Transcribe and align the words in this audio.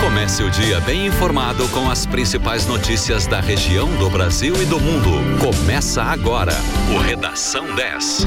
Comece 0.00 0.42
o 0.42 0.50
dia 0.50 0.80
bem 0.80 1.06
informado 1.06 1.68
com 1.68 1.88
as 1.90 2.04
principais 2.04 2.66
notícias 2.66 3.26
da 3.26 3.40
região, 3.40 3.88
do 3.96 4.10
Brasil 4.10 4.54
e 4.60 4.64
do 4.64 4.80
mundo. 4.80 5.10
Começa 5.38 6.02
agora 6.02 6.52
o 6.94 6.98
Redação 6.98 7.74
10. 7.74 8.26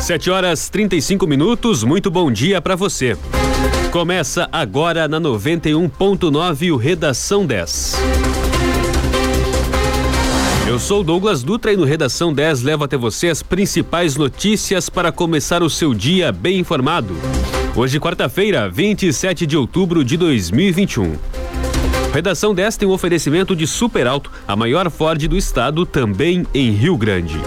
Sete 0.00 0.30
horas 0.30 0.68
35 0.68 1.26
minutos, 1.26 1.84
muito 1.84 2.10
bom 2.10 2.30
dia 2.30 2.60
para 2.60 2.76
você. 2.76 3.16
Começa 3.90 4.48
agora 4.50 5.06
na 5.06 5.20
91.9 5.20 6.72
o 6.72 6.76
Redação 6.76 7.46
10. 7.46 8.31
Eu 10.72 10.78
sou 10.78 11.04
Douglas 11.04 11.42
Dutra 11.42 11.70
e 11.70 11.76
no 11.76 11.84
Redação 11.84 12.32
10 12.32 12.62
levo 12.62 12.82
até 12.82 12.96
você 12.96 13.28
as 13.28 13.42
principais 13.42 14.16
notícias 14.16 14.88
para 14.88 15.12
começar 15.12 15.62
o 15.62 15.68
seu 15.68 15.92
dia 15.92 16.32
bem 16.32 16.60
informado. 16.60 17.14
Hoje, 17.76 18.00
quarta-feira, 18.00 18.70
27 18.70 19.44
de 19.44 19.54
outubro 19.54 20.02
de 20.02 20.16
2021. 20.16 21.18
Redação 22.14 22.54
10 22.54 22.78
tem 22.78 22.88
um 22.88 22.92
oferecimento 22.92 23.54
de 23.54 23.66
Super 23.66 24.06
Alto, 24.06 24.32
a 24.48 24.56
maior 24.56 24.90
Ford 24.90 25.22
do 25.28 25.36
estado, 25.36 25.84
também 25.84 26.46
em 26.54 26.70
Rio 26.70 26.96
Grande. 26.96 27.38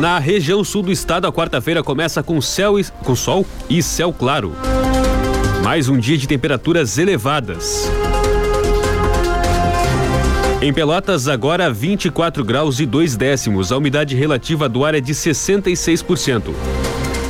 Na 0.00 0.18
região 0.18 0.64
sul 0.64 0.82
do 0.82 0.90
estado, 0.90 1.28
a 1.28 1.32
quarta-feira 1.32 1.84
começa 1.84 2.20
com, 2.20 2.40
céu 2.40 2.80
e, 2.80 2.84
com 3.04 3.14
sol 3.14 3.46
e 3.70 3.80
céu 3.80 4.12
claro. 4.12 4.52
Mais 5.62 5.88
um 5.88 5.98
dia 5.98 6.18
de 6.18 6.26
temperaturas 6.26 6.98
elevadas. 6.98 7.90
Em 10.60 10.72
Pelotas, 10.72 11.26
agora 11.26 11.72
24 11.72 12.44
graus 12.44 12.78
e 12.78 12.86
2 12.86 13.16
décimos. 13.16 13.72
A 13.72 13.76
umidade 13.76 14.14
relativa 14.14 14.68
do 14.68 14.84
ar 14.84 14.94
é 14.94 15.00
de 15.00 15.12
66%. 15.12 16.52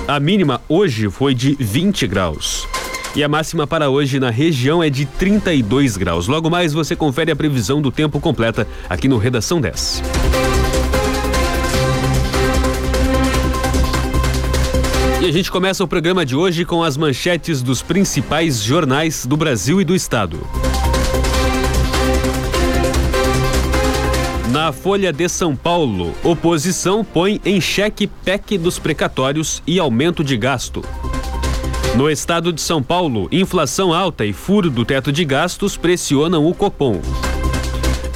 A 0.06 0.20
mínima 0.20 0.60
hoje 0.68 1.08
foi 1.08 1.34
de 1.34 1.56
20 1.58 2.06
graus. 2.06 2.68
E 3.14 3.22
a 3.22 3.28
máxima 3.28 3.66
para 3.66 3.90
hoje 3.90 4.18
na 4.18 4.30
região 4.30 4.82
é 4.82 4.90
de 4.90 5.06
32 5.06 5.96
graus. 5.96 6.26
Logo 6.26 6.50
mais 6.50 6.72
você 6.72 6.96
confere 6.96 7.30
a 7.30 7.36
previsão 7.36 7.80
do 7.80 7.90
tempo 7.90 8.18
completa 8.20 8.66
aqui 8.88 9.06
no 9.06 9.18
Redação 9.18 9.60
10. 9.60 10.02
E 15.22 15.24
a 15.24 15.30
gente 15.30 15.52
começa 15.52 15.84
o 15.84 15.86
programa 15.86 16.26
de 16.26 16.34
hoje 16.34 16.64
com 16.64 16.82
as 16.82 16.96
manchetes 16.96 17.62
dos 17.62 17.80
principais 17.80 18.60
jornais 18.60 19.24
do 19.24 19.36
Brasil 19.36 19.80
e 19.80 19.84
do 19.84 19.94
Estado. 19.94 20.44
Na 24.50 24.72
Folha 24.72 25.12
de 25.12 25.28
São 25.28 25.54
Paulo, 25.54 26.12
oposição 26.24 27.04
põe 27.04 27.40
em 27.44 27.60
xeque 27.60 28.08
PEC 28.08 28.58
dos 28.58 28.80
precatórios 28.80 29.62
e 29.64 29.78
aumento 29.78 30.24
de 30.24 30.36
gasto. 30.36 30.82
No 31.96 32.10
estado 32.10 32.52
de 32.52 32.60
São 32.60 32.82
Paulo, 32.82 33.28
inflação 33.30 33.94
alta 33.94 34.26
e 34.26 34.32
furo 34.32 34.68
do 34.70 34.84
teto 34.84 35.12
de 35.12 35.24
gastos 35.24 35.76
pressionam 35.76 36.44
o 36.44 36.52
Copom. 36.52 37.00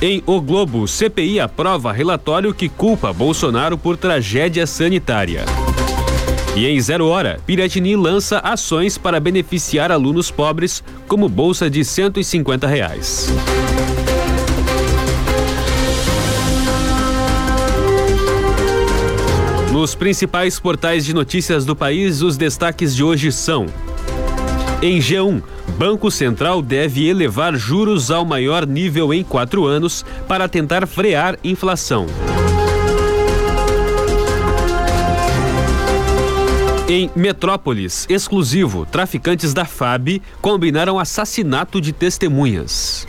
Em 0.03 0.25
O 0.27 0.41
Globo, 0.41 0.89
CPI 0.89 1.39
aprova 1.39 1.93
relatório 1.93 2.53
que 2.53 2.69
culpa 2.69 3.13
Bolsonaro 3.13 3.79
por 3.79 3.97
tragédia 3.97 4.67
sanitária. 4.67 5.45
E 6.57 6.67
em 6.67 6.81
zero 6.81 7.07
hora, 7.07 7.39
Piratini 7.47 7.95
lança 7.95 8.39
ações 8.39 8.97
para 8.97 9.21
beneficiar 9.21 9.93
alunos 9.93 10.31
pobres, 10.31 10.83
como 11.07 11.29
bolsa 11.29 11.69
de 11.69 11.85
150 11.85 12.67
reais. 12.67 13.29
Nos 19.71 19.95
principais 19.95 20.59
portais 20.59 21.05
de 21.05 21.15
notícias 21.15 21.67
do 21.67 21.77
país, 21.77 22.23
os 22.23 22.39
destaques 22.39 22.97
de 22.97 23.05
hoje 23.05 23.31
são: 23.31 23.67
em 24.81 24.99
G1, 24.99 25.43
Banco 25.77 26.11
Central 26.11 26.63
deve 26.63 27.07
elevar 27.07 27.55
juros 27.55 28.11
ao 28.11 28.25
maior 28.25 28.67
nível 28.67 29.13
em 29.13 29.23
quatro 29.23 29.67
anos 29.67 30.07
para 30.27 30.49
tentar 30.49 30.87
frear 30.87 31.39
inflação. 31.45 32.07
Em 36.89 37.11
Metrópolis, 37.17 38.07
exclusivo, 38.09 38.87
traficantes 38.87 39.53
da 39.53 39.65
FAB 39.65 40.23
combinaram 40.41 41.01
assassinato 41.01 41.81
de 41.81 41.93
testemunhas. 41.93 43.09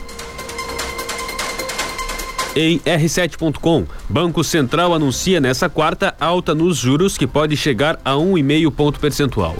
Em 2.55 2.79
R7.com, 2.79 3.85
Banco 4.09 4.43
Central 4.43 4.95
anuncia 4.95 5.39
nessa 5.39 5.69
quarta 5.69 6.15
alta 6.19 6.55
nos 6.55 6.77
juros 6.77 7.19
que 7.19 7.27
pode 7.27 7.55
chegar 7.55 7.99
a 8.03 8.13
1,5 8.13 8.71
ponto 8.71 8.99
percentual. 8.99 9.55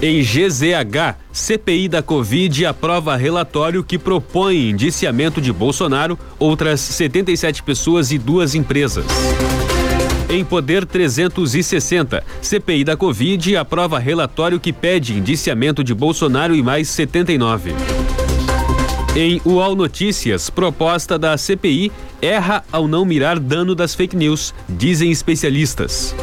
Em 0.00 0.22
GZH, 0.22 1.16
CPI 1.30 1.88
da 1.90 2.02
Covid 2.02 2.64
aprova 2.64 3.16
relatório 3.16 3.84
que 3.84 3.98
propõe 3.98 4.70
indiciamento 4.70 5.42
de 5.42 5.52
Bolsonaro, 5.52 6.18
outras 6.38 6.80
77 6.80 7.62
pessoas 7.62 8.12
e 8.12 8.16
duas 8.16 8.54
empresas. 8.54 9.04
Em 10.30 10.44
Poder 10.44 10.84
360, 10.84 12.22
CPI 12.42 12.84
da 12.84 12.96
Covid 12.98 13.56
aprova 13.56 13.98
relatório 13.98 14.60
que 14.60 14.74
pede 14.74 15.14
indiciamento 15.14 15.82
de 15.82 15.94
Bolsonaro 15.94 16.54
e 16.54 16.62
mais 16.62 16.88
79. 16.88 17.72
Em 19.16 19.40
UOL 19.42 19.74
Notícias, 19.74 20.50
proposta 20.50 21.18
da 21.18 21.36
CPI 21.38 21.90
erra 22.20 22.62
ao 22.70 22.86
não 22.86 23.06
mirar 23.06 23.38
dano 23.38 23.74
das 23.74 23.94
fake 23.94 24.14
news, 24.14 24.54
dizem 24.68 25.10
especialistas. 25.10 26.14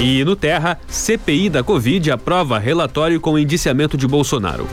E 0.00 0.24
no 0.24 0.34
Terra, 0.34 0.80
CPI 0.88 1.50
da 1.50 1.62
Covid 1.62 2.10
aprova 2.10 2.58
relatório 2.58 3.20
com 3.20 3.38
indiciamento 3.38 3.94
de 3.94 4.06
Bolsonaro. 4.06 4.66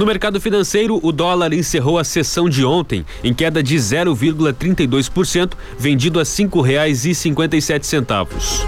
No 0.00 0.06
mercado 0.06 0.40
financeiro, 0.40 0.98
o 1.02 1.12
dólar 1.12 1.52
encerrou 1.52 1.98
a 1.98 2.04
sessão 2.04 2.48
de 2.48 2.64
ontem 2.64 3.04
em 3.22 3.34
queda 3.34 3.62
de 3.62 3.76
0,32%, 3.76 5.52
vendido 5.78 6.18
a 6.18 6.24
sete 7.60 7.86
centavos. 7.86 8.64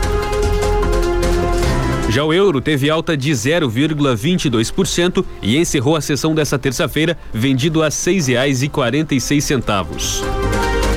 Já 2.10 2.22
o 2.22 2.34
euro 2.34 2.60
teve 2.60 2.90
alta 2.90 3.16
de 3.16 3.30
0,22% 3.30 5.24
e 5.40 5.56
encerrou 5.56 5.96
a 5.96 6.02
sessão 6.02 6.34
dessa 6.34 6.58
terça-feira 6.58 7.16
vendido 7.32 7.82
a 7.82 7.90
seis 9.18 9.44
centavos. 9.44 10.22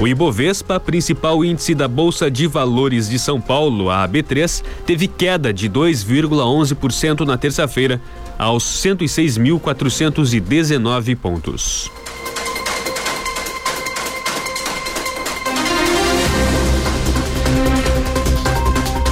O 0.02 0.06
Ibovespa, 0.06 0.78
principal 0.78 1.46
índice 1.46 1.74
da 1.74 1.88
Bolsa 1.88 2.30
de 2.30 2.46
Valores 2.46 3.08
de 3.08 3.18
São 3.18 3.40
Paulo, 3.40 3.90
a 3.90 4.06
AB3, 4.06 4.62
teve 4.86 5.08
queda 5.08 5.54
de 5.54 5.70
2,11% 5.70 7.22
na 7.22 7.38
terça-feira, 7.38 8.02
aos 8.38 8.64
106.419 8.64 11.16
pontos. 11.16 11.90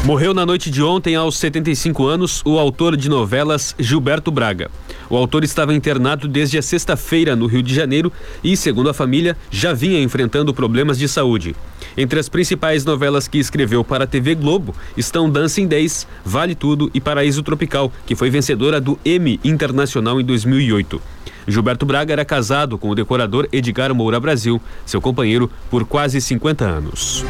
Morreu 0.06 0.34
na 0.34 0.46
noite 0.46 0.70
de 0.70 0.84
ontem, 0.84 1.16
aos 1.16 1.38
75 1.38 2.06
anos, 2.06 2.42
o 2.46 2.60
autor 2.60 2.98
de 2.98 3.08
novelas 3.08 3.74
Gilberto 3.80 4.30
Braga. 4.30 4.70
O 5.10 5.18
autor 5.18 5.44
estava 5.44 5.74
internado 5.74 6.28
desde 6.28 6.58
a 6.58 6.62
sexta-feira 6.62 7.36
no 7.36 7.46
Rio 7.46 7.62
de 7.62 7.74
Janeiro 7.74 8.12
e, 8.44 8.56
segundo 8.56 8.90
a 8.90 8.94
família, 8.94 9.38
já 9.52 9.74
vinha 9.74 10.02
enfrentando 10.02 10.54
problemas 10.54 10.98
de 10.98 11.08
saúde. 11.08 11.56
Entre 11.96 12.20
as 12.20 12.30
principais 12.30 12.86
novelas 12.86 13.28
que 13.28 13.38
escreveu 13.38 13.84
para 13.84 14.06
a 14.06 14.08
TV 14.08 14.36
Globo 14.36 14.74
estão 14.98 15.30
Dancing 15.30 15.68
Days, 15.68 16.08
Vale 16.26 16.56
Tudo 16.56 16.90
e 16.94 17.02
Paraíso 17.02 17.44
Tropical, 17.44 17.92
que 18.06 18.16
foi 18.16 18.30
vencedora 18.30 18.82
do 18.82 18.98
Emmy 19.06 19.40
Internacional 19.44 20.20
em 20.20 20.24
2008. 20.24 21.02
Gilberto 21.48 21.86
Braga 21.86 22.14
era 22.14 22.26
casado 22.26 22.78
com 22.78 22.90
o 22.90 22.96
decorador 22.96 23.48
Edgar 23.52 23.94
Moura 23.94 24.20
Brasil, 24.20 24.62
seu 24.86 25.02
companheiro 25.02 25.52
por 25.70 25.86
quase 25.86 26.22
50 26.22 26.66
anos. 26.66 27.26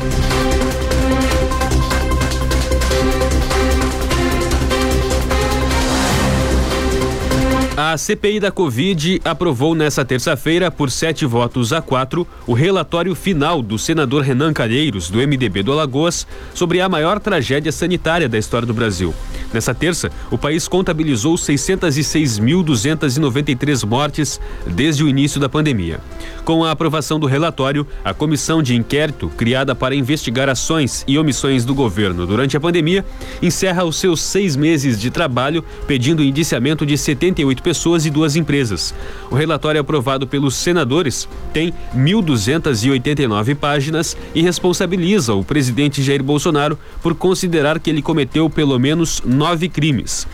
A 7.86 7.98
CPI 7.98 8.40
da 8.40 8.50
Covid 8.50 9.20
aprovou 9.26 9.76
nesta 9.76 10.06
terça-feira, 10.06 10.72
por 10.72 10.90
sete 10.90 11.26
votos 11.26 11.74
a 11.74 11.82
quatro, 11.82 12.26
o 12.48 12.54
relatório 12.54 13.14
final 13.14 13.62
do 13.62 13.78
senador 13.78 14.24
Renan 14.24 14.54
Calheiros, 14.54 15.10
do 15.10 15.18
MDB 15.18 15.64
do 15.64 15.74
Alagoas, 15.74 16.26
sobre 16.54 16.80
a 16.80 16.88
maior 16.88 17.20
tragédia 17.20 17.74
sanitária 17.74 18.30
da 18.30 18.38
história 18.38 18.66
do 18.66 18.74
Brasil. 18.74 19.14
Nessa 19.54 19.74
terça, 19.74 20.10
o 20.32 20.38
país 20.38 20.66
contabilizou 20.66 21.36
606.293 21.36 23.86
mortes 23.86 24.40
desde 24.66 25.04
o 25.04 25.10
início 25.10 25.38
da 25.38 25.50
pandemia. 25.50 26.00
Com 26.46 26.64
a 26.64 26.72
aprovação 26.72 27.20
do 27.20 27.28
relatório, 27.28 27.86
a 28.02 28.14
comissão 28.14 28.64
de 28.64 28.78
inquérito, 28.78 29.28
criada 29.36 29.76
para 29.76 29.94
investigar 29.94 30.48
ações 30.48 31.04
e 31.06 31.18
omissões 31.18 31.66
do 31.66 31.76
governo 31.76 32.26
durante 32.26 32.56
a 32.56 32.62
pandemia, 32.62 33.04
encerra 33.42 33.84
os 33.84 33.98
seus 33.98 34.22
seis 34.22 34.56
meses 34.56 34.98
de 34.98 35.12
trabalho, 35.12 35.66
pedindo 35.86 36.24
indiciamento 36.24 36.86
de 36.86 36.98
78 36.98 37.62
pessoas 37.62 37.73
e 38.06 38.10
duas 38.10 38.36
empresas. 38.36 38.94
O 39.30 39.36
relatório 39.36 39.82
aprovado 39.82 40.28
pelos 40.28 40.56
senadores 40.56 41.28
tem 41.52 41.74
1.289 41.96 43.56
páginas 43.56 44.18
e 44.34 44.42
responsabiliza 44.42 45.34
o 45.34 45.44
presidente 45.44 46.02
Jair 46.02 46.24
Bolsonaro 46.24 46.78
por 47.02 47.16
considerar 47.16 47.80
que 47.80 47.90
ele 47.90 48.02
cometeu 48.02 48.50
pelo 48.50 48.80
menos 48.80 49.22
nove 49.26 49.70
crimes. 49.70 50.28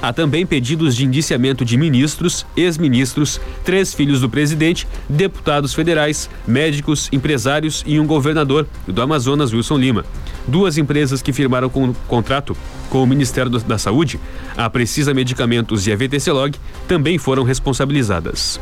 Há 0.00 0.12
também 0.12 0.46
pedidos 0.46 0.94
de 0.94 1.04
indiciamento 1.04 1.64
de 1.64 1.76
ministros, 1.76 2.46
ex-ministros, 2.56 3.40
três 3.64 3.94
filhos 3.94 4.20
do 4.20 4.28
presidente, 4.28 4.86
deputados 5.08 5.74
federais, 5.74 6.28
médicos, 6.46 7.08
empresários 7.12 7.82
e 7.86 7.98
um 7.98 8.06
governador 8.06 8.66
do 8.86 9.02
Amazonas, 9.02 9.52
Wilson 9.52 9.78
Lima. 9.78 10.04
Duas 10.46 10.78
empresas 10.78 11.22
que 11.22 11.32
firmaram 11.32 11.68
com 11.68 11.92
contrato 12.06 12.56
com 12.88 13.02
o 13.02 13.06
Ministério 13.06 13.50
da 13.50 13.78
Saúde, 13.78 14.20
a 14.56 14.68
Precisa 14.70 15.12
Medicamentos 15.12 15.86
e 15.86 15.92
a 15.92 15.96
VTC 15.96 16.30
Log, 16.30 16.58
também 16.86 17.18
foram 17.18 17.42
responsabilizadas. 17.42 18.60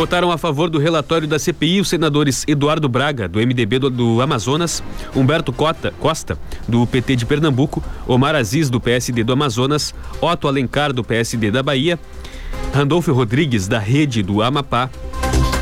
Votaram 0.00 0.32
a 0.32 0.38
favor 0.38 0.70
do 0.70 0.78
relatório 0.78 1.28
da 1.28 1.38
CPI 1.38 1.78
os 1.78 1.90
senadores 1.90 2.42
Eduardo 2.48 2.88
Braga, 2.88 3.28
do 3.28 3.38
MDB 3.38 3.78
do, 3.78 3.90
do 3.90 4.22
Amazonas, 4.22 4.82
Humberto 5.14 5.52
Cota, 5.52 5.92
Costa, 6.00 6.38
do 6.66 6.86
PT 6.86 7.16
de 7.16 7.26
Pernambuco, 7.26 7.84
Omar 8.08 8.34
Aziz, 8.34 8.70
do 8.70 8.80
PSD 8.80 9.22
do 9.22 9.34
Amazonas, 9.34 9.94
Otto 10.18 10.48
Alencar, 10.48 10.94
do 10.94 11.04
PSD 11.04 11.50
da 11.50 11.62
Bahia, 11.62 12.00
Randolfo 12.72 13.12
Rodrigues, 13.12 13.68
da 13.68 13.78
Rede 13.78 14.22
do 14.22 14.40
Amapá, 14.40 14.88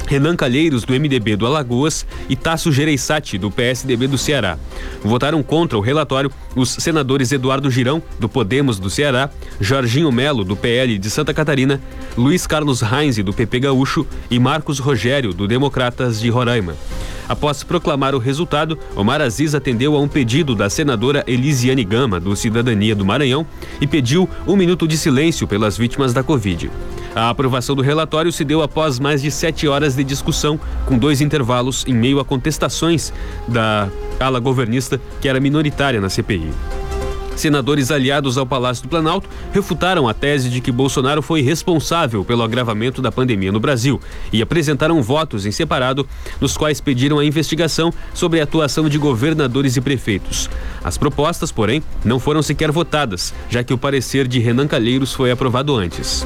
Renan 0.08 0.34
Calheiros, 0.34 0.84
do 0.84 0.94
MDB 0.94 1.36
do 1.36 1.46
Alagoas, 1.46 2.06
e 2.30 2.34
Tasso 2.34 2.72
Gereissati, 2.72 3.36
do 3.36 3.50
PSDB 3.50 4.06
do 4.06 4.16
Ceará. 4.16 4.58
Votaram 5.04 5.42
contra 5.42 5.76
o 5.76 5.82
relatório 5.82 6.32
os 6.56 6.70
senadores 6.70 7.30
Eduardo 7.30 7.70
Girão, 7.70 8.02
do 8.18 8.28
Podemos 8.28 8.78
do 8.78 8.88
Ceará, 8.88 9.28
Jorginho 9.60 10.10
Melo, 10.10 10.44
do 10.44 10.56
PL 10.56 10.98
de 10.98 11.10
Santa 11.10 11.34
Catarina, 11.34 11.78
Luiz 12.16 12.46
Carlos 12.46 12.80
Heinz, 12.82 13.18
do 13.18 13.34
PP 13.34 13.60
Gaúcho 13.60 14.06
e 14.30 14.38
Marcos 14.38 14.78
Rogério, 14.78 15.34
do 15.34 15.46
Democratas 15.46 16.18
de 16.18 16.30
Roraima. 16.30 16.74
Após 17.28 17.62
proclamar 17.62 18.14
o 18.14 18.18
resultado, 18.18 18.78
Omar 18.96 19.20
Aziz 19.20 19.54
atendeu 19.54 19.94
a 19.94 20.00
um 20.00 20.08
pedido 20.08 20.54
da 20.54 20.70
senadora 20.70 21.22
Elisiane 21.26 21.84
Gama, 21.84 22.18
do 22.18 22.34
Cidadania 22.34 22.94
do 22.94 23.04
Maranhão, 23.04 23.46
e 23.78 23.86
pediu 23.86 24.26
um 24.46 24.56
minuto 24.56 24.88
de 24.88 24.96
silêncio 24.96 25.46
pelas 25.46 25.76
vítimas 25.76 26.14
da 26.14 26.22
Covid. 26.22 26.70
A 27.18 27.30
aprovação 27.30 27.74
do 27.74 27.82
relatório 27.82 28.30
se 28.30 28.44
deu 28.44 28.62
após 28.62 29.00
mais 29.00 29.20
de 29.20 29.28
sete 29.32 29.66
horas 29.66 29.96
de 29.96 30.04
discussão, 30.04 30.58
com 30.86 30.96
dois 30.96 31.20
intervalos 31.20 31.84
em 31.88 31.92
meio 31.92 32.20
a 32.20 32.24
contestações 32.24 33.12
da 33.48 33.88
ala 34.20 34.38
governista, 34.38 35.00
que 35.20 35.28
era 35.28 35.40
minoritária 35.40 36.00
na 36.00 36.08
CPI. 36.08 36.52
Senadores 37.34 37.90
aliados 37.90 38.38
ao 38.38 38.46
Palácio 38.46 38.84
do 38.84 38.88
Planalto 38.88 39.28
refutaram 39.52 40.08
a 40.08 40.14
tese 40.14 40.48
de 40.48 40.60
que 40.60 40.70
Bolsonaro 40.70 41.20
foi 41.20 41.40
responsável 41.40 42.24
pelo 42.24 42.44
agravamento 42.44 43.02
da 43.02 43.10
pandemia 43.10 43.50
no 43.50 43.58
Brasil 43.58 44.00
e 44.32 44.40
apresentaram 44.40 45.02
votos 45.02 45.44
em 45.44 45.50
separado, 45.50 46.08
nos 46.40 46.56
quais 46.56 46.80
pediram 46.80 47.18
a 47.18 47.24
investigação 47.24 47.92
sobre 48.14 48.40
a 48.40 48.44
atuação 48.44 48.88
de 48.88 48.96
governadores 48.96 49.76
e 49.76 49.80
prefeitos. 49.80 50.48
As 50.84 50.96
propostas, 50.96 51.50
porém, 51.50 51.82
não 52.04 52.20
foram 52.20 52.42
sequer 52.42 52.70
votadas, 52.70 53.34
já 53.50 53.64
que 53.64 53.74
o 53.74 53.78
parecer 53.78 54.28
de 54.28 54.38
Renan 54.38 54.68
Calheiros 54.68 55.12
foi 55.12 55.32
aprovado 55.32 55.74
antes. 55.74 56.24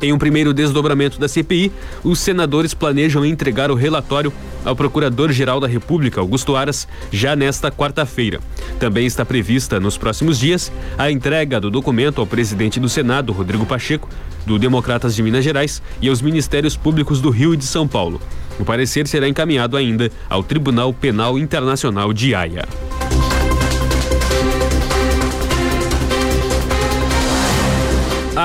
Em 0.00 0.12
um 0.12 0.18
primeiro 0.18 0.54
desdobramento 0.54 1.18
da 1.18 1.26
CPI, 1.26 1.72
os 2.04 2.20
senadores 2.20 2.72
planejam 2.72 3.24
entregar 3.24 3.70
o 3.70 3.74
relatório 3.74 4.32
ao 4.64 4.76
Procurador-Geral 4.76 5.58
da 5.58 5.66
República, 5.66 6.20
Augusto 6.20 6.54
Aras, 6.54 6.86
já 7.10 7.34
nesta 7.34 7.70
quarta-feira. 7.70 8.40
Também 8.78 9.06
está 9.06 9.24
prevista, 9.24 9.80
nos 9.80 9.98
próximos 9.98 10.38
dias, 10.38 10.70
a 10.96 11.10
entrega 11.10 11.60
do 11.60 11.70
documento 11.70 12.20
ao 12.20 12.26
presidente 12.26 12.78
do 12.78 12.88
Senado, 12.88 13.32
Rodrigo 13.32 13.66
Pacheco, 13.66 14.08
do 14.46 14.58
Democratas 14.58 15.14
de 15.14 15.22
Minas 15.22 15.44
Gerais 15.44 15.82
e 16.00 16.08
aos 16.08 16.22
Ministérios 16.22 16.76
Públicos 16.76 17.20
do 17.20 17.30
Rio 17.30 17.52
e 17.52 17.56
de 17.56 17.64
São 17.64 17.88
Paulo. 17.88 18.20
O 18.58 18.64
parecer 18.64 19.06
será 19.06 19.28
encaminhado 19.28 19.76
ainda 19.76 20.10
ao 20.28 20.42
Tribunal 20.42 20.92
Penal 20.92 21.38
Internacional 21.38 22.12
de 22.12 22.34
Haia. 22.34 22.66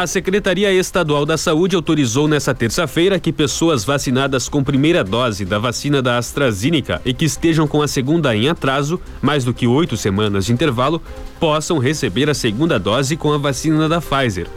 A 0.03 0.07
Secretaria 0.07 0.69
Estadual 0.69 1.25
da 1.25 1.37
Saúde 1.37 1.77
autorizou 1.77 2.27
nesta 2.27 2.53
terça-feira 2.53 3.17
que 3.17 3.31
pessoas 3.31 3.85
vacinadas 3.85 4.49
com 4.49 4.61
primeira 4.61 5.01
dose 5.01 5.45
da 5.45 5.57
vacina 5.57 6.01
da 6.01 6.17
AstraZeneca 6.17 7.01
e 7.05 7.13
que 7.13 7.23
estejam 7.23 7.65
com 7.65 7.81
a 7.81 7.87
segunda 7.87 8.35
em 8.35 8.49
atraso, 8.49 8.99
mais 9.21 9.45
do 9.45 9.53
que 9.53 9.65
oito 9.65 9.95
semanas 9.95 10.45
de 10.45 10.51
intervalo, 10.51 11.01
possam 11.39 11.77
receber 11.77 12.29
a 12.29 12.33
segunda 12.33 12.77
dose 12.77 13.15
com 13.15 13.31
a 13.31 13.37
vacina 13.37 13.87
da 13.87 14.01
Pfizer. 14.01 14.47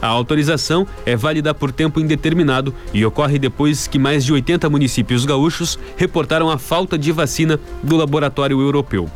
A 0.00 0.06
autorização 0.06 0.86
é 1.04 1.14
válida 1.14 1.52
por 1.52 1.70
tempo 1.70 2.00
indeterminado 2.00 2.74
e 2.94 3.04
ocorre 3.04 3.38
depois 3.38 3.86
que 3.86 3.98
mais 3.98 4.24
de 4.24 4.32
80 4.32 4.70
municípios 4.70 5.26
gaúchos 5.26 5.78
reportaram 5.98 6.48
a 6.48 6.56
falta 6.56 6.96
de 6.96 7.12
vacina 7.12 7.60
do 7.82 7.94
laboratório 7.94 8.58
europeu. 8.58 9.10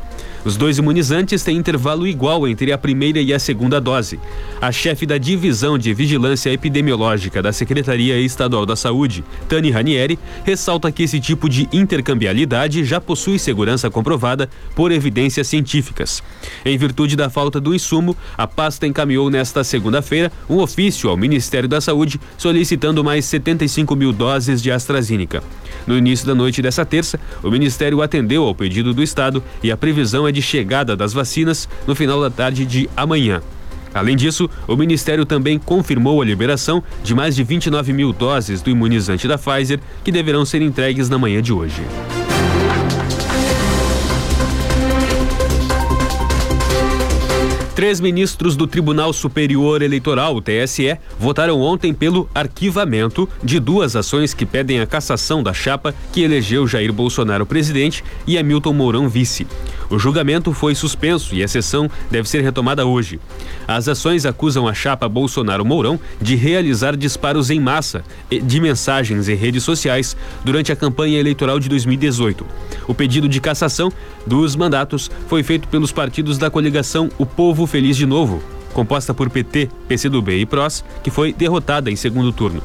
Os 0.44 0.56
dois 0.56 0.79
imunizantes 0.79 1.43
têm 1.43 1.56
intervalo 1.56 2.06
igual 2.06 2.46
entre 2.46 2.73
a 2.73 2.79
primeira 2.79 3.20
e 3.20 3.35
a 3.35 3.38
segunda 3.38 3.81
dose. 3.81 4.19
A 4.61 4.70
chefe 4.70 5.05
da 5.05 5.19
Divisão 5.19 5.76
de 5.76 5.93
Vigilância 5.93 6.52
Epidemiológica 6.52 7.43
da 7.43 7.52
Secretaria 7.52 8.19
Estadual 8.20 8.64
da 8.64 8.76
Saúde, 8.76 9.25
Tani 9.49 9.70
Ranieri, 9.70 10.19
ressalta 10.44 10.93
que 10.93 11.02
esse 11.02 11.20
tipo 11.20 11.49
de 11.49 11.69
intercambialidade 11.73 12.85
já 12.85 13.00
possui 13.00 13.38
segurança 13.38 13.90
comprovada 13.90 14.49
por 14.75 14.93
evidências 14.93 15.46
científicas. 15.46 16.23
Em 16.64 16.79
virtude 16.79 17.17
da 17.17 17.29
falta 17.29 17.61
do 17.61 17.75
insumo, 17.75 18.17
a 18.37 18.46
pasta 18.46 18.87
encaminhou 18.87 19.29
nesta 19.31 19.64
segunda-feira 19.64 20.31
um 20.49 20.58
ofício 20.58 21.11
ao 21.11 21.17
Ministério 21.17 21.69
da 21.69 21.81
Saúde 21.81 22.20
solicitando 22.37 23.02
mais 23.02 23.25
75 23.25 23.96
mil 23.96 24.12
doses 24.12 24.62
de 24.62 24.70
AstraZeneca. 24.70 25.43
No 25.87 25.96
início 25.96 26.26
da 26.26 26.34
noite 26.34 26.61
dessa 26.61 26.84
terça, 26.84 27.19
o 27.43 27.50
Ministério 27.50 28.02
atendeu 28.02 28.44
ao 28.44 28.55
pedido 28.55 28.93
do 28.93 29.02
Estado 29.02 29.43
e 29.62 29.70
a 29.73 29.76
previsão 29.76 30.28
é 30.29 30.33
de 30.33 30.43
chegada 30.43 30.97
das 30.97 31.13
vacinas 31.13 31.69
no 31.87 31.95
final 31.95 32.21
da 32.21 32.31
tarde 32.31 32.65
de 32.65 32.89
amanhã. 32.97 33.43
Além 33.95 34.17
disso, 34.17 34.49
o 34.67 34.77
Ministério 34.77 35.25
também 35.25 35.59
confirmou 35.59 36.21
a 36.21 36.25
liberação 36.25 36.83
de 37.03 37.15
mais 37.15 37.35
de 37.35 37.43
29 37.43 37.93
mil 37.93 38.13
doses 38.13 38.61
do 38.61 38.71
imunizante 38.71 39.27
da 39.27 39.39
Pfizer, 39.39 39.81
que 40.05 40.13
deverão 40.13 40.45
ser 40.45 40.63
entregues 40.63 41.09
na 41.09 41.19
manhã 41.19 41.41
de 41.41 41.53
hoje. 41.53 41.83
Três 47.79 48.01
ministros 48.01 48.56
do 48.56 48.67
Tribunal 48.67 49.13
Superior 49.13 49.82
Eleitoral, 49.82 50.43
TSE, 50.43 50.99
votaram 51.17 51.61
ontem 51.61 51.94
pelo 51.94 52.29
arquivamento 52.35 53.29
de 53.41 53.61
duas 53.61 53.94
ações 53.94 54.35
que 54.35 54.44
pedem 54.44 54.81
a 54.81 54.87
cassação 54.87 55.44
da 55.44 55.55
chapa 55.55 55.94
que 56.13 56.23
elegeu 56.23 56.67
Jair 56.67 56.93
Bolsonaro 56.93 57.47
presidente 57.47 58.03
e 58.27 58.37
Hamilton 58.37 58.73
Mourão 58.73 59.08
vice. 59.08 59.47
O 59.89 59.97
julgamento 59.97 60.53
foi 60.53 60.75
suspenso 60.75 61.37
e 61.37 61.43
a 61.44 61.47
sessão 61.47 61.89
deve 62.11 62.29
ser 62.29 62.43
retomada 62.43 62.85
hoje. 62.85 63.20
As 63.67 63.87
ações 63.87 64.27
acusam 64.27 64.67
a 64.67 64.75
chapa 64.75 65.08
Bolsonaro 65.08 65.65
Mourão 65.65 66.01
de 66.20 66.35
realizar 66.35 66.97
disparos 66.97 67.49
em 67.49 67.61
massa 67.61 68.03
de 68.29 68.61
mensagens 68.61 69.29
em 69.29 69.37
redes 69.37 69.63
sociais 69.63 70.17
durante 70.44 70.73
a 70.73 70.77
campanha 70.77 71.20
eleitoral 71.20 71.61
de 71.61 71.69
2018. 71.69 72.44
O 72.89 72.94
pedido 72.94 73.29
de 73.29 73.41
cassação 73.41 73.93
dos 74.27 74.56
mandatos 74.56 75.08
foi 75.29 75.44
feito 75.44 75.69
pelos 75.69 75.93
partidos 75.93 76.39
da 76.39 76.51
coligação 76.51 77.08
O 77.17 77.25
Povo 77.25 77.68
Feliz 77.69 77.96
de 77.96 78.06
Novo, 78.06 78.43
composta 78.72 79.15
por 79.15 79.31
PT, 79.31 79.69
PCdoB 79.87 80.41
e 80.41 80.46
PROS, 80.46 80.84
que 81.03 81.10
foi 81.10 81.32
derrotada 81.32 81.91
em 81.91 81.96
segundo 81.96 82.32
turno. 82.32 82.63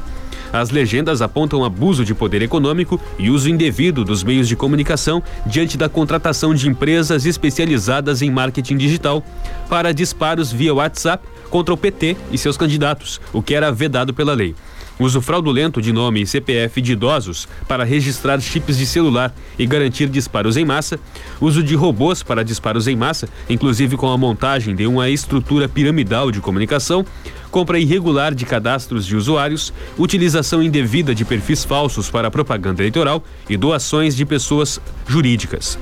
As 0.52 0.70
legendas 0.70 1.20
apontam 1.20 1.64
abuso 1.64 2.04
de 2.04 2.14
poder 2.14 2.40
econômico 2.40 3.00
e 3.18 3.28
uso 3.28 3.50
indevido 3.50 4.04
dos 4.04 4.22
meios 4.22 4.48
de 4.48 4.54
comunicação 4.54 5.22
diante 5.44 5.76
da 5.76 5.88
contratação 5.88 6.54
de 6.54 6.68
empresas 6.68 7.26
especializadas 7.26 8.22
em 8.22 8.30
marketing 8.30 8.76
digital 8.76 9.24
para 9.68 9.92
disparos 9.92 10.52
via 10.52 10.72
WhatsApp 10.72 11.26
contra 11.50 11.74
o 11.74 11.76
PT 11.76 12.16
e 12.30 12.38
seus 12.38 12.56
candidatos, 12.56 13.20
o 13.32 13.42
que 13.42 13.54
era 13.54 13.72
vedado 13.72 14.14
pela 14.14 14.32
lei. 14.32 14.54
Uso 14.98 15.20
fraudulento 15.20 15.80
de 15.80 15.92
nome 15.92 16.22
e 16.22 16.26
CPF 16.26 16.80
de 16.80 16.92
idosos 16.92 17.48
para 17.66 17.84
registrar 17.84 18.40
chips 18.40 18.78
de 18.78 18.86
celular 18.86 19.34
e 19.58 19.66
garantir 19.66 20.08
disparos 20.08 20.56
em 20.56 20.64
massa, 20.64 20.98
uso 21.40 21.62
de 21.62 21.74
robôs 21.74 22.22
para 22.22 22.44
disparos 22.44 22.86
em 22.86 22.96
massa, 22.96 23.28
inclusive 23.48 23.96
com 23.96 24.08
a 24.10 24.18
montagem 24.18 24.74
de 24.74 24.86
uma 24.86 25.08
estrutura 25.10 25.68
piramidal 25.68 26.30
de 26.30 26.40
comunicação, 26.40 27.04
compra 27.50 27.78
irregular 27.78 28.34
de 28.34 28.44
cadastros 28.44 29.06
de 29.06 29.16
usuários, 29.16 29.72
utilização 29.98 30.62
indevida 30.62 31.14
de 31.14 31.24
perfis 31.24 31.64
falsos 31.64 32.10
para 32.10 32.30
propaganda 32.30 32.82
eleitoral 32.82 33.22
e 33.48 33.56
doações 33.56 34.16
de 34.16 34.24
pessoas 34.24 34.80
jurídicas. 35.06 35.78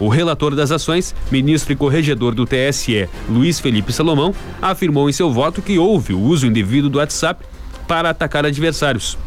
O 0.00 0.08
relator 0.08 0.56
das 0.56 0.72
ações, 0.72 1.14
ministro 1.30 1.72
e 1.72 1.76
corregedor 1.76 2.34
do 2.34 2.44
TSE, 2.44 3.08
Luiz 3.28 3.60
Felipe 3.60 3.92
Salomão, 3.92 4.34
afirmou 4.60 5.08
em 5.08 5.12
seu 5.12 5.32
voto 5.32 5.62
que 5.62 5.78
houve 5.78 6.12
o 6.12 6.20
uso 6.20 6.46
indevido 6.46 6.90
do 6.90 6.98
WhatsApp 6.98 7.44
para 7.86 8.10
atacar 8.10 8.44
adversários, 8.44 9.18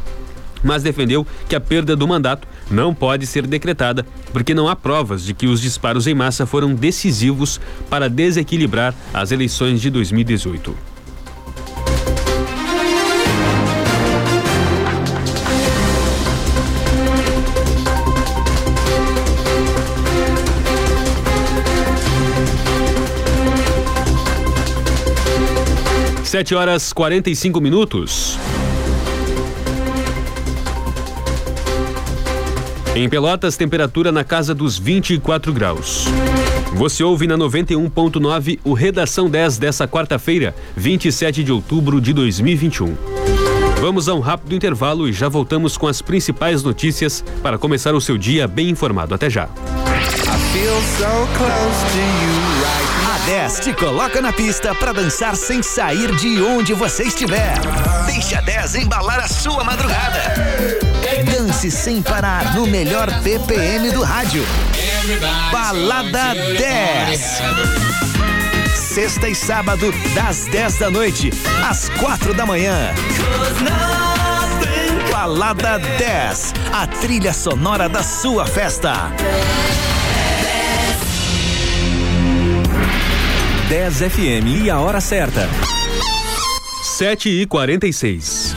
mas 0.63 0.83
defendeu 0.83 1.25
que 1.47 1.55
a 1.55 1.59
perda 1.59 1.95
do 1.95 2.07
mandato 2.07 2.47
não 2.69 2.93
pode 2.93 3.25
ser 3.25 3.45
decretada 3.47 4.05
porque 4.33 4.53
não 4.53 4.67
há 4.67 4.75
provas 4.75 5.23
de 5.23 5.33
que 5.33 5.47
os 5.47 5.61
disparos 5.61 6.07
em 6.07 6.13
massa 6.13 6.45
foram 6.45 6.73
decisivos 6.73 7.59
para 7.89 8.09
desequilibrar 8.09 8.93
as 9.13 9.31
eleições 9.31 9.81
de 9.81 9.89
2018. 9.89 10.75
Sete 26.23 26.53
horas 26.53 26.91
quarenta 26.91 27.29
e 27.29 27.35
cinco 27.37 27.61
minutos. 27.61 28.36
Em 32.97 33.07
Pelotas, 33.07 33.55
temperatura 33.55 34.11
na 34.11 34.23
casa 34.23 34.55
dos 34.55 34.75
24 34.75 35.53
graus. 35.53 36.05
Você 36.73 37.03
ouve 37.03 37.27
na 37.27 37.37
91.9 37.37 38.59
o 38.63 38.73
Redação 38.73 39.29
10 39.29 39.59
dessa 39.59 39.87
quarta-feira, 39.87 40.55
27 40.75 41.43
de 41.43 41.51
outubro 41.51 42.01
de 42.01 42.11
2021. 42.11 42.97
Vamos 43.79 44.09
a 44.09 44.15
um 44.15 44.19
rápido 44.19 44.55
intervalo 44.55 45.07
e 45.07 45.13
já 45.13 45.29
voltamos 45.29 45.77
com 45.77 45.85
as 45.85 46.01
principais 46.01 46.63
notícias 46.63 47.23
para 47.43 47.59
começar 47.59 47.93
o 47.93 48.01
seu 48.01 48.17
dia 48.17 48.47
bem 48.47 48.71
informado. 48.71 49.13
Até 49.13 49.29
já. 49.29 49.47
A 53.13 53.25
10 53.27 53.59
te 53.59 53.73
coloca 53.73 54.19
na 54.21 54.33
pista 54.33 54.73
para 54.73 54.91
dançar 54.91 55.35
sem 55.35 55.61
sair 55.61 56.15
de 56.15 56.41
onde 56.41 56.73
você 56.73 57.03
estiver. 57.03 57.53
Deixe 58.07 58.33
a 58.33 58.41
10 58.41 58.73
embalar 58.73 59.19
a 59.19 59.27
sua 59.27 59.63
madrugada. 59.63 60.76
Dance 61.57 61.71
sem 61.71 62.03
parar 62.03 62.53
no 62.53 62.67
melhor 62.67 63.09
BPM 63.21 63.89
do 63.89 64.03
rádio. 64.03 64.45
Balada 65.51 66.35
10. 66.35 67.19
Sexta 68.75 69.27
e 69.27 69.33
sábado, 69.33 69.91
das 70.13 70.45
10 70.45 70.77
da 70.77 70.91
noite 70.91 71.31
às 71.67 71.89
4 71.89 72.35
da 72.35 72.45
manhã. 72.45 72.93
Balada 75.11 75.79
10, 75.79 76.53
a 76.71 76.85
trilha 76.85 77.33
sonora 77.33 77.89
da 77.89 78.03
sua 78.03 78.45
festa. 78.45 79.11
10 83.67 83.95
FM 83.95 84.63
e 84.63 84.69
a 84.69 84.79
hora 84.79 85.01
certa. 85.01 85.49
7 86.83 87.29
e 87.29 87.47
46 87.47 88.56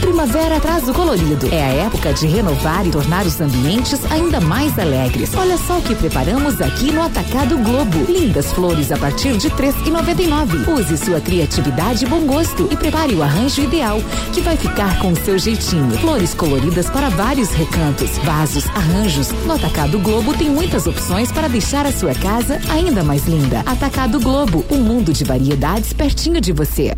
primavera 0.00 0.58
traz 0.58 0.88
o 0.88 0.92
colorido. 0.92 1.46
É 1.52 1.62
a 1.62 1.86
época 1.86 2.12
de 2.12 2.26
renovar 2.26 2.86
e 2.86 2.90
tornar 2.90 3.26
os 3.26 3.40
ambientes 3.40 4.00
ainda 4.10 4.40
mais 4.40 4.78
alegres. 4.78 5.34
Olha 5.34 5.56
só 5.58 5.78
o 5.78 5.82
que 5.82 5.94
preparamos 5.94 6.60
aqui 6.60 6.90
no 6.90 7.02
Atacado 7.02 7.56
Globo. 7.58 8.10
Lindas 8.10 8.52
flores 8.52 8.90
a 8.90 8.96
partir 8.96 9.36
de 9.36 9.48
e 9.48 10.26
nove. 10.26 10.70
Use 10.70 10.96
sua 10.96 11.20
criatividade 11.20 12.04
e 12.04 12.08
bom 12.08 12.20
gosto 12.26 12.68
e 12.70 12.76
prepare 12.76 13.14
o 13.14 13.22
arranjo 13.22 13.62
ideal 13.62 14.00
que 14.32 14.40
vai 14.40 14.56
ficar 14.56 14.98
com 14.98 15.12
o 15.12 15.16
seu 15.16 15.38
jeitinho. 15.38 15.90
Flores 15.98 16.34
coloridas 16.34 16.88
para 16.88 17.08
vários 17.10 17.50
recantos, 17.50 18.16
vasos, 18.18 18.66
arranjos. 18.68 19.30
No 19.46 19.54
Atacado 19.54 19.98
Globo 19.98 20.36
tem 20.36 20.48
muitas 20.48 20.86
opções 20.86 21.30
para 21.30 21.48
deixar 21.48 21.86
a 21.86 21.92
sua 21.92 22.14
casa 22.14 22.58
ainda 22.70 23.04
mais 23.04 23.26
linda. 23.26 23.60
Atacado 23.66 24.18
Globo, 24.18 24.64
um 24.70 24.78
mundo 24.78 25.12
de 25.12 25.24
variedades 25.24 25.92
pertinho 25.92 26.40
de 26.40 26.52
você. 26.52 26.94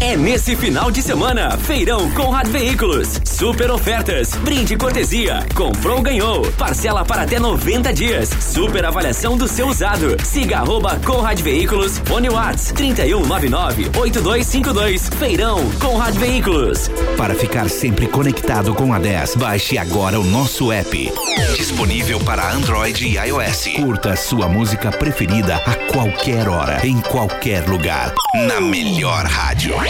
É 0.00 0.16
nesse 0.16 0.54
final 0.54 0.92
de 0.92 1.02
semana, 1.02 1.58
Feirão 1.58 2.08
Conrad 2.12 2.46
Veículos. 2.46 3.20
Super 3.24 3.72
ofertas, 3.72 4.30
brinde 4.36 4.76
cortesia, 4.76 5.44
comprou 5.56 6.00
ganhou, 6.00 6.48
parcela 6.52 7.04
para 7.04 7.22
até 7.22 7.40
90 7.40 7.92
dias, 7.92 8.30
super 8.40 8.84
avaliação 8.84 9.36
do 9.36 9.48
seu 9.48 9.66
usado. 9.66 10.16
Siga 10.24 10.58
arroba 10.58 11.00
Conrad 11.04 11.40
Veículos, 11.40 11.98
Fone 12.04 12.30
Whats 12.30 12.72
3199-8252. 12.74 15.12
Feirão 15.14 15.68
Conrad 15.80 16.14
Veículos. 16.14 16.88
Para 17.16 17.34
ficar 17.34 17.68
sempre 17.68 18.06
conectado 18.06 18.72
com 18.74 18.94
a 18.94 19.00
10, 19.00 19.34
baixe 19.34 19.76
agora 19.78 20.20
o 20.20 20.24
nosso 20.24 20.70
app. 20.70 21.12
Disponível 21.56 22.20
para 22.20 22.52
Android 22.52 23.04
e 23.04 23.16
iOS. 23.16 23.66
Curta 23.74 24.14
sua 24.14 24.48
música 24.48 24.92
preferida 24.92 25.56
a 25.56 25.74
qualquer 25.92 26.48
hora, 26.48 26.86
em 26.86 27.00
qualquer 27.00 27.68
lugar. 27.68 28.14
Na 28.46 28.60
melhor 28.60 29.24
rádio. 29.24 29.87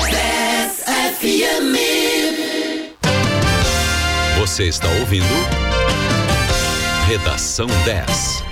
FM. 1.21 1.75
Você 4.39 4.65
está 4.65 4.89
ouvindo 4.89 5.27
Redação 7.07 7.67
10. 7.85 8.49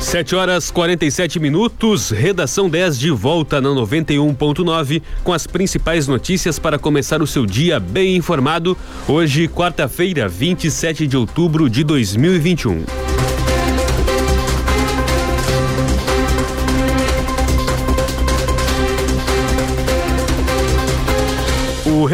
Sete 0.00 0.36
horas 0.36 0.70
47 0.70 1.40
minutos, 1.40 2.10
redação 2.10 2.70
10 2.70 2.98
de 2.98 3.10
volta 3.10 3.60
na 3.60 3.70
91.9 3.70 5.02
com 5.24 5.32
as 5.32 5.46
principais 5.46 6.06
notícias 6.06 6.58
para 6.58 6.78
começar 6.78 7.20
o 7.20 7.26
seu 7.26 7.44
dia 7.44 7.80
bem 7.80 8.16
informado. 8.16 8.78
Hoje, 9.08 9.48
quarta-feira, 9.48 10.28
27 10.28 11.06
de 11.06 11.16
outubro 11.16 11.68
de 11.68 11.82
2021. 11.82 12.84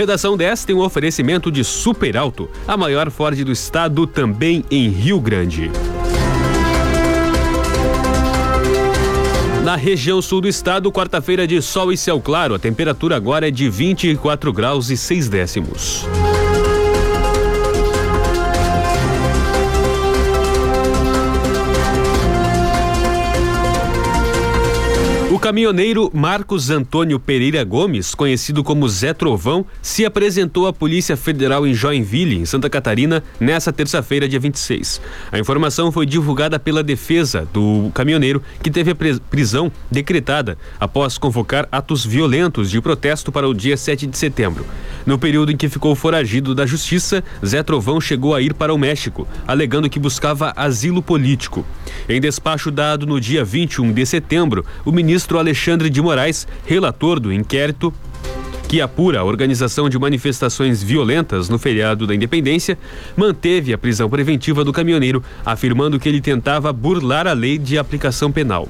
Redação 0.03 0.37
10 0.37 0.65
tem 0.65 0.75
um 0.75 0.81
oferecimento 0.81 1.49
de 1.49 1.63
Super 1.63 2.17
Alto, 2.17 2.51
a 2.67 2.77
maior 2.77 3.09
Ford 3.09 3.41
do 3.45 3.53
estado, 3.53 4.05
também 4.05 4.65
em 4.69 4.89
Rio 4.89 5.21
Grande. 5.21 5.71
Na 9.63 9.77
região 9.77 10.21
sul 10.21 10.41
do 10.41 10.49
estado, 10.49 10.91
quarta-feira 10.91 11.47
de 11.47 11.63
sol 11.63 11.93
e 11.93 11.97
céu 11.97 12.21
claro. 12.21 12.53
A 12.53 12.59
temperatura 12.59 13.15
agora 13.15 13.47
é 13.47 13.51
de 13.53 13.71
24 13.71 14.53
graus 14.53 14.91
e 14.91 14.97
6 14.97 15.29
décimos. 15.29 16.05
Caminhoneiro 25.43 26.09
Marcos 26.15 26.71
Antônio 26.71 27.19
Pereira 27.19 27.65
Gomes, 27.65 28.15
conhecido 28.15 28.63
como 28.63 28.89
Zé 28.89 29.13
Trovão, 29.13 29.67
se 29.83 30.05
apresentou 30.05 30.69
à 30.69 30.73
Polícia 30.73 31.17
Federal 31.17 31.67
em 31.67 31.75
Joinville, 31.75 32.39
em 32.39 32.47
Santa 32.47 32.71
Catarina, 32.71 33.25
nesta 33.41 33.73
terça-feira, 33.73 34.29
dia 34.29 34.39
26. 34.39 35.01
A 35.33 35.41
informação 35.41 35.91
foi 35.91 36.07
divulgada 36.07 36.61
pela 36.61 36.81
defesa 36.81 37.45
do 37.53 37.91
caminhoneiro, 37.93 38.41
que 38.63 38.71
teve 38.71 38.93
a 38.93 38.95
prisão 39.29 39.73
decretada 39.91 40.57
após 40.79 41.19
convocar 41.19 41.67
atos 41.73 42.07
violentos 42.07 42.71
de 42.71 42.81
protesto 42.81 43.33
para 43.33 43.49
o 43.49 43.53
dia 43.53 43.77
7 43.77 44.07
de 44.07 44.17
setembro. 44.17 44.65
No 45.05 45.19
período 45.19 45.51
em 45.51 45.57
que 45.57 45.69
ficou 45.69 45.97
foragido 45.97 46.55
da 46.55 46.65
justiça, 46.67 47.25
Zé 47.45 47.65
Trovão 47.65 48.01
chegou 48.01 48.37
a 48.37 48.41
ir 48.41 48.55
para 48.55 48.73
o 48.73 48.79
México, 48.79 49.27
alegando 49.45 49.91
que 49.91 49.99
buscava 49.99 50.53
asilo 50.55 51.03
político. 51.03 51.67
Em 52.09 52.21
despacho 52.21 52.71
dado 52.71 53.09
no 53.09 53.21
dia 53.21 53.45
21 53.45 53.93
de 53.93 54.07
setembro, 54.07 54.65
o 54.85 54.93
ministro 54.93 55.33
Alexandre 55.43 55.91
de 55.91 56.01
Moraes, 56.01 56.47
relator 56.65 57.21
do 57.21 57.33
inquérito 57.33 57.93
que 58.69 58.81
apura 58.81 59.21
a 59.21 59.25
organização 59.25 59.87
de 59.87 59.99
manifestações 59.99 60.83
violentas 60.83 61.51
no 61.51 61.59
feriado 61.59 62.07
da 62.07 62.15
Independência, 62.15 62.79
manteve 63.15 63.71
a 63.71 63.77
prisão 63.77 64.09
preventiva 64.09 64.65
do 64.65 64.73
caminhoneiro, 64.73 65.23
afirmando 65.45 66.01
que 66.01 66.09
ele 66.09 66.23
tentava 66.23 66.73
burlar 66.73 67.27
a 67.27 67.35
lei 67.35 67.59
de 67.59 67.77
aplicação 67.77 68.33
penal. 68.33 68.67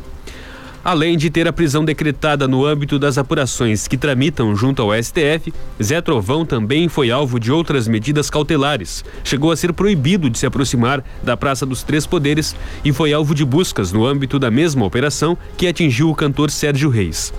Além 0.84 1.16
de 1.16 1.30
ter 1.30 1.46
a 1.46 1.52
prisão 1.52 1.84
decretada 1.84 2.48
no 2.48 2.66
âmbito 2.66 2.98
das 2.98 3.16
apurações 3.16 3.86
que 3.86 3.96
tramitam 3.96 4.56
junto 4.56 4.82
ao 4.82 4.90
STF, 5.00 5.54
Zé 5.80 6.00
Trovão 6.00 6.44
também 6.44 6.88
foi 6.88 7.08
alvo 7.08 7.38
de 7.38 7.52
outras 7.52 7.86
medidas 7.86 8.28
cautelares. 8.28 9.04
Chegou 9.22 9.52
a 9.52 9.56
ser 9.56 9.72
proibido 9.72 10.28
de 10.28 10.38
se 10.38 10.46
aproximar 10.46 11.04
da 11.22 11.36
Praça 11.36 11.64
dos 11.64 11.84
Três 11.84 12.04
Poderes 12.04 12.56
e 12.84 12.92
foi 12.92 13.12
alvo 13.12 13.32
de 13.32 13.44
buscas 13.44 13.92
no 13.92 14.04
âmbito 14.04 14.40
da 14.40 14.50
mesma 14.50 14.84
operação 14.84 15.38
que 15.56 15.68
atingiu 15.68 16.10
o 16.10 16.16
cantor 16.16 16.50
Sérgio 16.50 16.90
Reis. 16.90 17.32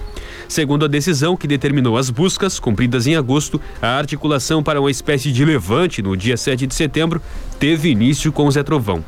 Segundo 0.48 0.86
a 0.86 0.88
decisão 0.88 1.36
que 1.36 1.48
determinou 1.48 1.98
as 1.98 2.10
buscas, 2.10 2.60
cumpridas 2.60 3.08
em 3.08 3.16
agosto, 3.16 3.60
a 3.82 3.98
articulação 3.98 4.64
para 4.64 4.80
uma 4.80 4.92
espécie 4.92 5.34
de 5.34 5.44
levante 5.44 6.02
no 6.02 6.16
dia 6.16 6.38
7 6.38 6.66
de 6.66 6.74
setembro 6.74 7.22
teve 7.60 7.90
início 7.90 8.32
com 8.32 8.50
Zé 8.50 8.64
Trovão. 8.64 9.04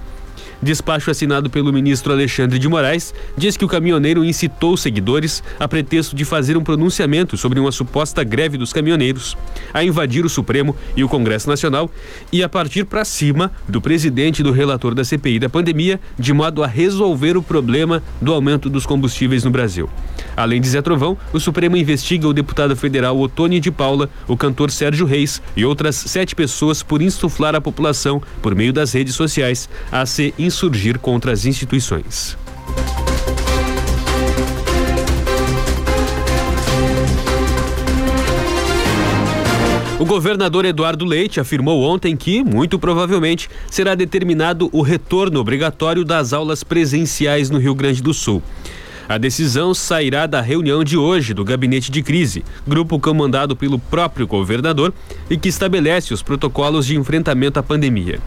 Despacho 0.65 1.11
assinado 1.11 1.47
pelo 1.47 1.71
ministro 1.71 2.11
Alexandre 2.11 2.57
de 2.57 2.67
Moraes 2.67 3.13
diz 3.37 3.55
que 3.55 3.63
o 3.63 3.67
caminhoneiro 3.67 4.25
incitou 4.25 4.75
seguidores 4.75 5.43
a 5.59 5.67
pretexto 5.67 6.15
de 6.15 6.25
fazer 6.25 6.57
um 6.57 6.63
pronunciamento 6.63 7.37
sobre 7.37 7.59
uma 7.59 7.71
suposta 7.71 8.23
greve 8.23 8.57
dos 8.57 8.73
caminhoneiros, 8.73 9.37
a 9.71 9.83
invadir 9.83 10.25
o 10.25 10.29
Supremo 10.29 10.75
e 10.97 11.03
o 11.03 11.07
Congresso 11.07 11.47
Nacional 11.47 11.87
e 12.31 12.41
a 12.41 12.49
partir 12.49 12.83
para 12.83 13.05
cima 13.05 13.51
do 13.69 13.79
presidente 13.79 14.39
e 14.39 14.43
do 14.43 14.51
relator 14.51 14.95
da 14.95 15.03
CPI 15.03 15.37
da 15.37 15.49
pandemia, 15.49 15.99
de 16.17 16.33
modo 16.33 16.63
a 16.63 16.67
resolver 16.67 17.37
o 17.37 17.43
problema 17.43 18.01
do 18.19 18.33
aumento 18.33 18.67
dos 18.67 18.87
combustíveis 18.87 19.43
no 19.43 19.51
Brasil. 19.51 19.87
Além 20.35 20.59
de 20.59 20.67
Zé 20.67 20.81
Trovão, 20.81 21.17
o 21.31 21.39
Supremo 21.39 21.77
investiga 21.77 22.27
o 22.27 22.33
deputado 22.33 22.75
federal 22.75 23.19
Otônio 23.19 23.59
de 23.59 23.71
Paula, 23.71 24.09
o 24.27 24.35
cantor 24.35 24.69
Sérgio 24.71 25.05
Reis 25.05 25.41
e 25.55 25.65
outras 25.65 25.95
sete 25.95 26.35
pessoas 26.35 26.83
por 26.83 27.01
insuflar 27.01 27.55
a 27.55 27.61
população, 27.61 28.21
por 28.41 28.53
meio 28.53 28.73
das 28.73 28.93
redes 28.93 29.15
sociais, 29.15 29.69
a 29.91 30.05
se 30.05 30.33
insurgir 30.37 30.99
contra 30.99 31.31
as 31.31 31.45
instituições. 31.45 32.37
O 39.97 40.03
governador 40.03 40.65
Eduardo 40.65 41.05
Leite 41.05 41.39
afirmou 41.39 41.81
ontem 41.81 42.17
que, 42.17 42.43
muito 42.43 42.77
provavelmente, 42.77 43.49
será 43.71 43.95
determinado 43.95 44.69
o 44.73 44.81
retorno 44.81 45.39
obrigatório 45.39 46.03
das 46.03 46.33
aulas 46.33 46.65
presenciais 46.65 47.49
no 47.49 47.57
Rio 47.57 47.73
Grande 47.73 48.03
do 48.03 48.13
Sul. 48.13 48.43
A 49.07 49.19
decisão 49.19 49.71
sairá 49.71 50.25
da 50.25 50.41
reunião 50.41 50.83
de 50.83 50.97
hoje 50.97 51.31
do 51.31 51.45
Gabinete 51.45 51.91
de 51.91 52.01
Crise, 52.01 52.43
grupo 52.67 52.99
comandado 52.99 53.55
pelo 53.55 53.77
próprio 53.77 54.25
governador 54.25 54.91
e 55.29 55.37
que 55.37 55.47
estabelece 55.47 56.11
os 56.11 56.23
protocolos 56.23 56.87
de 56.87 56.97
enfrentamento 56.97 57.59
à 57.59 57.63
pandemia. 57.63 58.19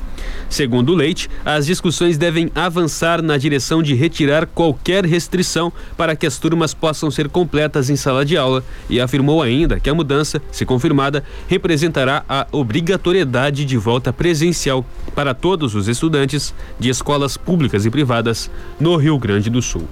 Segundo 0.49 0.95
Leite, 0.95 1.29
as 1.45 1.67
discussões 1.67 2.17
devem 2.17 2.49
avançar 2.55 3.21
na 3.21 3.37
direção 3.37 3.83
de 3.83 3.93
retirar 3.95 4.47
qualquer 4.47 5.05
restrição 5.05 5.73
para 5.97 6.15
que 6.15 6.27
as 6.27 6.39
turmas 6.39 6.73
possam 6.73 7.11
ser 7.11 7.29
completas 7.29 7.91
em 7.91 7.97
sala 7.97 8.25
de 8.25 8.37
aula 8.37 8.63
e 8.89 9.01
afirmou 9.01 9.43
ainda 9.43 9.81
que 9.81 9.91
a 9.91 9.95
mudança, 9.95 10.41
se 10.53 10.65
confirmada, 10.65 11.25
representará 11.49 12.25
a 12.29 12.47
obrigatoriedade 12.53 13.65
de 13.65 13.77
volta 13.77 14.13
presencial 14.13 14.87
para 15.13 15.35
todos 15.35 15.75
os 15.75 15.89
estudantes 15.89 16.55
de 16.79 16.89
escolas 16.89 17.37
públicas 17.37 17.85
e 17.85 17.91
privadas 17.91 18.49
no 18.79 18.95
Rio 18.95 19.19
Grande 19.19 19.51
do 19.51 19.61
Sul. 19.61 19.89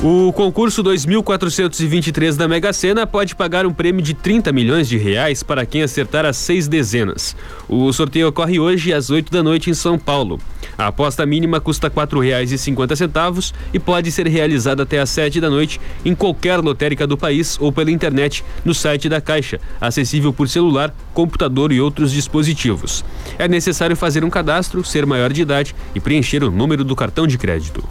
O 0.00 0.32
concurso 0.32 0.80
2423 0.80 2.36
da 2.36 2.46
Mega 2.46 2.72
Sena 2.72 3.04
pode 3.04 3.34
pagar 3.34 3.66
um 3.66 3.72
prêmio 3.72 4.00
de 4.00 4.14
30 4.14 4.52
milhões 4.52 4.88
de 4.88 4.96
reais 4.96 5.42
para 5.42 5.66
quem 5.66 5.82
acertar 5.82 6.24
as 6.24 6.36
seis 6.36 6.68
dezenas. 6.68 7.34
O 7.68 7.92
sorteio 7.92 8.28
ocorre 8.28 8.60
hoje 8.60 8.92
às 8.92 9.10
8 9.10 9.32
da 9.32 9.42
noite 9.42 9.70
em 9.70 9.74
São 9.74 9.98
Paulo. 9.98 10.40
A 10.78 10.86
aposta 10.86 11.26
mínima 11.26 11.60
custa 11.60 11.88
R$ 11.88 11.94
4,50 11.94 13.52
e 13.74 13.80
pode 13.80 14.12
ser 14.12 14.28
realizada 14.28 14.84
até 14.84 15.00
às 15.00 15.10
7 15.10 15.40
da 15.40 15.50
noite 15.50 15.80
em 16.04 16.14
qualquer 16.14 16.60
lotérica 16.60 17.04
do 17.04 17.18
país 17.18 17.58
ou 17.60 17.72
pela 17.72 17.90
internet 17.90 18.44
no 18.64 18.74
site 18.74 19.08
da 19.08 19.20
Caixa, 19.20 19.60
acessível 19.80 20.32
por 20.32 20.48
celular, 20.48 20.94
computador 21.12 21.72
e 21.72 21.80
outros 21.80 22.12
dispositivos. 22.12 23.04
É 23.36 23.48
necessário 23.48 23.96
fazer 23.96 24.22
um 24.22 24.30
cadastro, 24.30 24.84
ser 24.84 25.04
maior 25.04 25.32
de 25.32 25.42
idade 25.42 25.74
e 25.92 25.98
preencher 25.98 26.44
o 26.44 26.52
número 26.52 26.84
do 26.84 26.94
cartão 26.94 27.26
de 27.26 27.36
crédito. 27.36 27.82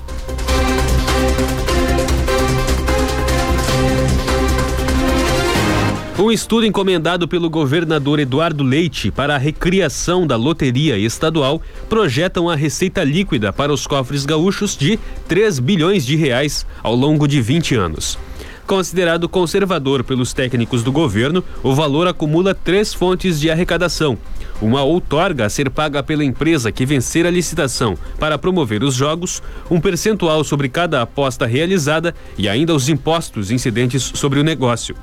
Um 6.27 6.31
estudo 6.34 6.65
encomendado 6.65 7.25
pelo 7.25 7.50
governador 7.50 8.19
Eduardo 8.19 8.62
Leite 8.62 9.10
para 9.10 9.36
a 9.36 9.38
recriação 9.38 10.27
da 10.27 10.36
loteria 10.36 10.98
estadual 10.98 11.62
projeta 11.88 12.41
uma 12.41 12.53
receita 12.53 13.01
líquida 13.01 13.53
para 13.53 13.72
os 13.72 13.88
cofres 13.88 14.25
gaúchos 14.25 14.75
de 14.75 15.00
3 15.29 15.57
bilhões 15.60 16.05
de 16.05 16.17
reais 16.17 16.65
ao 16.84 16.93
longo 16.93 17.29
de 17.29 17.41
20 17.41 17.75
anos. 17.75 18.19
Considerado 18.65 19.29
conservador 19.29 20.03
pelos 20.03 20.34
técnicos 20.34 20.84
do 20.84 20.91
governo, 20.91 21.41
o 21.63 21.74
valor 21.74 22.10
acumula 22.10 22.53
três 22.53 22.93
fontes 22.93 23.39
de 23.39 23.50
arrecadação. 23.50 24.17
Uma 24.62 24.84
outorga 24.84 25.46
a 25.46 25.50
ser 25.50 25.69
paga 25.69 26.03
pela 26.03 26.25
empresa 26.25 26.74
que 26.74 26.86
vencer 26.86 27.25
a 27.25 27.31
licitação 27.31 27.98
para 28.19 28.38
promover 28.38 28.84
os 28.84 28.96
jogos, 28.96 29.41
um 29.72 29.79
percentual 29.79 30.43
sobre 30.43 30.67
cada 30.67 31.01
aposta 31.01 31.46
realizada 31.46 32.13
e 32.37 32.50
ainda 32.50 32.75
os 32.75 32.90
impostos 32.90 33.50
incidentes 33.50 34.11
sobre 34.13 34.42
o 34.42 34.44
negócio 34.44 34.94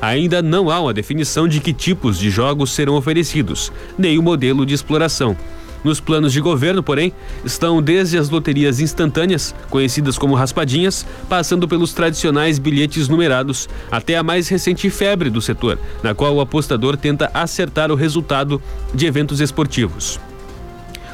ainda 0.00 0.40
não 0.42 0.70
há 0.70 0.80
uma 0.80 0.94
definição 0.94 1.46
de 1.46 1.60
que 1.60 1.72
tipos 1.72 2.18
de 2.18 2.30
jogos 2.30 2.72
serão 2.72 2.94
oferecidos, 2.94 3.72
nem 3.98 4.18
o 4.18 4.22
modelo 4.22 4.64
de 4.64 4.74
exploração. 4.74 5.36
Nos 5.82 5.98
planos 5.98 6.32
de 6.32 6.40
governo, 6.40 6.82
porém, 6.82 7.12
estão 7.44 7.80
desde 7.80 8.18
as 8.18 8.28
loterias 8.28 8.80
instantâneas, 8.80 9.54
conhecidas 9.70 10.18
como 10.18 10.34
raspadinhas, 10.34 11.06
passando 11.28 11.66
pelos 11.66 11.94
tradicionais 11.94 12.58
bilhetes 12.58 13.08
numerados, 13.08 13.68
até 13.90 14.16
a 14.16 14.22
mais 14.22 14.48
recente 14.48 14.90
febre 14.90 15.30
do 15.30 15.40
setor, 15.40 15.78
na 16.02 16.14
qual 16.14 16.34
o 16.34 16.40
apostador 16.40 16.96
tenta 16.96 17.30
acertar 17.32 17.90
o 17.90 17.94
resultado 17.94 18.60
de 18.94 19.06
eventos 19.06 19.40
esportivos 19.40 20.20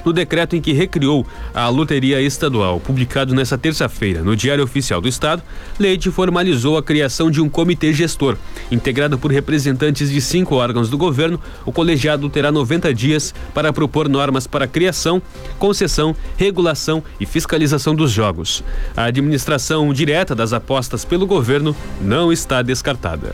no 0.07 0.13
decreto 0.13 0.55
em 0.55 0.61
que 0.61 0.73
recriou 0.73 1.27
a 1.53 1.69
loteria 1.69 2.23
estadual, 2.23 2.79
publicado 2.79 3.35
nesta 3.35 3.59
terça-feira 3.59 4.23
no 4.23 4.37
Diário 4.37 4.63
Oficial 4.63 5.01
do 5.01 5.09
Estado, 5.09 5.43
Leite 5.81 6.13
formalizou 6.13 6.79
a 6.79 6.83
criação 6.83 7.29
de 7.29 7.41
um 7.41 7.49
comitê 7.49 7.93
gestor, 7.93 8.37
integrado 8.71 9.19
por 9.19 9.33
representantes 9.33 10.09
de 10.09 10.21
cinco 10.21 10.55
órgãos 10.55 10.89
do 10.89 10.97
governo. 10.97 11.41
O 11.65 11.73
colegiado 11.73 12.31
terá 12.31 12.53
90 12.53 12.95
dias 12.95 13.35
para 13.53 13.73
propor 13.73 14.09
normas 14.09 14.47
para 14.47 14.69
criação, 14.69 15.21
concessão, 15.59 16.15
regulação 16.37 17.03
e 17.19 17.27
fiscalização 17.27 17.93
dos 17.93 18.13
jogos. 18.13 18.63
A 18.97 19.05
administração 19.05 19.93
direta 19.93 20.37
das 20.37 20.53
apostas 20.53 21.05
pelo 21.05 21.27
governo 21.27 21.75
não 22.01 22.33
está 22.33 22.63
descartada. 22.63 23.33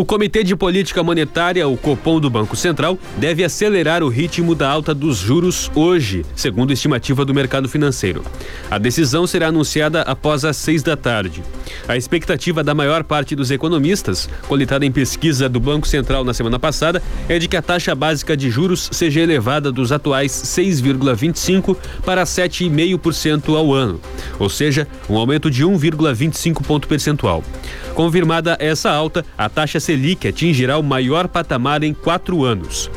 O 0.00 0.04
Comitê 0.06 0.42
de 0.42 0.56
Política 0.56 1.02
Monetária, 1.02 1.68
o 1.68 1.76
Copom 1.76 2.18
do 2.18 2.30
Banco 2.30 2.56
Central, 2.56 2.98
deve 3.18 3.44
acelerar 3.44 4.02
o 4.02 4.08
ritmo 4.08 4.54
da 4.54 4.66
alta 4.66 4.94
dos 4.94 5.18
juros 5.18 5.70
hoje, 5.74 6.24
segundo 6.34 6.72
estimativa 6.72 7.22
do 7.22 7.34
mercado 7.34 7.68
financeiro. 7.68 8.24
A 8.70 8.78
decisão 8.78 9.26
será 9.26 9.48
anunciada 9.48 10.00
após 10.00 10.42
as 10.42 10.56
seis 10.56 10.82
da 10.82 10.96
tarde. 10.96 11.42
A 11.86 11.98
expectativa 11.98 12.64
da 12.64 12.74
maior 12.74 13.04
parte 13.04 13.36
dos 13.36 13.50
economistas, 13.50 14.26
coletada 14.48 14.86
em 14.86 14.90
pesquisa 14.90 15.50
do 15.50 15.60
Banco 15.60 15.86
Central 15.86 16.24
na 16.24 16.32
semana 16.32 16.58
passada, 16.58 17.02
é 17.28 17.38
de 17.38 17.46
que 17.46 17.56
a 17.58 17.60
taxa 17.60 17.94
básica 17.94 18.34
de 18.34 18.48
juros 18.48 18.88
seja 18.90 19.20
elevada 19.20 19.70
dos 19.70 19.92
atuais 19.92 20.32
6,25% 20.32 21.76
para 22.06 22.24
7,5% 22.24 23.54
ao 23.54 23.74
ano, 23.74 24.00
ou 24.38 24.48
seja, 24.48 24.88
um 25.10 25.18
aumento 25.18 25.50
de 25.50 25.62
1,25 25.62 26.64
ponto 26.64 26.88
percentual. 26.88 27.44
Confirmada 27.94 28.56
essa 28.60 28.90
alta, 28.90 29.26
a 29.36 29.48
taxa 29.48 29.78
Selic 29.90 30.28
atingirá 30.28 30.78
o 30.78 30.84
maior 30.84 31.26
patamar 31.26 31.82
em 31.82 31.92
quatro 31.92 32.44
anos. 32.44 32.88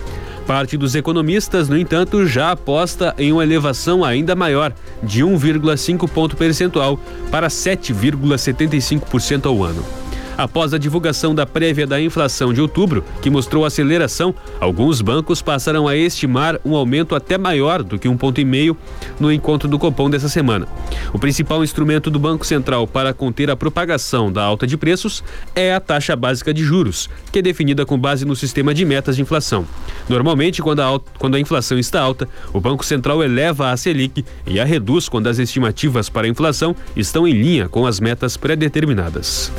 Parte 0.45 0.77
dos 0.77 0.93
economistas, 0.93 1.67
no 1.67 1.75
entanto, 1.75 2.27
já 2.27 2.51
aposta 2.51 3.15
em 3.17 3.31
uma 3.31 3.41
elevação 3.41 4.05
ainda 4.05 4.35
maior, 4.35 4.71
de 5.01 5.23
1,5 5.23 6.07
ponto 6.07 6.37
percentual 6.37 6.99
para 7.31 7.47
7,75% 7.47 9.47
ao 9.47 9.63
ano. 9.63 10.02
Após 10.37 10.73
a 10.73 10.77
divulgação 10.77 11.35
da 11.35 11.45
prévia 11.45 11.85
da 11.85 12.01
inflação 12.01 12.53
de 12.53 12.59
outubro, 12.59 13.03
que 13.21 13.29
mostrou 13.29 13.65
aceleração, 13.65 14.33
alguns 14.59 15.01
bancos 15.01 15.41
passaram 15.41 15.87
a 15.87 15.95
estimar 15.95 16.59
um 16.65 16.75
aumento 16.75 17.15
até 17.15 17.37
maior 17.37 17.83
do 17.83 17.99
que 17.99 18.07
um 18.07 18.17
ponto 18.17 18.41
e 18.41 18.45
meio 18.45 18.75
no 19.19 19.31
encontro 19.31 19.69
do 19.69 19.77
Copom 19.77 20.09
dessa 20.09 20.29
semana. 20.29 20.67
O 21.13 21.19
principal 21.19 21.63
instrumento 21.63 22.09
do 22.09 22.19
Banco 22.19 22.45
Central 22.45 22.87
para 22.87 23.13
conter 23.13 23.49
a 23.49 23.55
propagação 23.55 24.31
da 24.31 24.43
alta 24.43 24.65
de 24.65 24.77
preços 24.77 25.23
é 25.55 25.73
a 25.73 25.79
taxa 25.79 26.15
básica 26.15 26.53
de 26.53 26.63
juros, 26.63 27.09
que 27.31 27.39
é 27.39 27.41
definida 27.41 27.85
com 27.85 27.97
base 27.97 28.25
no 28.25 28.35
sistema 28.35 28.73
de 28.73 28.85
metas 28.85 29.15
de 29.15 29.21
inflação. 29.21 29.65
Normalmente, 30.09 30.61
quando 30.61 30.81
a, 30.81 30.99
quando 31.19 31.35
a 31.35 31.39
inflação 31.39 31.77
está 31.77 32.01
alta, 32.01 32.27
o 32.51 32.59
Banco 32.59 32.83
Central 32.83 33.23
eleva 33.23 33.69
a 33.69 33.77
Selic 33.77 34.25
e 34.47 34.59
a 34.59 34.65
reduz 34.65 35.07
quando 35.07 35.27
as 35.27 35.37
estimativas 35.37 36.09
para 36.09 36.25
a 36.25 36.29
inflação 36.29 36.75
estão 36.95 37.27
em 37.27 37.33
linha 37.33 37.69
com 37.69 37.85
as 37.85 37.99
metas 37.99 38.35
pré-determinadas. 38.35 39.51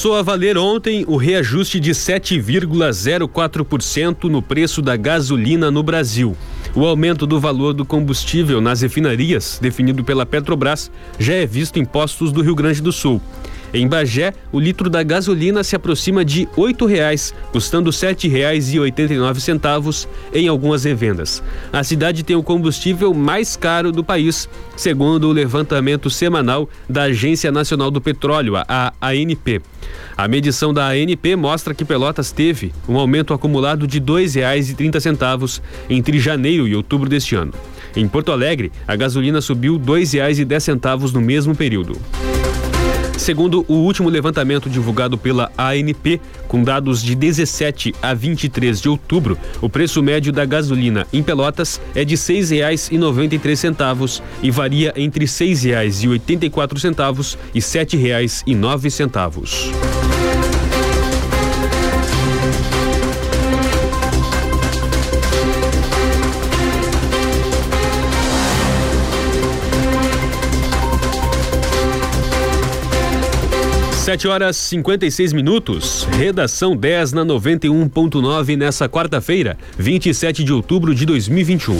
Passou 0.00 0.16
a 0.16 0.22
valer 0.22 0.56
ontem 0.56 1.04
o 1.06 1.18
reajuste 1.18 1.78
de 1.78 1.90
7,04% 1.90 4.30
no 4.30 4.40
preço 4.40 4.80
da 4.80 4.96
gasolina 4.96 5.70
no 5.70 5.82
Brasil. 5.82 6.34
O 6.74 6.86
aumento 6.86 7.26
do 7.26 7.38
valor 7.38 7.74
do 7.74 7.84
combustível 7.84 8.62
nas 8.62 8.80
refinarias, 8.80 9.58
definido 9.60 10.02
pela 10.02 10.24
Petrobras, 10.24 10.90
já 11.18 11.34
é 11.34 11.44
visto 11.44 11.78
em 11.78 11.84
postos 11.84 12.32
do 12.32 12.40
Rio 12.40 12.54
Grande 12.54 12.80
do 12.80 12.92
Sul. 12.92 13.20
Em 13.72 13.86
Bagé, 13.86 14.34
o 14.50 14.58
litro 14.58 14.90
da 14.90 15.02
gasolina 15.02 15.62
se 15.62 15.76
aproxima 15.76 16.24
de 16.24 16.48
R$ 16.56 16.86
reais, 16.88 17.34
custando 17.52 17.90
R$ 17.90 17.96
7,89 17.96 20.08
em 20.34 20.48
algumas 20.48 20.84
revendas. 20.84 21.42
A 21.72 21.84
cidade 21.84 22.22
tem 22.22 22.36
o 22.36 22.42
combustível 22.42 23.14
mais 23.14 23.56
caro 23.56 23.92
do 23.92 24.02
país, 24.02 24.48
segundo 24.76 25.28
o 25.28 25.32
levantamento 25.32 26.10
semanal 26.10 26.68
da 26.88 27.04
Agência 27.04 27.52
Nacional 27.52 27.90
do 27.90 28.00
Petróleo, 28.00 28.54
a 28.56 28.92
ANP. 29.00 29.62
A 30.16 30.28
medição 30.28 30.74
da 30.74 30.88
ANP 30.88 31.36
mostra 31.36 31.74
que 31.74 31.84
Pelotas 31.84 32.32
teve 32.32 32.72
um 32.88 32.98
aumento 32.98 33.32
acumulado 33.32 33.86
de 33.86 33.98
R$ 33.98 34.04
2,30 34.04 35.60
entre 35.88 36.18
janeiro 36.18 36.66
e 36.66 36.74
outubro 36.74 37.08
deste 37.08 37.36
ano. 37.36 37.52
Em 37.96 38.06
Porto 38.06 38.30
Alegre, 38.30 38.70
a 38.86 38.94
gasolina 38.94 39.40
subiu 39.40 39.74
R$ 39.74 40.02
2,10 40.02 41.12
no 41.12 41.20
mesmo 41.20 41.56
período. 41.56 41.98
Segundo 43.20 43.64
o 43.68 43.74
último 43.74 44.08
levantamento 44.08 44.68
divulgado 44.70 45.18
pela 45.18 45.52
ANP, 45.58 46.18
com 46.48 46.64
dados 46.64 47.02
de 47.02 47.14
17 47.14 47.94
a 48.00 48.14
23 48.14 48.80
de 48.80 48.88
outubro, 48.88 49.36
o 49.60 49.68
preço 49.68 50.02
médio 50.02 50.32
da 50.32 50.46
gasolina 50.46 51.06
em 51.12 51.22
Pelotas 51.22 51.78
é 51.94 52.02
de 52.02 52.14
R$ 52.14 52.20
6,93 52.20 54.22
e 54.42 54.50
varia 54.50 54.94
entre 54.96 55.26
R$ 55.26 55.30
6,84 55.30 57.36
e 57.54 57.58
R$ 57.58 57.60
7,09. 57.60 60.09
Sete 74.10 74.26
horas 74.26 74.56
56 74.56 75.32
minutos. 75.32 76.02
Redação 76.18 76.76
10 76.76 77.12
na 77.12 77.24
91.9 77.24 78.56
nessa 78.56 78.88
quarta-feira, 78.88 79.56
27 79.78 80.42
de 80.42 80.52
outubro 80.52 80.92
de 80.92 81.06
2021. 81.06 81.78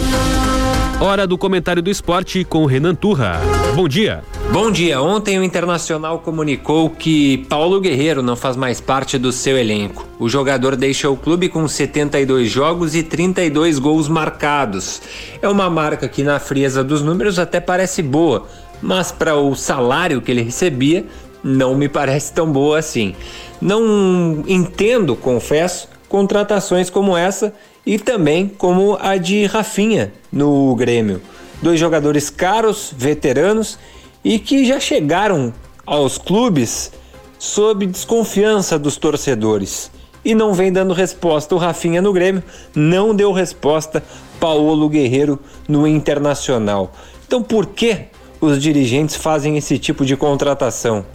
Hora 1.01 1.27
do 1.27 1.37
comentário 1.37 1.81
do 1.81 1.89
esporte 1.89 2.45
com 2.45 2.65
Renan 2.65 2.95
Turra. 2.95 3.41
Bom 3.75 3.85
dia. 3.85 4.23
Bom 4.49 4.71
dia. 4.71 5.01
Ontem 5.01 5.39
o 5.39 5.43
Internacional 5.43 6.19
comunicou 6.19 6.89
que 6.89 7.39
Paulo 7.49 7.81
Guerreiro 7.81 8.23
não 8.23 8.37
faz 8.37 8.55
mais 8.55 8.79
parte 8.79 9.17
do 9.17 9.33
seu 9.33 9.57
elenco. 9.57 10.07
O 10.17 10.29
jogador 10.29 10.77
deixa 10.77 11.09
o 11.09 11.17
clube 11.17 11.49
com 11.49 11.67
72 11.67 12.49
jogos 12.49 12.95
e 12.95 13.03
32 13.03 13.77
gols 13.77 14.07
marcados. 14.07 15.01
É 15.41 15.49
uma 15.49 15.69
marca 15.69 16.07
que, 16.07 16.23
na 16.23 16.39
frieza 16.39 16.81
dos 16.81 17.01
números, 17.01 17.37
até 17.37 17.59
parece 17.59 18.01
boa, 18.01 18.47
mas 18.81 19.11
para 19.11 19.35
o 19.35 19.53
salário 19.53 20.21
que 20.21 20.31
ele 20.31 20.41
recebia, 20.41 21.05
não 21.43 21.75
me 21.75 21.87
parece 21.89 22.33
tão 22.33 22.51
boa 22.51 22.79
assim. 22.79 23.15
Não 23.61 24.43
entendo, 24.47 25.15
confesso, 25.15 25.87
contratações 26.09 26.89
como 26.89 27.15
essa 27.15 27.53
e 27.85 27.97
também 27.97 28.47
como 28.47 28.97
a 28.99 29.17
de 29.17 29.45
Rafinha 29.45 30.13
no 30.31 30.75
Grêmio. 30.75 31.21
Dois 31.61 31.79
jogadores 31.79 32.29
caros, 32.29 32.93
veteranos 32.95 33.77
e 34.23 34.39
que 34.39 34.65
já 34.65 34.79
chegaram 34.79 35.53
aos 35.85 36.17
clubes 36.17 36.91
sob 37.39 37.85
desconfiança 37.85 38.77
dos 38.77 38.97
torcedores. 38.97 39.91
E 40.23 40.35
não 40.35 40.53
vem 40.53 40.71
dando 40.71 40.93
resposta 40.93 41.55
o 41.55 41.57
Rafinha 41.57 42.01
no 42.01 42.13
Grêmio, 42.13 42.43
não 42.75 43.15
deu 43.15 43.31
resposta 43.31 44.03
Paulo 44.39 44.87
Guerreiro 44.87 45.39
no 45.67 45.87
Internacional. 45.87 46.91
Então 47.25 47.41
por 47.41 47.67
que 47.67 48.05
os 48.39 48.61
dirigentes 48.61 49.15
fazem 49.15 49.57
esse 49.57 49.79
tipo 49.79 50.05
de 50.05 50.15
contratação? 50.15 51.05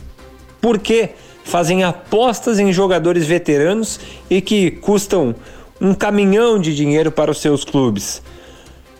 Porque 0.60 1.10
fazem 1.44 1.84
apostas 1.84 2.58
em 2.58 2.72
jogadores 2.72 3.26
veteranos 3.26 4.00
e 4.28 4.40
que 4.40 4.70
custam 4.70 5.34
um 5.80 5.94
caminhão 5.94 6.58
de 6.58 6.74
dinheiro 6.74 7.10
para 7.12 7.30
os 7.30 7.40
seus 7.40 7.64
clubes. 7.64 8.22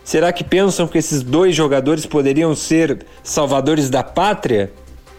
Será 0.03 0.31
que 0.31 0.43
pensam 0.43 0.87
que 0.87 0.97
esses 0.97 1.21
dois 1.21 1.53
jogadores 1.53 2.05
poderiam 2.05 2.55
ser 2.55 3.05
salvadores 3.21 3.89
da 3.89 4.03
pátria? 4.03 4.71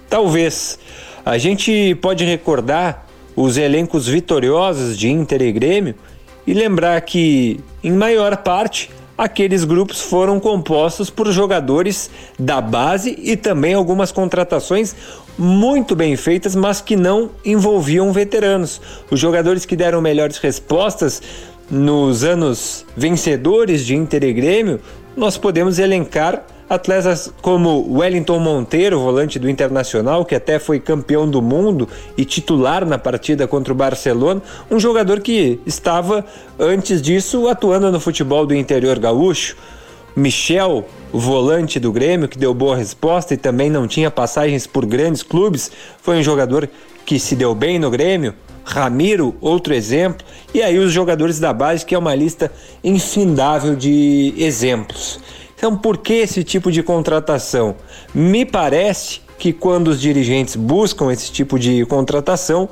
Talvez. 0.09 0.79
A 1.27 1.37
gente 1.37 1.94
pode 1.96 2.24
recordar 2.24 3.07
os 3.37 3.59
elencos 3.59 4.09
vitoriosos 4.09 4.96
de 4.96 5.11
Inter 5.11 5.42
e 5.42 5.53
Grêmio 5.53 5.94
e 6.46 6.55
lembrar 6.55 6.98
que, 7.03 7.61
em 7.85 7.92
maior 7.92 8.38
parte, 8.38 8.90
aqueles 9.18 9.64
grupos 9.64 10.00
foram 10.00 10.38
compostos 10.38 11.11
por 11.11 11.31
jogadores 11.33 12.09
da 12.38 12.61
base 12.61 13.18
e 13.20 13.37
também 13.37 13.74
algumas 13.74 14.12
contratações 14.12 14.94
muito 15.37 15.96
bem 15.96 16.16
feitas, 16.16 16.54
mas 16.54 16.81
que 16.81 16.94
não 16.94 17.31
envolviam 17.44 18.12
veteranos. 18.12 18.81
Os 19.11 19.18
jogadores 19.18 19.66
que 19.66 19.74
deram 19.74 20.00
melhores 20.00 20.38
respostas 20.38 21.20
nos 21.68 22.22
anos 22.22 22.87
vencedores 22.96 23.85
de 23.85 23.96
Inter 23.96 24.22
e 24.22 24.33
Grêmio, 24.33 24.81
nós 25.16 25.37
podemos 25.37 25.78
elencar 25.81 26.44
atletas 26.68 27.33
como 27.40 27.98
Wellington 27.98 28.38
Monteiro, 28.38 29.00
volante 29.00 29.38
do 29.38 29.48
Internacional, 29.48 30.24
que 30.24 30.35
até 30.35 30.59
foi 30.59 30.78
campeão 30.78 31.28
do 31.28 31.40
mundo 31.40 31.88
e 32.16 32.24
titular 32.24 32.85
na 32.85 32.98
partida 32.98 33.46
contra 33.46 33.72
o 33.72 33.76
Barcelona, 33.76 34.42
um 34.70 34.78
jogador 34.78 35.20
que 35.20 35.61
estava 35.64 36.24
antes 36.59 37.00
disso 37.00 37.48
atuando 37.48 37.90
no 37.90 37.98
futebol 37.98 38.44
do 38.46 38.54
interior 38.54 38.98
gaúcho. 38.98 39.57
Michel, 40.14 40.85
volante 41.12 41.78
do 41.78 41.92
Grêmio, 41.92 42.28
que 42.28 42.37
deu 42.37 42.52
boa 42.52 42.76
resposta 42.76 43.35
e 43.35 43.37
também 43.37 43.70
não 43.70 43.87
tinha 43.87 44.11
passagens 44.11 44.66
por 44.66 44.85
grandes 44.85 45.22
clubes, 45.22 45.70
foi 46.02 46.18
um 46.18 46.22
jogador 46.22 46.68
que 47.07 47.18
se 47.18 47.37
deu 47.37 47.54
bem 47.54 47.78
no 47.78 47.90
Grêmio. 47.90 48.35
Ramiro, 48.64 49.35
outro 49.40 49.72
exemplo. 49.72 50.26
E 50.52 50.62
aí 50.62 50.78
os 50.78 50.92
jogadores 50.92 51.38
da 51.38 51.54
base, 51.54 51.87
que 51.87 51.94
é 51.94 51.98
uma 51.98 52.14
lista 52.14 52.52
infindável 52.85 53.74
de 53.74 54.35
exemplos. 54.37 55.18
Então, 55.58 55.76
por 55.76 55.98
que 55.98 56.14
esse 56.14 56.44
tipo 56.44 56.70
de 56.70 56.84
contratação? 56.84 57.74
Me 58.14 58.44
parece 58.44 59.20
que 59.36 59.52
quando 59.52 59.88
os 59.88 60.00
dirigentes 60.00 60.54
buscam 60.54 61.12
esse 61.12 61.32
tipo 61.32 61.58
de 61.58 61.84
contratação, 61.84 62.68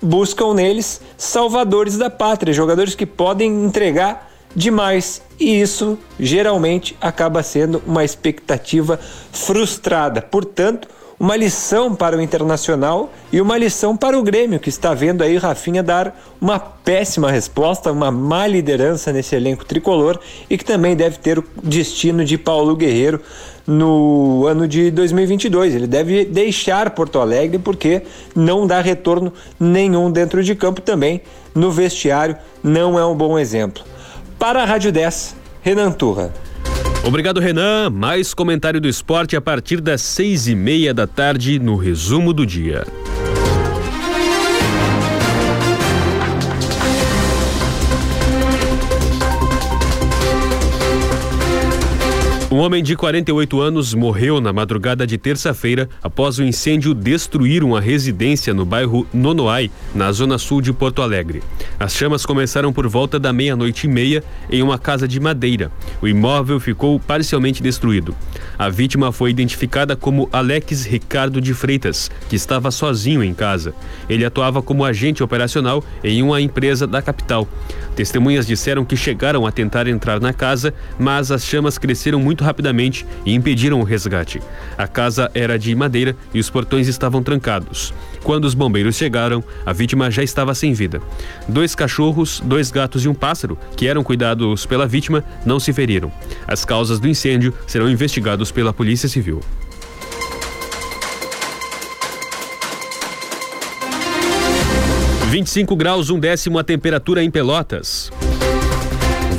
buscam 0.00 0.54
neles 0.54 1.02
salvadores 1.18 1.98
da 1.98 2.08
pátria, 2.08 2.54
jogadores 2.54 2.94
que 2.94 3.04
podem 3.04 3.66
entregar 3.66 4.30
demais. 4.56 5.22
E 5.38 5.60
isso 5.60 5.98
geralmente 6.18 6.96
acaba 6.98 7.42
sendo 7.42 7.82
uma 7.86 8.04
expectativa 8.04 8.98
frustrada. 9.30 10.22
Portanto, 10.22 10.88
uma 11.20 11.36
lição 11.36 11.94
para 11.94 12.16
o 12.16 12.20
Internacional 12.22 13.12
e 13.30 13.42
uma 13.42 13.58
lição 13.58 13.94
para 13.94 14.18
o 14.18 14.22
Grêmio, 14.22 14.58
que 14.58 14.70
está 14.70 14.94
vendo 14.94 15.22
aí 15.22 15.36
Rafinha 15.36 15.82
dar 15.82 16.18
uma 16.40 16.58
péssima 16.58 17.30
resposta, 17.30 17.92
uma 17.92 18.10
má 18.10 18.46
liderança 18.46 19.12
nesse 19.12 19.36
elenco 19.36 19.66
tricolor 19.66 20.18
e 20.48 20.56
que 20.56 20.64
também 20.64 20.96
deve 20.96 21.18
ter 21.18 21.38
o 21.38 21.44
destino 21.62 22.24
de 22.24 22.38
Paulo 22.38 22.74
Guerreiro 22.74 23.20
no 23.66 24.46
ano 24.46 24.66
de 24.66 24.90
2022. 24.90 25.74
Ele 25.74 25.86
deve 25.86 26.24
deixar 26.24 26.88
Porto 26.88 27.18
Alegre 27.18 27.58
porque 27.58 28.00
não 28.34 28.66
dá 28.66 28.80
retorno 28.80 29.30
nenhum 29.58 30.10
dentro 30.10 30.42
de 30.42 30.54
campo 30.54 30.80
também. 30.80 31.20
No 31.54 31.70
vestiário 31.70 32.34
não 32.62 32.98
é 32.98 33.04
um 33.04 33.14
bom 33.14 33.38
exemplo. 33.38 33.84
Para 34.38 34.62
a 34.62 34.64
Rádio 34.64 34.90
10, 34.90 35.36
Renan 35.60 35.92
Turra. 35.92 36.32
Obrigado, 37.02 37.40
Renan. 37.40 37.90
Mais 37.90 38.34
comentário 38.34 38.80
do 38.80 38.86
esporte 38.86 39.34
a 39.34 39.40
partir 39.40 39.80
das 39.80 40.02
seis 40.02 40.46
e 40.46 40.54
meia 40.54 40.92
da 40.92 41.06
tarde 41.06 41.58
no 41.58 41.76
resumo 41.76 42.32
do 42.32 42.44
dia. 42.44 42.84
Um 52.52 52.58
homem 52.58 52.82
de 52.82 52.96
48 52.96 53.60
anos 53.60 53.94
morreu 53.94 54.40
na 54.40 54.52
madrugada 54.52 55.06
de 55.06 55.16
terça-feira 55.16 55.88
após 56.02 56.36
o 56.40 56.42
incêndio 56.42 56.92
destruir 56.92 57.62
uma 57.62 57.80
residência 57.80 58.52
no 58.52 58.64
bairro 58.64 59.06
Nonoai, 59.14 59.70
na 59.94 60.10
zona 60.10 60.36
sul 60.36 60.60
de 60.60 60.72
Porto 60.72 61.00
Alegre. 61.00 61.44
As 61.78 61.94
chamas 61.94 62.26
começaram 62.26 62.72
por 62.72 62.88
volta 62.88 63.20
da 63.20 63.32
meia-noite 63.32 63.86
e 63.86 63.88
meia 63.88 64.24
em 64.50 64.64
uma 64.64 64.80
casa 64.80 65.06
de 65.06 65.20
madeira. 65.20 65.70
O 66.02 66.08
imóvel 66.08 66.58
ficou 66.58 66.98
parcialmente 66.98 67.62
destruído. 67.62 68.16
A 68.58 68.68
vítima 68.68 69.12
foi 69.12 69.30
identificada 69.30 69.94
como 69.94 70.28
Alex 70.32 70.84
Ricardo 70.84 71.40
de 71.40 71.54
Freitas, 71.54 72.10
que 72.28 72.34
estava 72.34 72.72
sozinho 72.72 73.22
em 73.22 73.32
casa. 73.32 73.72
Ele 74.08 74.24
atuava 74.24 74.60
como 74.60 74.84
agente 74.84 75.22
operacional 75.22 75.84
em 76.02 76.20
uma 76.20 76.40
empresa 76.40 76.84
da 76.84 77.00
capital. 77.00 77.46
Testemunhas 77.94 78.44
disseram 78.44 78.84
que 78.84 78.96
chegaram 78.96 79.46
a 79.46 79.52
tentar 79.52 79.86
entrar 79.86 80.20
na 80.20 80.32
casa, 80.32 80.74
mas 80.98 81.30
as 81.30 81.44
chamas 81.44 81.78
cresceram 81.78 82.18
muito 82.18 82.40
rapidamente 82.40 82.49
e 83.24 83.34
impediram 83.34 83.80
o 83.80 83.84
resgate. 83.84 84.40
A 84.76 84.86
casa 84.86 85.30
era 85.34 85.58
de 85.58 85.74
madeira 85.74 86.16
e 86.34 86.40
os 86.40 86.50
portões 86.50 86.88
estavam 86.88 87.22
trancados. 87.22 87.94
Quando 88.22 88.44
os 88.44 88.54
bombeiros 88.54 88.96
chegaram, 88.96 89.42
a 89.64 89.72
vítima 89.72 90.10
já 90.10 90.22
estava 90.22 90.54
sem 90.54 90.72
vida. 90.72 91.00
Dois 91.48 91.74
cachorros, 91.74 92.40
dois 92.44 92.70
gatos 92.70 93.04
e 93.04 93.08
um 93.08 93.14
pássaro, 93.14 93.58
que 93.76 93.86
eram 93.86 94.04
cuidados 94.04 94.66
pela 94.66 94.86
vítima, 94.86 95.24
não 95.44 95.58
se 95.58 95.72
feriram. 95.72 96.12
As 96.46 96.64
causas 96.64 96.98
do 96.98 97.08
incêndio 97.08 97.54
serão 97.66 97.88
investigados 97.88 98.52
pela 98.52 98.72
Polícia 98.72 99.08
Civil. 99.08 99.40
Vinte 105.30 105.46
e 105.46 105.50
cinco 105.50 105.76
graus, 105.76 106.10
um 106.10 106.18
décimo 106.18 106.58
a 106.58 106.64
temperatura 106.64 107.22
em 107.22 107.30
Pelotas. 107.30 108.10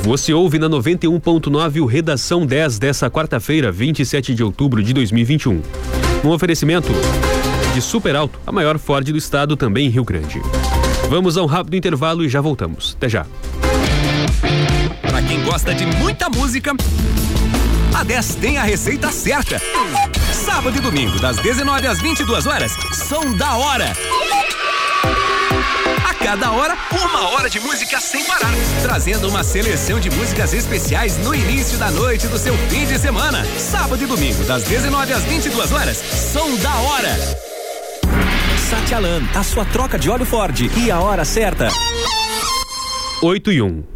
Você 0.02 0.32
ouve 0.32 0.58
na 0.58 0.68
91.9 0.68 1.80
o 1.80 1.86
Redação 1.86 2.44
10 2.44 2.80
dessa 2.80 3.08
quarta-feira, 3.08 3.70
27 3.70 4.34
de 4.34 4.42
outubro 4.42 4.82
de 4.82 4.92
2021. 4.92 5.62
Um 6.24 6.28
oferecimento 6.30 6.88
de 7.72 7.80
Super 7.80 8.16
Alto, 8.16 8.40
a 8.44 8.50
maior 8.50 8.78
Ford 8.80 9.08
do 9.08 9.16
estado, 9.16 9.56
também 9.56 9.86
em 9.86 9.90
Rio 9.90 10.04
Grande. 10.04 10.42
Vamos 11.08 11.36
a 11.36 11.42
um 11.42 11.46
rápido 11.46 11.76
intervalo 11.76 12.24
e 12.24 12.28
já 12.28 12.40
voltamos. 12.40 12.96
Até 12.96 13.08
já. 13.08 13.24
Para 15.02 15.22
quem 15.22 15.40
gosta 15.44 15.72
de 15.72 15.86
muita 15.86 16.28
música, 16.28 16.74
a 17.94 18.02
10 18.02 18.34
tem 18.34 18.58
a 18.58 18.64
receita 18.64 19.08
certa. 19.12 19.62
Sábado 20.32 20.76
e 20.76 20.80
domingo, 20.80 21.20
das 21.20 21.36
19 21.36 21.86
às 21.86 22.00
22 22.00 22.46
horas, 22.46 22.72
som 22.92 23.36
da 23.36 23.54
hora. 23.54 23.92
Cada 26.32 26.50
hora, 26.50 26.74
uma 26.90 27.28
hora 27.28 27.50
de 27.50 27.60
música 27.60 28.00
sem 28.00 28.24
parar. 28.24 28.50
Trazendo 28.80 29.28
uma 29.28 29.44
seleção 29.44 30.00
de 30.00 30.08
músicas 30.08 30.54
especiais 30.54 31.18
no 31.18 31.34
início 31.34 31.76
da 31.76 31.90
noite 31.90 32.26
do 32.26 32.38
seu 32.38 32.56
fim 32.70 32.86
de 32.86 32.98
semana. 32.98 33.44
Sábado 33.58 34.02
e 34.02 34.06
domingo, 34.06 34.42
das 34.44 34.62
19 34.62 35.12
às 35.12 35.24
22 35.24 35.72
horas, 35.72 35.98
som 35.98 36.56
da 36.56 36.74
hora. 36.74 37.14
Satialan, 38.70 39.20
a 39.34 39.42
sua 39.42 39.66
troca 39.66 39.98
de 39.98 40.08
óleo 40.08 40.24
Ford 40.24 40.58
e 40.58 40.90
a 40.90 41.00
hora 41.00 41.22
certa. 41.26 41.68
8 43.20 43.52
e 43.52 43.60
1. 43.60 43.91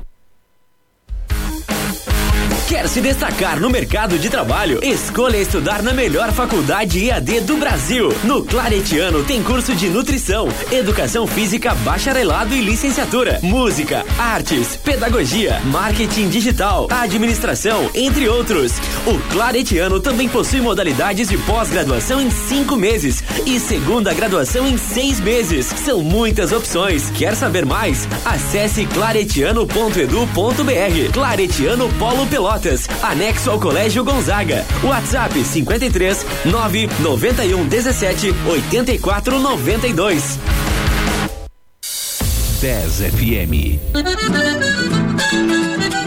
Quer 2.68 2.88
se 2.88 3.00
destacar 3.00 3.60
no 3.60 3.70
mercado 3.70 4.18
de 4.18 4.28
trabalho? 4.28 4.80
Escolha 4.82 5.36
estudar 5.36 5.84
na 5.84 5.92
melhor 5.92 6.32
faculdade 6.32 7.08
EAD 7.08 7.42
do 7.42 7.56
Brasil. 7.56 8.08
No 8.24 8.44
Claretiano 8.44 9.22
tem 9.22 9.40
curso 9.40 9.72
de 9.72 9.88
nutrição, 9.88 10.48
educação 10.72 11.28
física, 11.28 11.72
bacharelado 11.76 12.56
e 12.56 12.60
licenciatura, 12.60 13.38
música, 13.40 14.04
artes, 14.18 14.76
pedagogia, 14.78 15.60
marketing 15.66 16.28
digital, 16.28 16.88
administração, 16.90 17.88
entre 17.94 18.28
outros. 18.28 18.72
O 19.06 19.16
Claretiano 19.32 20.00
também 20.00 20.28
possui 20.28 20.60
modalidades 20.60 21.28
de 21.28 21.38
pós-graduação 21.38 22.20
em 22.20 22.32
cinco 22.32 22.74
meses 22.74 23.22
e 23.46 23.60
segunda 23.60 24.12
graduação 24.12 24.66
em 24.66 24.76
seis 24.76 25.20
meses. 25.20 25.66
São 25.66 26.02
muitas 26.02 26.50
opções. 26.50 27.10
Quer 27.10 27.36
saber 27.36 27.64
mais? 27.64 28.08
Acesse 28.24 28.86
claretiano.edu.br. 28.86 31.12
Claretiano 31.12 31.88
Polo 31.94 32.26
Pelotas. 32.26 32.55
Anexo 33.02 33.50
ao 33.50 33.60
Colégio 33.60 34.02
Gonzaga. 34.04 34.64
WhatsApp 34.82 35.44
53 35.44 36.26
991 36.44 37.66
17 37.66 38.34
84 38.46 39.38
92. 39.38 40.38
10 42.60 42.92
FM. 43.12 43.78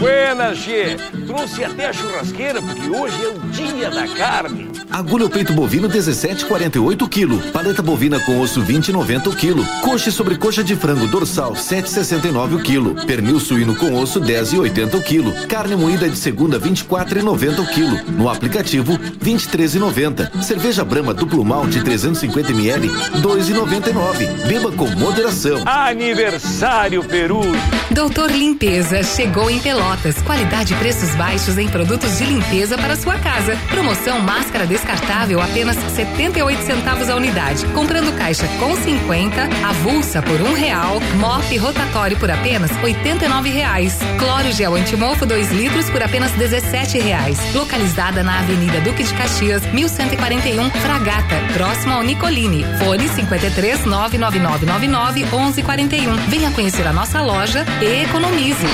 Buenas, 0.00 0.58
G. 0.58 0.96
Trouxe 1.26 1.64
até 1.64 1.86
a 1.86 1.92
churrasqueira 1.92 2.60
porque 2.60 2.88
hoje 2.88 3.16
é 3.24 3.28
o 3.28 3.38
dia 3.50 3.90
da 3.90 4.08
carne. 4.08 4.69
Agulha 4.90 5.26
o 5.26 5.30
peito 5.30 5.52
bovino 5.52 5.88
17,48 5.88 7.08
kg. 7.08 7.50
Paleta 7.52 7.82
bovina 7.82 8.18
com 8.20 8.40
osso 8.40 8.62
20,90 8.62 9.28
o 9.28 9.36
quilo. 9.36 9.64
Coxa 9.82 10.08
e 10.08 10.12
sobrecoxa 10.12 10.64
de 10.64 10.74
frango 10.74 11.06
dorsal 11.06 11.52
7,69 11.52 12.56
o 12.56 12.62
quilo. 12.62 12.94
Pernil 13.06 13.38
suíno 13.38 13.74
com 13.76 13.94
osso 13.94 14.20
10,80 14.20 14.94
o 14.94 15.02
quilo. 15.02 15.32
Carne 15.46 15.76
moída 15.76 16.08
de 16.08 16.16
segunda 16.16 16.58
24,90 16.58 17.60
o 17.60 17.66
quilo. 17.66 18.00
No 18.12 18.28
aplicativo 18.28 18.98
23,90. 18.98 20.42
Cerveja 20.42 20.84
Brama 20.84 21.14
duplo 21.14 21.44
malte 21.44 21.82
350 21.82 22.50
ml 22.50 22.88
2,99. 22.88 24.46
Beba 24.46 24.72
com 24.72 24.88
moderação. 24.90 25.62
Aniversário 25.66 27.04
Peru. 27.04 27.42
Doutor 27.90 28.30
Limpeza 28.30 29.02
chegou 29.02 29.50
em 29.50 29.58
Pelotas. 29.60 30.20
Qualidade 30.22 30.74
e 30.74 30.76
preços 30.76 31.14
baixos 31.14 31.58
em 31.58 31.68
produtos 31.68 32.18
de 32.18 32.24
limpeza 32.24 32.76
para 32.76 32.96
sua 32.96 33.18
casa. 33.18 33.56
Promoção 33.68 34.20
máscara 34.20 34.66
descartável 34.80 35.40
apenas 35.40 35.76
78 35.76 36.62
centavos 36.62 37.08
a 37.08 37.16
unidade. 37.16 37.66
Comprando 37.74 38.16
caixa 38.16 38.48
com 38.58 38.74
50, 38.74 39.42
avulsa 39.66 40.22
por 40.22 40.40
um 40.40 40.54
real, 40.54 41.00
mop 41.16 41.56
rotatório 41.58 42.16
por 42.18 42.30
apenas 42.30 42.70
89 42.82 43.50
reais. 43.50 43.98
Cloro 44.18 44.50
gel 44.52 44.74
antimofo 44.74 45.26
2 45.26 45.52
litros 45.52 45.90
por 45.90 46.02
apenas 46.02 46.32
17 46.32 46.98
reais. 46.98 47.38
Localizada 47.54 48.22
na 48.22 48.40
Avenida 48.40 48.80
Duque 48.80 49.04
de 49.04 49.12
Caxias, 49.14 49.62
1141 49.72 50.70
Fragata, 50.70 51.36
próximo 51.52 51.94
ao 51.94 52.02
Nicolini. 52.02 52.64
Fone 52.78 53.08
53 53.08 53.84
99999 53.84 55.26
1141. 55.26 56.16
Venha 56.28 56.50
conhecer 56.52 56.86
a 56.86 56.92
nossa 56.92 57.20
loja 57.20 57.66
e 57.82 58.04
economize. 58.04 58.64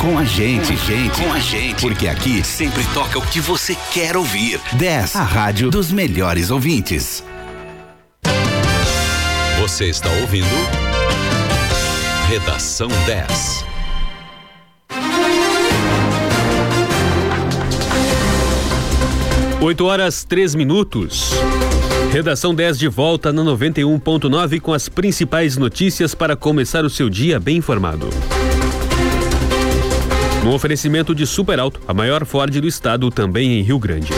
Com 0.00 0.18
a 0.18 0.24
gente, 0.24 0.74
gente, 0.78 1.22
com 1.22 1.30
a 1.30 1.38
gente, 1.38 1.82
porque 1.82 2.08
aqui 2.08 2.42
sempre 2.42 2.82
toca 2.94 3.18
o 3.18 3.22
que 3.22 3.38
você 3.38 3.76
quer 3.92 4.16
ouvir. 4.16 4.58
10, 4.72 5.14
a 5.14 5.22
rádio 5.22 5.70
dos 5.70 5.92
melhores 5.92 6.50
ouvintes. 6.50 7.22
Você 9.60 9.90
está 9.90 10.08
ouvindo 10.22 10.46
Redação 12.28 12.88
10. 13.04 13.66
Oito 19.60 19.84
horas, 19.84 20.24
três 20.24 20.54
minutos. 20.54 21.32
Redação 22.10 22.54
10 22.54 22.78
de 22.78 22.88
volta 22.88 23.30
na 23.30 23.42
91.9 23.42 24.60
com 24.62 24.72
as 24.72 24.88
principais 24.88 25.58
notícias 25.58 26.14
para 26.14 26.34
começar 26.34 26.86
o 26.86 26.90
seu 26.90 27.10
dia 27.10 27.38
bem 27.38 27.58
informado. 27.58 28.08
No 30.44 30.54
oferecimento 30.54 31.14
de 31.14 31.26
Super 31.26 31.60
Alto, 31.60 31.80
a 31.86 31.92
maior 31.92 32.24
Ford 32.24 32.58
do 32.60 32.66
estado, 32.66 33.10
também 33.10 33.58
em 33.58 33.62
Rio 33.62 33.78
Grande. 33.78 34.10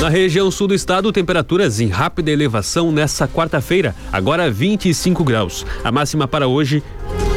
Na 0.00 0.08
região 0.08 0.50
sul 0.50 0.68
do 0.68 0.74
estado, 0.74 1.10
temperaturas 1.12 1.80
em 1.80 1.88
rápida 1.88 2.30
elevação 2.30 2.92
nessa 2.92 3.26
quarta-feira, 3.26 3.94
agora 4.12 4.50
25 4.50 5.24
graus. 5.24 5.66
A 5.82 5.90
máxima 5.90 6.28
para 6.28 6.46
hoje 6.46 6.82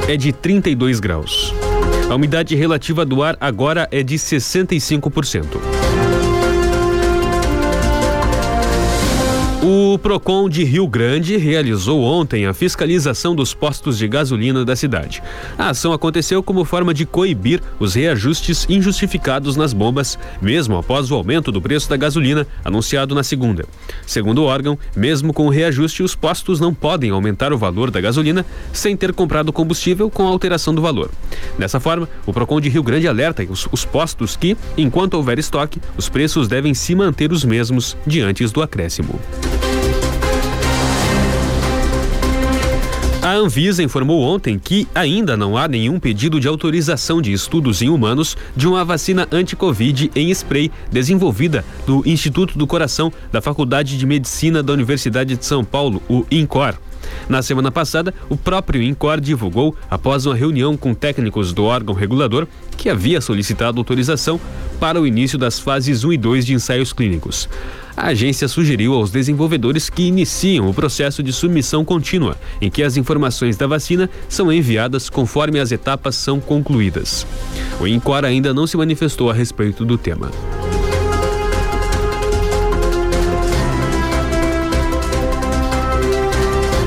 é 0.07 0.15
de 0.15 0.31
32 0.31 0.99
graus. 0.99 1.53
A 2.09 2.15
umidade 2.15 2.55
relativa 2.55 3.05
do 3.05 3.23
ar 3.23 3.37
agora 3.39 3.87
é 3.89 4.03
de 4.03 4.15
65%. 4.15 5.80
O 9.63 9.95
Procon 9.99 10.49
de 10.49 10.63
Rio 10.63 10.87
Grande 10.87 11.37
realizou 11.37 12.01
ontem 12.01 12.47
a 12.47 12.53
fiscalização 12.53 13.35
dos 13.35 13.53
postos 13.53 13.95
de 13.95 14.07
gasolina 14.07 14.65
da 14.65 14.75
cidade. 14.75 15.21
A 15.55 15.69
ação 15.69 15.93
aconteceu 15.93 16.41
como 16.41 16.65
forma 16.65 16.95
de 16.95 17.05
coibir 17.05 17.61
os 17.79 17.93
reajustes 17.93 18.65
injustificados 18.67 19.55
nas 19.55 19.71
bombas, 19.71 20.17
mesmo 20.41 20.75
após 20.77 21.11
o 21.11 21.15
aumento 21.15 21.51
do 21.51 21.61
preço 21.61 21.87
da 21.87 21.95
gasolina 21.95 22.47
anunciado 22.65 23.13
na 23.13 23.21
segunda. 23.21 23.63
Segundo 24.03 24.39
o 24.39 24.45
órgão, 24.45 24.79
mesmo 24.95 25.31
com 25.31 25.45
o 25.45 25.51
reajuste, 25.51 26.01
os 26.01 26.15
postos 26.15 26.59
não 26.59 26.73
podem 26.73 27.11
aumentar 27.11 27.53
o 27.53 27.57
valor 27.57 27.91
da 27.91 28.01
gasolina 28.01 28.43
sem 28.73 28.97
ter 28.97 29.13
comprado 29.13 29.53
combustível 29.53 30.09
com 30.09 30.25
alteração 30.25 30.73
do 30.73 30.81
valor. 30.81 31.11
Dessa 31.59 31.79
forma, 31.79 32.09
o 32.25 32.33
Procon 32.33 32.59
de 32.59 32.69
Rio 32.69 32.81
Grande 32.81 33.07
alerta 33.07 33.43
os, 33.43 33.67
os 33.71 33.85
postos 33.85 34.35
que, 34.35 34.57
enquanto 34.75 35.13
houver 35.13 35.37
estoque, 35.37 35.79
os 35.95 36.09
preços 36.09 36.47
devem 36.47 36.73
se 36.73 36.95
manter 36.95 37.31
os 37.31 37.45
mesmos 37.45 37.95
diante 38.07 38.43
do 38.47 38.63
acréscimo. 38.63 39.19
A 43.31 43.35
Anvisa 43.35 43.81
informou 43.81 44.21
ontem 44.23 44.59
que 44.59 44.85
ainda 44.93 45.37
não 45.37 45.55
há 45.55 45.65
nenhum 45.65 46.01
pedido 46.01 46.37
de 46.37 46.49
autorização 46.49 47.21
de 47.21 47.31
estudos 47.31 47.81
em 47.81 47.87
humanos 47.87 48.35
de 48.57 48.67
uma 48.67 48.83
vacina 48.83 49.25
anti-Covid 49.31 50.11
em 50.13 50.29
spray 50.31 50.69
desenvolvida 50.91 51.63
do 51.87 52.03
Instituto 52.05 52.57
do 52.57 52.67
Coração 52.67 53.09
da 53.31 53.39
Faculdade 53.39 53.97
de 53.97 54.05
Medicina 54.05 54.61
da 54.61 54.73
Universidade 54.73 55.37
de 55.37 55.45
São 55.45 55.63
Paulo, 55.63 56.03
o 56.09 56.25
INCOR. 56.29 56.75
Na 57.29 57.41
semana 57.41 57.71
passada, 57.71 58.13
o 58.29 58.37
próprio 58.37 58.81
INCOR 58.81 59.19
divulgou, 59.19 59.75
após 59.89 60.25
uma 60.25 60.35
reunião 60.35 60.75
com 60.75 60.93
técnicos 60.93 61.53
do 61.53 61.63
órgão 61.63 61.95
regulador, 61.95 62.47
que 62.77 62.89
havia 62.89 63.21
solicitado 63.21 63.79
autorização 63.79 64.39
para 64.79 64.99
o 64.99 65.05
início 65.05 65.37
das 65.37 65.59
fases 65.59 66.03
1 66.03 66.13
e 66.13 66.17
2 66.17 66.45
de 66.45 66.53
ensaios 66.53 66.93
clínicos 66.93 67.47
a 67.95 68.07
agência 68.07 68.47
sugeriu 68.47 68.93
aos 68.93 69.11
desenvolvedores 69.11 69.89
que 69.89 70.03
iniciam 70.03 70.69
o 70.69 70.73
processo 70.73 71.21
de 71.21 71.31
submissão 71.31 71.83
contínua, 71.83 72.37
em 72.59 72.69
que 72.69 72.83
as 72.83 72.97
informações 72.97 73.57
da 73.57 73.67
vacina 73.67 74.09
são 74.29 74.51
enviadas 74.51 75.09
conforme 75.09 75.59
as 75.59 75.71
etapas 75.71 76.15
são 76.15 76.39
concluídas. 76.39 77.25
O 77.79 77.87
INCOR 77.87 78.25
ainda 78.25 78.53
não 78.53 78.65
se 78.65 78.77
manifestou 78.77 79.29
a 79.29 79.33
respeito 79.33 79.85
do 79.85 79.97
tema. 79.97 80.31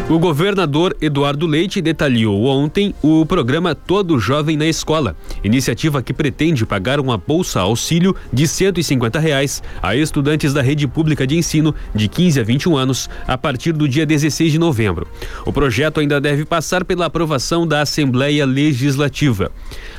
O 0.06 0.18
governador 0.18 0.94
Eduardo 1.00 1.46
Leite 1.46 1.80
detalhou 1.80 2.44
ontem 2.44 2.94
o 3.00 3.24
programa 3.24 3.74
Todo 3.74 4.18
Jovem 4.18 4.54
na 4.54 4.66
Escola, 4.66 5.16
iniciativa 5.42 6.02
que 6.02 6.12
pretende 6.12 6.66
pagar 6.66 7.00
uma 7.00 7.16
bolsa 7.16 7.60
auxílio 7.60 8.14
de 8.30 8.46
150 8.46 9.18
reais 9.18 9.62
a 9.82 9.96
estudantes 9.96 10.52
da 10.52 10.60
rede 10.60 10.86
pública 10.86 11.26
de 11.26 11.38
ensino 11.38 11.74
de 11.94 12.06
15 12.06 12.38
a 12.38 12.42
21 12.42 12.76
anos 12.76 13.08
a 13.26 13.38
partir 13.38 13.72
do 13.72 13.88
dia 13.88 14.04
16 14.04 14.52
de 14.52 14.58
novembro. 14.58 15.08
O 15.46 15.52
projeto 15.52 16.00
ainda 16.00 16.20
deve 16.20 16.44
passar 16.44 16.84
pela 16.84 17.06
aprovação 17.06 17.66
da 17.66 17.80
Assembleia 17.80 18.44
Legislativa. 18.44 19.50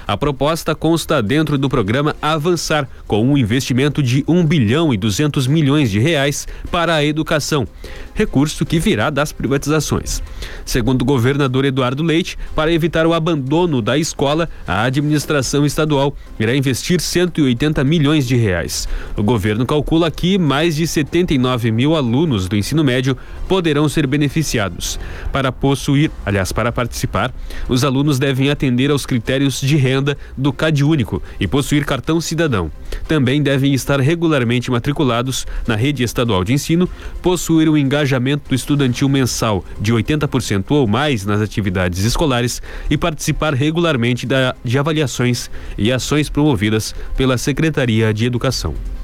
A 0.07 0.15
proposta 0.15 0.75
consta 0.75 1.19
dentro 1.19 1.57
do 1.57 1.67
programa 1.67 2.15
Avançar, 2.21 2.87
com 3.07 3.25
um 3.25 3.35
investimento 3.35 4.03
de 4.03 4.23
1 4.27 4.45
bilhão 4.45 4.93
e 4.93 4.97
200 4.97 5.47
milhões 5.47 5.89
de 5.89 5.99
reais 5.99 6.47
para 6.69 6.93
a 6.93 7.03
educação, 7.03 7.67
recurso 8.13 8.63
que 8.67 8.79
virá 8.79 9.09
das 9.09 9.31
privatizações. 9.31 10.21
Segundo 10.63 11.01
o 11.01 11.05
governador 11.05 11.65
Eduardo 11.65 12.03
Leite, 12.03 12.37
para 12.53 12.71
evitar 12.71 13.07
o 13.07 13.15
abandono 13.15 13.81
da 13.81 13.97
escola, 13.97 14.47
a 14.67 14.83
administração 14.83 15.65
estadual 15.65 16.15
irá 16.39 16.55
investir 16.55 17.01
180 17.01 17.83
milhões 17.83 18.27
de 18.27 18.35
reais. 18.35 18.87
O 19.17 19.23
governo 19.23 19.65
calcula 19.65 20.11
que 20.11 20.37
mais 20.37 20.75
de 20.75 20.85
79 20.85 21.71
mil 21.71 21.95
alunos 21.95 22.47
do 22.47 22.55
ensino 22.55 22.83
médio 22.83 23.17
poderão 23.47 23.89
ser 23.89 24.05
beneficiados. 24.05 24.99
Para 25.31 25.51
possuir, 25.51 26.11
aliás, 26.23 26.51
para 26.51 26.71
participar, 26.71 27.33
os 27.67 27.83
alunos 27.83 28.19
devem 28.19 28.51
atender 28.51 28.91
aos 28.91 29.03
critérios 29.03 29.59
de 29.59 29.75
renda 29.75 29.94
do 30.37 30.51
CAD 30.53 30.83
Único 30.83 31.21
e 31.39 31.47
possuir 31.47 31.85
cartão 31.85 32.19
cidadão. 32.19 32.71
Também 33.07 33.41
devem 33.41 33.73
estar 33.73 33.99
regularmente 33.99 34.71
matriculados 34.71 35.45
na 35.67 35.75
rede 35.75 36.03
estadual 36.03 36.43
de 36.43 36.53
ensino, 36.53 36.89
possuir 37.21 37.69
um 37.69 37.77
engajamento 37.77 38.53
estudantil 38.53 39.09
mensal 39.09 39.63
de 39.79 39.93
80% 39.93 40.65
ou 40.69 40.87
mais 40.87 41.25
nas 41.25 41.41
atividades 41.41 42.03
escolares 42.03 42.61
e 42.89 42.97
participar 42.97 43.53
regularmente 43.53 44.25
da, 44.25 44.55
de 44.63 44.79
avaliações 44.79 45.49
e 45.77 45.91
ações 45.91 46.29
promovidas 46.29 46.95
pela 47.15 47.37
Secretaria 47.37 48.13
de 48.13 48.25
Educação. 48.25 48.94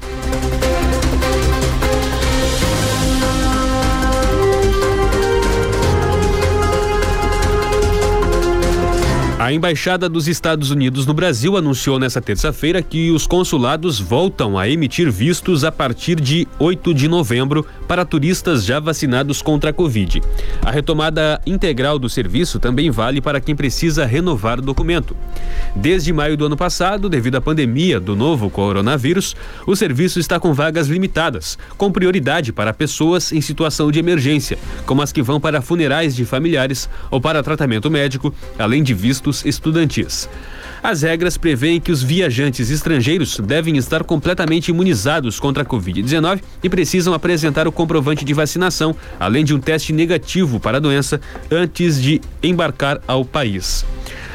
A 9.42 9.52
Embaixada 9.52 10.08
dos 10.08 10.28
Estados 10.28 10.70
Unidos 10.70 11.04
no 11.04 11.12
Brasil 11.12 11.56
anunciou 11.56 11.98
nesta 11.98 12.20
terça-feira 12.20 12.80
que 12.80 13.10
os 13.10 13.26
consulados 13.26 13.98
voltam 13.98 14.56
a 14.56 14.68
emitir 14.68 15.10
vistos 15.10 15.64
a 15.64 15.72
partir 15.72 16.20
de 16.20 16.46
8 16.60 16.94
de 16.94 17.08
novembro 17.08 17.66
para 17.88 18.04
turistas 18.04 18.64
já 18.64 18.78
vacinados 18.78 19.42
contra 19.42 19.70
a 19.70 19.72
Covid. 19.72 20.22
A 20.64 20.70
retomada 20.70 21.40
integral 21.44 21.98
do 21.98 22.08
serviço 22.08 22.60
também 22.60 22.88
vale 22.88 23.20
para 23.20 23.40
quem 23.40 23.56
precisa 23.56 24.06
renovar 24.06 24.60
o 24.60 24.62
documento. 24.62 25.16
Desde 25.74 26.12
maio 26.12 26.36
do 26.36 26.46
ano 26.46 26.56
passado, 26.56 27.08
devido 27.08 27.34
à 27.34 27.40
pandemia 27.40 27.98
do 27.98 28.14
novo 28.14 28.48
coronavírus, 28.48 29.34
o 29.66 29.74
serviço 29.74 30.20
está 30.20 30.38
com 30.38 30.54
vagas 30.54 30.86
limitadas, 30.86 31.58
com 31.76 31.90
prioridade 31.90 32.52
para 32.52 32.72
pessoas 32.72 33.32
em 33.32 33.40
situação 33.40 33.90
de 33.90 33.98
emergência, 33.98 34.56
como 34.86 35.02
as 35.02 35.10
que 35.10 35.20
vão 35.20 35.40
para 35.40 35.60
funerais 35.60 36.14
de 36.14 36.24
familiares 36.24 36.88
ou 37.10 37.20
para 37.20 37.42
tratamento 37.42 37.90
médico, 37.90 38.32
além 38.56 38.84
de 38.84 38.94
vistos 38.94 39.31
estudantis. 39.44 40.28
As 40.82 41.02
regras 41.02 41.36
prevêem 41.36 41.80
que 41.80 41.92
os 41.92 42.02
viajantes 42.02 42.68
estrangeiros 42.68 43.38
devem 43.38 43.76
estar 43.76 44.02
completamente 44.02 44.68
imunizados 44.68 45.38
contra 45.38 45.62
a 45.62 45.66
Covid-19 45.66 46.40
e 46.60 46.68
precisam 46.68 47.14
apresentar 47.14 47.68
o 47.68 47.72
comprovante 47.72 48.24
de 48.24 48.34
vacinação, 48.34 48.94
além 49.18 49.44
de 49.44 49.54
um 49.54 49.60
teste 49.60 49.92
negativo 49.92 50.58
para 50.58 50.78
a 50.78 50.80
doença 50.80 51.20
antes 51.50 52.02
de 52.02 52.20
embarcar 52.42 53.00
ao 53.06 53.24
país. 53.24 53.84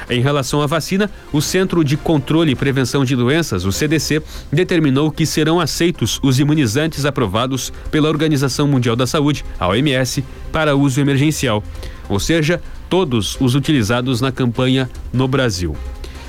Em 0.10 0.22
relação 0.22 0.62
à 0.62 0.68
vacina, 0.68 1.12
o 1.34 1.42
Centro 1.42 1.84
de 1.84 1.98
Controle 1.98 2.54
e 2.54 2.56
Prevenção 2.56 3.04
de 3.04 3.14
Doenças, 3.14 3.66
o 3.66 3.72
CDC, 3.74 4.24
determinou 4.50 5.12
que 5.12 5.26
serão 5.26 5.60
aceitos 5.60 6.18
os 6.24 6.40
imunizantes 6.40 7.04
aprovados 7.04 7.74
pela 7.92 8.08
Organização 8.08 8.70
Mundial 8.70 8.96
da 8.96 9.06
Saúde, 9.06 9.44
a 9.60 9.68
OMS, 9.68 10.24
para 10.50 10.78
uso 10.78 11.02
emergencial, 11.02 11.62
ou 12.08 12.22
seja, 12.22 12.62
todos 12.90 13.38
os 13.40 13.56
utilizados 13.56 14.22
na 14.22 14.32
campanha 14.32 14.90
no 15.12 15.28
Brasil. 15.28 15.76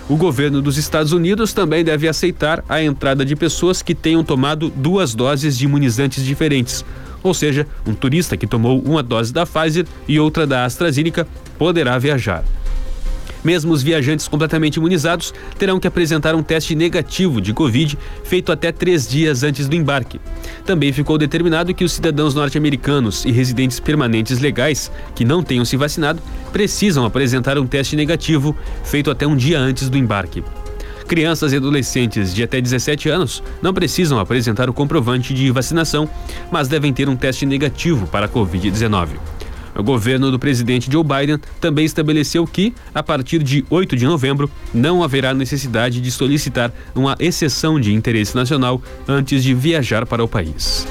O 0.08 0.16
governo 0.16 0.62
dos 0.62 0.78
Estados 0.78 1.12
Unidos 1.12 1.52
também 1.52 1.84
deve 1.84 2.08
aceitar 2.08 2.64
a 2.68 2.82
entrada 2.82 3.24
de 3.24 3.36
pessoas 3.36 3.82
que 3.82 3.94
tenham 3.94 4.24
tomado 4.24 4.72
duas 4.74 5.14
doses 5.14 5.58
de 5.58 5.66
imunizantes 5.66 6.24
diferentes. 6.24 6.84
Ou 7.22 7.34
seja, 7.34 7.66
um 7.86 7.94
turista 7.94 8.36
que 8.36 8.46
tomou 8.46 8.80
uma 8.80 9.02
dose 9.02 9.32
da 9.32 9.44
Pfizer 9.44 9.86
e 10.06 10.18
outra 10.18 10.46
da 10.46 10.64
AstraZeneca 10.64 11.28
poderá 11.58 11.98
viajar. 11.98 12.42
Mesmo 13.44 13.72
os 13.72 13.82
viajantes 13.82 14.28
completamente 14.28 14.76
imunizados 14.76 15.32
terão 15.58 15.78
que 15.78 15.86
apresentar 15.86 16.34
um 16.34 16.42
teste 16.42 16.74
negativo 16.74 17.40
de 17.40 17.52
Covid 17.52 17.98
feito 18.24 18.52
até 18.52 18.72
três 18.72 19.06
dias 19.06 19.42
antes 19.42 19.68
do 19.68 19.76
embarque. 19.76 20.20
Também 20.64 20.92
ficou 20.92 21.18
determinado 21.18 21.74
que 21.74 21.84
os 21.84 21.92
cidadãos 21.92 22.34
norte-americanos 22.34 23.24
e 23.24 23.32
residentes 23.32 23.80
permanentes 23.80 24.38
legais 24.38 24.90
que 25.14 25.24
não 25.24 25.42
tenham 25.42 25.64
se 25.64 25.76
vacinado 25.76 26.20
precisam 26.52 27.04
apresentar 27.04 27.58
um 27.58 27.66
teste 27.66 27.96
negativo 27.96 28.56
feito 28.84 29.10
até 29.10 29.26
um 29.26 29.36
dia 29.36 29.58
antes 29.58 29.88
do 29.88 29.96
embarque. 29.96 30.42
Crianças 31.08 31.54
e 31.54 31.56
adolescentes 31.56 32.34
de 32.34 32.42
até 32.42 32.60
17 32.60 33.08
anos 33.08 33.42
não 33.62 33.72
precisam 33.72 34.20
apresentar 34.20 34.68
o 34.68 34.74
comprovante 34.74 35.32
de 35.32 35.50
vacinação, 35.50 36.06
mas 36.50 36.68
devem 36.68 36.92
ter 36.92 37.08
um 37.08 37.16
teste 37.16 37.46
negativo 37.46 38.06
para 38.06 38.26
a 38.26 38.28
Covid-19. 38.28 39.37
O 39.78 39.82
governo 39.82 40.32
do 40.32 40.40
presidente 40.40 40.90
Joe 40.90 41.04
Biden 41.04 41.38
também 41.60 41.84
estabeleceu 41.84 42.44
que, 42.44 42.74
a 42.92 43.00
partir 43.00 43.40
de 43.44 43.64
8 43.70 43.94
de 43.94 44.06
novembro, 44.06 44.50
não 44.74 45.04
haverá 45.04 45.32
necessidade 45.32 46.00
de 46.00 46.10
solicitar 46.10 46.72
uma 46.96 47.14
exceção 47.20 47.78
de 47.78 47.94
interesse 47.94 48.34
nacional 48.34 48.82
antes 49.06 49.40
de 49.40 49.54
viajar 49.54 50.04
para 50.04 50.22
o 50.24 50.26
país. 50.26 50.84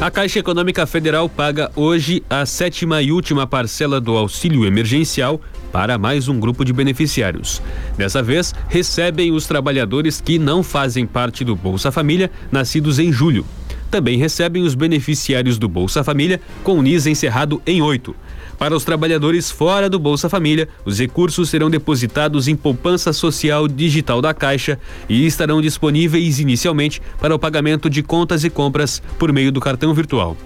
A 0.00 0.10
Caixa 0.10 0.40
Econômica 0.40 0.84
Federal 0.84 1.28
paga 1.28 1.70
hoje 1.76 2.24
a 2.28 2.44
sétima 2.44 3.02
e 3.02 3.10
última 3.12 3.46
parcela 3.46 4.00
do 4.00 4.16
auxílio 4.16 4.66
emergencial 4.66 5.40
para 5.76 5.98
mais 5.98 6.26
um 6.26 6.40
grupo 6.40 6.64
de 6.64 6.72
beneficiários. 6.72 7.60
Dessa 7.98 8.22
vez, 8.22 8.54
recebem 8.66 9.30
os 9.30 9.46
trabalhadores 9.46 10.22
que 10.22 10.38
não 10.38 10.62
fazem 10.62 11.06
parte 11.06 11.44
do 11.44 11.54
Bolsa 11.54 11.92
Família, 11.92 12.30
nascidos 12.50 12.98
em 12.98 13.12
julho. 13.12 13.44
também 13.90 14.16
recebem 14.16 14.62
os 14.62 14.74
beneficiários 14.74 15.58
do 15.58 15.68
Bolsa 15.68 16.02
Família 16.02 16.40
com 16.64 16.78
o 16.78 16.82
NIS 16.82 17.06
encerrado 17.06 17.60
em 17.66 17.82
8. 17.82 18.16
Para 18.58 18.74
os 18.74 18.84
trabalhadores 18.84 19.50
fora 19.50 19.90
do 19.90 19.98
Bolsa 19.98 20.30
Família, 20.30 20.66
os 20.82 20.98
recursos 20.98 21.50
serão 21.50 21.68
depositados 21.68 22.48
em 22.48 22.56
poupança 22.56 23.12
social 23.12 23.68
digital 23.68 24.22
da 24.22 24.32
Caixa 24.32 24.78
e 25.10 25.26
estarão 25.26 25.60
disponíveis 25.60 26.40
inicialmente 26.40 27.02
para 27.20 27.34
o 27.34 27.38
pagamento 27.38 27.90
de 27.90 28.02
contas 28.02 28.44
e 28.44 28.50
compras 28.50 29.02
por 29.18 29.30
meio 29.30 29.52
do 29.52 29.60
cartão 29.60 29.92
virtual. 29.92 30.38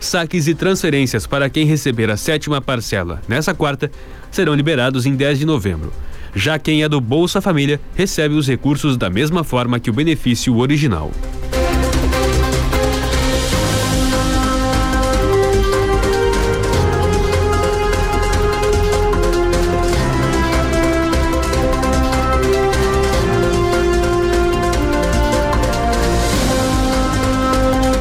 Saques 0.00 0.48
e 0.48 0.54
transferências 0.54 1.26
para 1.26 1.50
quem 1.50 1.66
receber 1.66 2.10
a 2.10 2.16
sétima 2.16 2.58
parcela 2.58 3.20
nessa 3.28 3.52
quarta 3.52 3.90
serão 4.30 4.54
liberados 4.54 5.06
em 5.06 5.14
10 5.14 5.40
de 5.40 5.46
novembro. 5.46 5.92
Já 6.34 6.58
quem 6.58 6.82
é 6.82 6.88
do 6.88 7.00
Bolsa 7.00 7.40
Família 7.40 7.80
recebe 7.94 8.34
os 8.34 8.46
recursos 8.46 8.96
da 8.96 9.10
mesma 9.10 9.42
forma 9.42 9.80
que 9.80 9.90
o 9.90 9.92
benefício 9.92 10.56
original. 10.58 11.10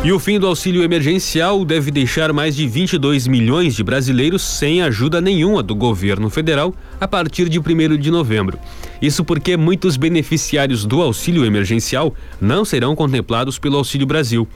E 0.01 0.13
o 0.13 0.17
fim 0.17 0.39
do 0.39 0.47
auxílio 0.47 0.81
emergencial 0.81 1.65
deve 1.65 1.91
deixar 1.91 2.31
mais 2.31 2.55
de 2.55 2.65
22 2.65 3.27
milhões 3.27 3.75
de 3.75 3.83
brasileiros 3.83 4.41
sem 4.41 4.81
ajuda 4.81 5.19
nenhuma 5.19 5.61
do 5.61 5.75
governo 5.75 6.29
federal 6.29 6.73
a 7.01 7.05
partir 7.05 7.49
de 7.49 7.59
1 7.59 7.97
de 7.97 8.09
novembro. 8.09 8.57
Isso 9.01 9.25
porque 9.25 9.57
muitos 9.57 9.97
beneficiários 9.97 10.85
do 10.85 11.01
auxílio 11.01 11.43
emergencial 11.43 12.15
não 12.39 12.63
serão 12.63 12.95
contemplados 12.95 13.59
pelo 13.59 13.75
Auxílio 13.75 14.07
Brasil. 14.07 14.47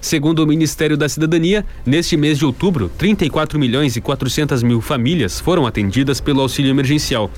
Segundo 0.00 0.38
o 0.38 0.46
Ministério 0.46 0.96
da 0.96 1.08
Cidadania, 1.08 1.66
neste 1.84 2.16
mês 2.16 2.38
de 2.38 2.46
outubro, 2.46 2.88
34 2.96 3.58
milhões 3.58 3.96
e 3.96 4.00
400 4.00 4.62
mil 4.62 4.80
famílias 4.80 5.40
foram 5.40 5.66
atendidas 5.66 6.20
pelo 6.20 6.40
auxílio 6.40 6.70
emergencial. 6.70 7.28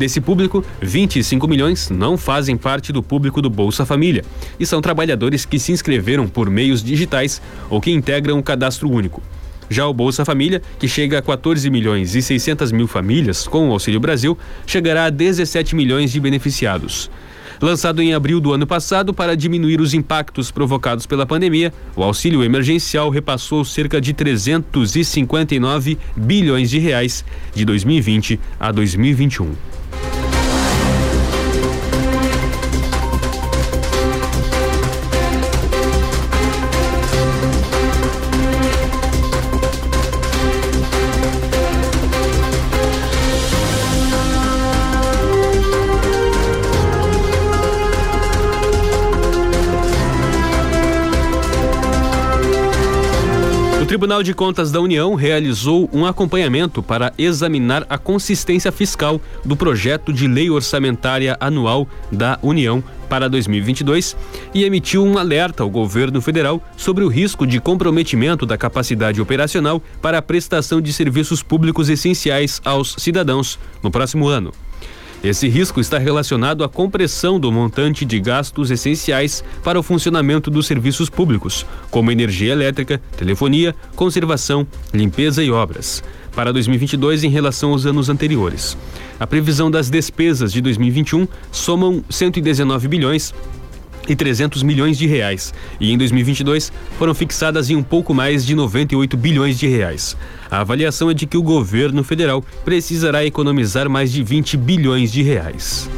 Desse 0.00 0.18
público, 0.18 0.64
25 0.80 1.46
milhões 1.46 1.90
não 1.90 2.16
fazem 2.16 2.56
parte 2.56 2.90
do 2.90 3.02
público 3.02 3.42
do 3.42 3.50
Bolsa 3.50 3.84
Família 3.84 4.24
e 4.58 4.64
são 4.64 4.80
trabalhadores 4.80 5.44
que 5.44 5.58
se 5.58 5.72
inscreveram 5.72 6.26
por 6.26 6.48
meios 6.48 6.82
digitais 6.82 7.42
ou 7.68 7.82
que 7.82 7.90
integram 7.90 8.38
o 8.38 8.42
cadastro 8.42 8.90
único. 8.90 9.22
Já 9.68 9.86
o 9.86 9.92
Bolsa 9.92 10.24
Família, 10.24 10.62
que 10.78 10.88
chega 10.88 11.18
a 11.18 11.22
14 11.22 11.68
milhões 11.68 12.14
e 12.14 12.22
600 12.22 12.72
mil 12.72 12.88
famílias 12.88 13.46
com 13.46 13.68
o 13.68 13.72
Auxílio 13.72 14.00
Brasil, 14.00 14.38
chegará 14.66 15.04
a 15.04 15.10
17 15.10 15.76
milhões 15.76 16.10
de 16.10 16.18
beneficiados. 16.18 17.10
Lançado 17.60 18.00
em 18.00 18.14
abril 18.14 18.40
do 18.40 18.54
ano 18.54 18.66
passado 18.66 19.12
para 19.12 19.36
diminuir 19.36 19.82
os 19.82 19.92
impactos 19.92 20.50
provocados 20.50 21.04
pela 21.04 21.26
pandemia, 21.26 21.74
o 21.94 22.02
auxílio 22.02 22.42
emergencial 22.42 23.10
repassou 23.10 23.66
cerca 23.66 24.00
de 24.00 24.14
359 24.14 25.98
bilhões 26.16 26.70
de 26.70 26.78
reais 26.78 27.22
de 27.54 27.66
2020 27.66 28.40
a 28.58 28.72
2021. 28.72 29.79
Tribunal 54.00 54.22
de 54.22 54.32
Contas 54.32 54.72
da 54.72 54.80
União 54.80 55.14
realizou 55.14 55.86
um 55.92 56.06
acompanhamento 56.06 56.82
para 56.82 57.12
examinar 57.18 57.84
a 57.86 57.98
consistência 57.98 58.72
fiscal 58.72 59.20
do 59.44 59.54
projeto 59.54 60.10
de 60.10 60.26
lei 60.26 60.48
orçamentária 60.48 61.36
anual 61.38 61.86
da 62.10 62.38
União 62.42 62.82
para 63.10 63.28
2022 63.28 64.16
e 64.54 64.64
emitiu 64.64 65.04
um 65.04 65.18
alerta 65.18 65.62
ao 65.62 65.68
governo 65.68 66.22
federal 66.22 66.62
sobre 66.78 67.04
o 67.04 67.08
risco 67.08 67.46
de 67.46 67.60
comprometimento 67.60 68.46
da 68.46 68.56
capacidade 68.56 69.20
operacional 69.20 69.82
para 70.00 70.16
a 70.16 70.22
prestação 70.22 70.80
de 70.80 70.94
serviços 70.94 71.42
públicos 71.42 71.90
essenciais 71.90 72.58
aos 72.64 72.94
cidadãos 72.96 73.58
no 73.82 73.90
próximo 73.90 74.28
ano. 74.28 74.50
Esse 75.22 75.48
risco 75.48 75.80
está 75.80 75.98
relacionado 75.98 76.64
à 76.64 76.68
compressão 76.68 77.38
do 77.38 77.52
montante 77.52 78.06
de 78.06 78.18
gastos 78.18 78.70
essenciais 78.70 79.44
para 79.62 79.78
o 79.78 79.82
funcionamento 79.82 80.50
dos 80.50 80.66
serviços 80.66 81.10
públicos, 81.10 81.66
como 81.90 82.10
energia 82.10 82.52
elétrica, 82.52 82.98
telefonia, 83.18 83.74
conservação, 83.94 84.66
limpeza 84.94 85.44
e 85.44 85.50
obras, 85.50 86.02
para 86.34 86.54
2022 86.54 87.22
em 87.22 87.28
relação 87.28 87.72
aos 87.72 87.84
anos 87.84 88.08
anteriores. 88.08 88.78
A 89.18 89.26
previsão 89.26 89.70
das 89.70 89.90
despesas 89.90 90.54
de 90.54 90.62
2021 90.62 91.28
somam 91.52 92.02
119 92.08 92.88
bilhões 92.88 93.34
e 94.08 94.16
300 94.16 94.62
milhões 94.62 94.98
de 94.98 95.06
reais, 95.06 95.52
e 95.78 95.92
em 95.92 95.98
2022 95.98 96.72
foram 96.98 97.14
fixadas 97.14 97.70
em 97.70 97.76
um 97.76 97.82
pouco 97.82 98.12
mais 98.12 98.44
de 98.44 98.54
98 98.54 99.16
bilhões 99.16 99.58
de 99.58 99.66
reais. 99.66 100.16
A 100.50 100.60
avaliação 100.60 101.10
é 101.10 101.14
de 101.14 101.26
que 101.26 101.36
o 101.36 101.42
governo 101.42 102.02
federal 102.02 102.44
precisará 102.64 103.24
economizar 103.24 103.88
mais 103.88 104.10
de 104.10 104.22
20 104.22 104.56
bilhões 104.56 105.12
de 105.12 105.22
reais. 105.22 105.88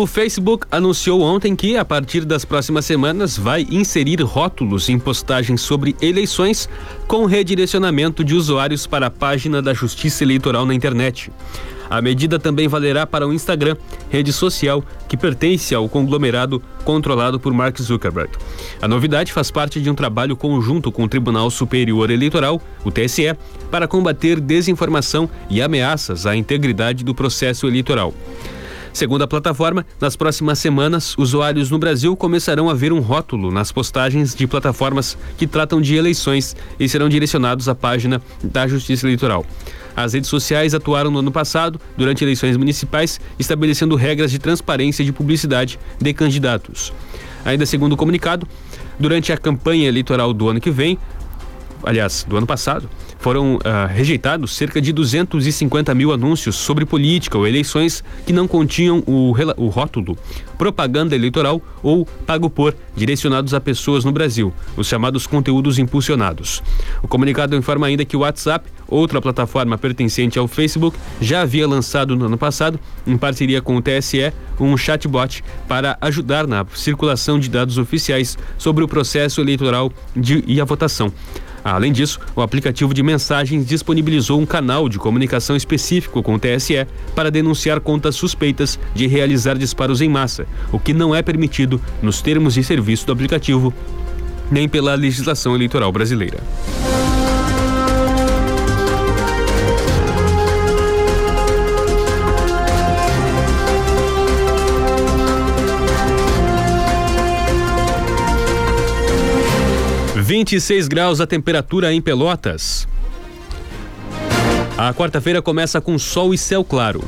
O 0.00 0.06
Facebook 0.06 0.64
anunciou 0.70 1.22
ontem 1.22 1.56
que, 1.56 1.76
a 1.76 1.84
partir 1.84 2.24
das 2.24 2.44
próximas 2.44 2.84
semanas, 2.84 3.36
vai 3.36 3.66
inserir 3.68 4.22
rótulos 4.22 4.88
em 4.88 4.96
postagens 4.96 5.60
sobre 5.60 5.96
eleições 6.00 6.68
com 7.08 7.26
redirecionamento 7.26 8.22
de 8.22 8.32
usuários 8.32 8.86
para 8.86 9.08
a 9.08 9.10
página 9.10 9.60
da 9.60 9.74
Justiça 9.74 10.22
Eleitoral 10.22 10.64
na 10.64 10.72
internet. 10.72 11.32
A 11.90 12.00
medida 12.00 12.38
também 12.38 12.68
valerá 12.68 13.08
para 13.08 13.26
o 13.26 13.32
Instagram, 13.32 13.76
rede 14.08 14.32
social 14.32 14.84
que 15.08 15.16
pertence 15.16 15.74
ao 15.74 15.88
conglomerado 15.88 16.62
controlado 16.84 17.40
por 17.40 17.52
Mark 17.52 17.76
Zuckerberg. 17.80 18.30
A 18.80 18.86
novidade 18.86 19.32
faz 19.32 19.50
parte 19.50 19.80
de 19.80 19.90
um 19.90 19.96
trabalho 19.96 20.36
conjunto 20.36 20.92
com 20.92 21.02
o 21.02 21.08
Tribunal 21.08 21.50
Superior 21.50 22.08
Eleitoral, 22.08 22.62
o 22.84 22.92
TSE, 22.92 23.34
para 23.68 23.88
combater 23.88 24.38
desinformação 24.38 25.28
e 25.50 25.60
ameaças 25.60 26.24
à 26.24 26.36
integridade 26.36 27.02
do 27.02 27.16
processo 27.16 27.66
eleitoral. 27.66 28.14
Segundo 28.98 29.22
a 29.22 29.28
plataforma, 29.28 29.86
nas 30.00 30.16
próximas 30.16 30.58
semanas, 30.58 31.16
usuários 31.16 31.70
no 31.70 31.78
Brasil 31.78 32.16
começarão 32.16 32.68
a 32.68 32.74
ver 32.74 32.92
um 32.92 32.98
rótulo 32.98 33.52
nas 33.52 33.70
postagens 33.70 34.34
de 34.34 34.44
plataformas 34.44 35.16
que 35.36 35.46
tratam 35.46 35.80
de 35.80 35.94
eleições 35.94 36.56
e 36.80 36.88
serão 36.88 37.08
direcionados 37.08 37.68
à 37.68 37.76
página 37.76 38.20
da 38.42 38.66
Justiça 38.66 39.06
Eleitoral. 39.06 39.46
As 39.94 40.14
redes 40.14 40.28
sociais 40.28 40.74
atuaram 40.74 41.12
no 41.12 41.20
ano 41.20 41.30
passado, 41.30 41.80
durante 41.96 42.24
eleições 42.24 42.56
municipais, 42.56 43.20
estabelecendo 43.38 43.94
regras 43.94 44.32
de 44.32 44.40
transparência 44.40 45.04
de 45.04 45.12
publicidade 45.12 45.78
de 46.00 46.12
candidatos. 46.12 46.92
Ainda 47.44 47.64
segundo 47.66 47.92
o 47.92 47.96
comunicado, 47.96 48.48
durante 48.98 49.32
a 49.32 49.36
campanha 49.36 49.86
eleitoral 49.86 50.34
do 50.34 50.48
ano 50.48 50.60
que 50.60 50.72
vem, 50.72 50.98
aliás, 51.84 52.26
do 52.28 52.36
ano 52.36 52.48
passado, 52.48 52.90
foram 53.18 53.56
uh, 53.56 53.60
rejeitados 53.88 54.56
cerca 54.56 54.80
de 54.80 54.92
250 54.92 55.94
mil 55.94 56.12
anúncios 56.12 56.56
sobre 56.56 56.84
política 56.84 57.36
ou 57.36 57.46
eleições 57.46 58.02
que 58.26 58.32
não 58.32 58.46
continham 58.46 59.02
o, 59.06 59.34
o 59.56 59.68
rótulo 59.68 60.16
propaganda 60.56 61.14
eleitoral 61.14 61.62
ou 61.82 62.04
pago 62.26 62.50
por, 62.50 62.74
direcionados 62.96 63.54
a 63.54 63.60
pessoas 63.60 64.04
no 64.04 64.10
Brasil, 64.10 64.52
os 64.76 64.88
chamados 64.88 65.26
conteúdos 65.26 65.78
impulsionados. 65.78 66.62
O 67.02 67.06
comunicado 67.06 67.54
informa 67.54 67.86
ainda 67.86 68.04
que 68.04 68.16
o 68.16 68.20
WhatsApp, 68.20 68.68
outra 68.88 69.20
plataforma 69.20 69.78
pertencente 69.78 70.38
ao 70.38 70.48
Facebook, 70.48 70.98
já 71.20 71.42
havia 71.42 71.66
lançado 71.66 72.16
no 72.16 72.26
ano 72.26 72.36
passado, 72.36 72.80
em 73.06 73.16
parceria 73.16 73.62
com 73.62 73.76
o 73.76 73.82
TSE, 73.82 74.32
um 74.58 74.76
chatbot 74.76 75.44
para 75.68 75.96
ajudar 76.00 76.46
na 76.46 76.66
circulação 76.74 77.38
de 77.38 77.48
dados 77.48 77.78
oficiais 77.78 78.36
sobre 78.56 78.82
o 78.82 78.88
processo 78.88 79.40
eleitoral 79.40 79.92
de, 80.16 80.42
e 80.46 80.60
a 80.60 80.64
votação. 80.64 81.12
Além 81.72 81.92
disso, 81.92 82.18
o 82.34 82.42
aplicativo 82.42 82.94
de 82.94 83.02
mensagens 83.02 83.66
disponibilizou 83.66 84.40
um 84.40 84.46
canal 84.46 84.88
de 84.88 84.98
comunicação 84.98 85.56
específico 85.56 86.22
com 86.22 86.34
o 86.34 86.38
TSE 86.38 86.86
para 87.14 87.30
denunciar 87.30 87.80
contas 87.80 88.16
suspeitas 88.16 88.78
de 88.94 89.06
realizar 89.06 89.56
disparos 89.56 90.00
em 90.00 90.08
massa, 90.08 90.46
o 90.72 90.78
que 90.78 90.92
não 90.92 91.14
é 91.14 91.22
permitido 91.22 91.80
nos 92.02 92.22
termos 92.22 92.54
de 92.54 92.64
serviço 92.64 93.06
do 93.06 93.12
aplicativo 93.12 93.72
nem 94.50 94.68
pela 94.68 94.94
legislação 94.94 95.54
eleitoral 95.54 95.92
brasileira. 95.92 96.38
26 110.38 110.86
graus 110.86 111.20
a 111.20 111.26
temperatura 111.26 111.92
em 111.92 112.00
Pelotas. 112.00 112.86
A 114.76 114.94
quarta-feira 114.94 115.42
começa 115.42 115.80
com 115.80 115.98
sol 115.98 116.32
e 116.32 116.38
céu 116.38 116.62
claro. 116.62 117.02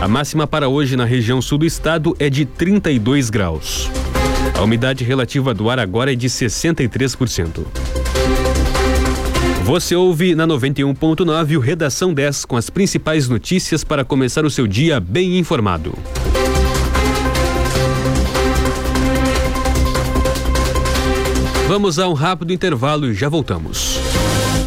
A 0.00 0.08
máxima 0.08 0.48
para 0.48 0.68
hoje 0.68 0.96
na 0.96 1.04
região 1.04 1.40
sul 1.40 1.58
do 1.58 1.64
estado 1.64 2.16
é 2.18 2.28
de 2.28 2.44
32 2.44 3.30
graus. 3.30 3.88
A 4.58 4.62
umidade 4.62 5.04
relativa 5.04 5.54
do 5.54 5.70
ar 5.70 5.78
agora 5.78 6.12
é 6.12 6.16
de 6.16 6.28
63%. 6.28 7.64
Você 9.62 9.94
ouve 9.94 10.34
na 10.34 10.44
91.9 10.44 11.56
o 11.56 11.60
Redação 11.60 12.12
10 12.12 12.44
com 12.46 12.56
as 12.56 12.68
principais 12.68 13.28
notícias 13.28 13.84
para 13.84 14.04
começar 14.04 14.44
o 14.44 14.50
seu 14.50 14.66
dia 14.66 14.98
bem 14.98 15.38
informado. 15.38 15.96
Vamos 21.72 21.98
a 21.98 22.06
um 22.06 22.12
rápido 22.12 22.52
intervalo 22.52 23.06
e 23.06 23.14
já 23.14 23.30
voltamos. 23.30 23.98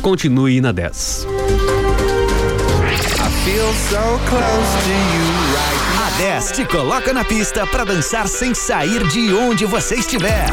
Continue 0.02 0.60
na 0.60 0.72
10. 0.72 1.28
A 6.04 6.18
10 6.18 6.52
te 6.54 6.66
coloca 6.66 7.14
na 7.14 7.24
pista 7.24 7.68
para 7.68 7.84
dançar 7.84 8.28
sem 8.28 8.56
sair 8.56 9.08
de 9.08 9.32
onde 9.36 9.68
você 9.68 9.98
estiver. 9.98 10.48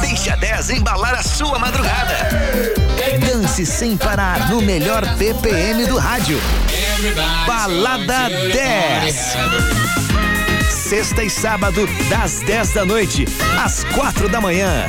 Deixa 0.00 0.32
a 0.32 0.36
10 0.36 0.70
embalar 0.70 1.12
a 1.12 1.22
sua 1.22 1.58
madrugada. 1.58 2.16
Dance 3.20 3.66
sem 3.66 3.94
parar 3.94 4.48
no 4.48 4.62
melhor 4.62 5.04
BPM 5.16 5.84
do 5.84 5.98
rádio. 5.98 6.40
Balada 7.46 8.30
10. 8.30 9.36
Sexta 10.68 11.22
e 11.22 11.30
sábado, 11.30 11.86
das 12.08 12.40
10 12.40 12.70
da 12.70 12.84
noite 12.84 13.24
às 13.62 13.84
quatro 13.84 14.28
da 14.28 14.40
manhã. 14.40 14.86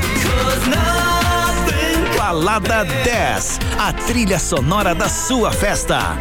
Balada 2.17 2.83
10, 2.83 3.59
a 3.77 3.93
trilha 3.93 4.37
sonora 4.39 4.93
da 4.93 5.07
sua 5.09 5.51
festa. 5.51 6.17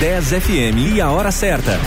10 0.00 0.28
FM 0.28 0.94
e 0.94 1.00
a 1.00 1.10
hora 1.10 1.30
certa. 1.30 1.78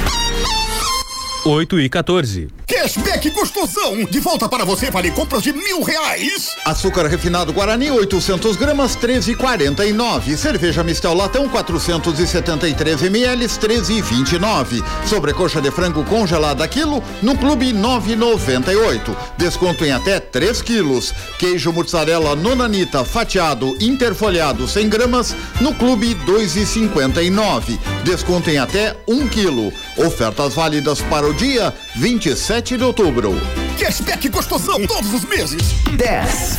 8 1.46 1.80
e 1.80 1.90
14. 1.90 2.48
Cashback 2.68 3.30
gostosão! 3.30 4.04
De 4.12 4.20
volta 4.20 4.50
para 4.50 4.66
você, 4.66 4.92
vale 4.92 5.10
compras 5.12 5.42
de 5.42 5.54
mil 5.54 5.82
reais! 5.84 6.54
Açúcar 6.66 7.08
refinado 7.08 7.54
Guarani, 7.54 7.90
800 7.90 8.58
gramas, 8.58 8.94
13,49. 8.98 10.36
Cerveja 10.36 10.84
Mistel 10.84 11.14
Latão, 11.14 11.48
473 11.48 13.04
ml, 13.04 13.46
13,29. 13.46 14.84
Sobrecoxa 15.06 15.62
de 15.62 15.72
frango 15.72 16.04
congelada 16.04 16.68
quilo, 16.68 17.02
no 17.22 17.38
Clube 17.38 17.72
9,98. 17.72 19.16
Desconto 19.38 19.86
em 19.86 19.94
até 19.94 20.20
3 20.20 20.62
quilos. 20.62 21.14
Queijo 21.40 21.72
mussarela 21.72 22.36
nonanita 22.36 23.06
fatiado 23.06 23.78
interfolhado 23.80 24.68
100 24.68 24.90
gramas, 24.90 25.34
no 25.62 25.74
Clube 25.74 26.16
2,59. 26.26 27.80
Desconto 28.04 28.50
em 28.50 28.58
até 28.58 28.94
1 29.08 29.26
quilo. 29.30 29.72
Ofertas 29.96 30.54
válidas 30.54 31.02
para 31.04 31.26
o 31.26 31.34
dia 31.34 31.74
27 31.96 32.57
de 32.62 32.84
outubro. 32.84 33.36
Cashback 33.80 34.30
gostosão 34.30 34.82
todos 34.88 35.14
os 35.14 35.24
meses. 35.26 35.74
10. 35.96 36.58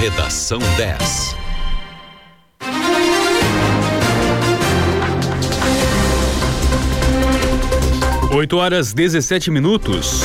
Redação 0.00 0.58
10. 0.76 1.36
Oito 8.32 8.56
horas 8.56 8.92
17 8.92 9.52
minutos. 9.52 10.22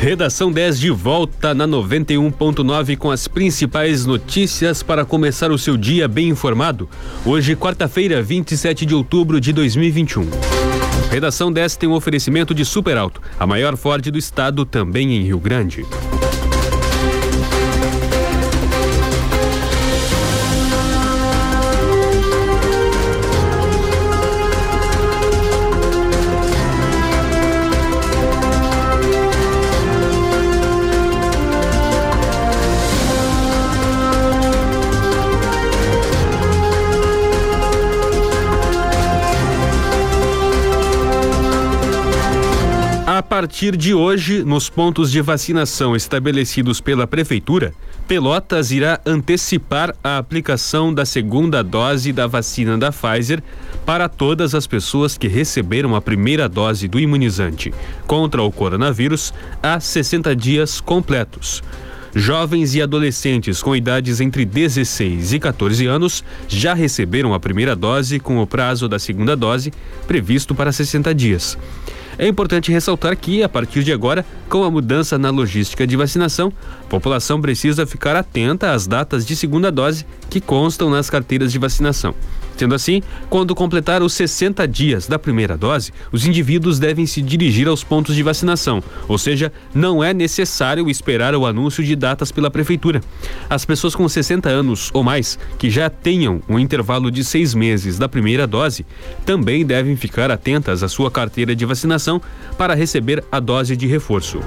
Redação 0.00 0.50
10 0.50 0.80
de 0.80 0.88
volta 0.88 1.52
na 1.52 1.68
91.9 1.68 2.96
com 2.96 3.10
as 3.10 3.28
principais 3.28 4.06
notícias 4.06 4.82
para 4.82 5.04
começar 5.04 5.52
o 5.52 5.58
seu 5.58 5.76
dia 5.76 6.08
bem 6.08 6.30
informado. 6.30 6.88
Hoje, 7.22 7.54
quarta-feira, 7.54 8.22
27 8.22 8.86
de 8.86 8.94
outubro 8.94 9.38
de 9.38 9.52
2021. 9.52 10.57
Redação 11.10 11.50
10 11.50 11.76
tem 11.76 11.88
um 11.88 11.94
oferecimento 11.94 12.54
de 12.54 12.64
Super 12.66 12.98
Alto, 12.98 13.22
a 13.40 13.46
maior 13.46 13.76
Ford 13.76 14.10
do 14.10 14.18
estado, 14.18 14.66
também 14.66 15.16
em 15.16 15.22
Rio 15.22 15.38
Grande. 15.38 15.86
A 43.18 43.22
partir 43.22 43.76
de 43.76 43.92
hoje, 43.92 44.44
nos 44.44 44.70
pontos 44.70 45.10
de 45.10 45.20
vacinação 45.20 45.96
estabelecidos 45.96 46.80
pela 46.80 47.04
Prefeitura, 47.04 47.74
Pelotas 48.06 48.70
irá 48.70 49.00
antecipar 49.04 49.92
a 50.04 50.18
aplicação 50.18 50.94
da 50.94 51.04
segunda 51.04 51.60
dose 51.64 52.12
da 52.12 52.28
vacina 52.28 52.78
da 52.78 52.92
Pfizer 52.92 53.42
para 53.84 54.08
todas 54.08 54.54
as 54.54 54.68
pessoas 54.68 55.18
que 55.18 55.26
receberam 55.26 55.96
a 55.96 56.00
primeira 56.00 56.48
dose 56.48 56.86
do 56.86 57.00
imunizante 57.00 57.74
contra 58.06 58.40
o 58.40 58.52
coronavírus 58.52 59.34
há 59.60 59.80
60 59.80 60.36
dias 60.36 60.80
completos. 60.80 61.60
Jovens 62.14 62.76
e 62.76 62.80
adolescentes 62.80 63.60
com 63.60 63.74
idades 63.74 64.20
entre 64.20 64.44
16 64.44 65.32
e 65.32 65.40
14 65.40 65.86
anos 65.86 66.22
já 66.46 66.72
receberam 66.72 67.34
a 67.34 67.40
primeira 67.40 67.74
dose 67.74 68.20
com 68.20 68.38
o 68.38 68.46
prazo 68.46 68.88
da 68.88 69.00
segunda 69.00 69.34
dose 69.34 69.72
previsto 70.06 70.54
para 70.54 70.70
60 70.70 71.12
dias. 71.12 71.58
É 72.18 72.26
importante 72.26 72.72
ressaltar 72.72 73.16
que, 73.16 73.44
a 73.44 73.48
partir 73.48 73.84
de 73.84 73.92
agora, 73.92 74.26
com 74.48 74.64
a 74.64 74.70
mudança 74.70 75.16
na 75.16 75.30
logística 75.30 75.86
de 75.86 75.96
vacinação, 75.96 76.52
a 76.82 76.88
população 76.88 77.40
precisa 77.40 77.86
ficar 77.86 78.16
atenta 78.16 78.72
às 78.72 78.88
datas 78.88 79.24
de 79.24 79.36
segunda 79.36 79.70
dose 79.70 80.04
que 80.28 80.40
constam 80.40 80.90
nas 80.90 81.08
carteiras 81.08 81.52
de 81.52 81.58
vacinação. 81.58 82.12
Sendo 82.58 82.74
assim, 82.74 83.00
quando 83.30 83.54
completar 83.54 84.02
os 84.02 84.12
60 84.14 84.66
dias 84.66 85.06
da 85.06 85.16
primeira 85.16 85.56
dose, 85.56 85.92
os 86.10 86.26
indivíduos 86.26 86.80
devem 86.80 87.06
se 87.06 87.22
dirigir 87.22 87.68
aos 87.68 87.84
pontos 87.84 88.16
de 88.16 88.22
vacinação, 88.24 88.82
ou 89.06 89.16
seja, 89.16 89.52
não 89.72 90.02
é 90.02 90.12
necessário 90.12 90.90
esperar 90.90 91.36
o 91.36 91.46
anúncio 91.46 91.84
de 91.84 91.94
datas 91.94 92.32
pela 92.32 92.50
prefeitura. 92.50 93.00
As 93.48 93.64
pessoas 93.64 93.94
com 93.94 94.08
60 94.08 94.48
anos 94.48 94.90
ou 94.92 95.04
mais 95.04 95.38
que 95.56 95.70
já 95.70 95.88
tenham 95.88 96.42
um 96.48 96.58
intervalo 96.58 97.12
de 97.12 97.22
seis 97.22 97.54
meses 97.54 97.96
da 97.96 98.08
primeira 98.08 98.44
dose 98.44 98.84
também 99.24 99.64
devem 99.64 99.94
ficar 99.94 100.28
atentas 100.28 100.82
à 100.82 100.88
sua 100.88 101.12
carteira 101.12 101.54
de 101.54 101.64
vacinação 101.64 102.20
para 102.56 102.74
receber 102.74 103.22
a 103.30 103.38
dose 103.38 103.76
de 103.76 103.86
reforço. 103.86 104.40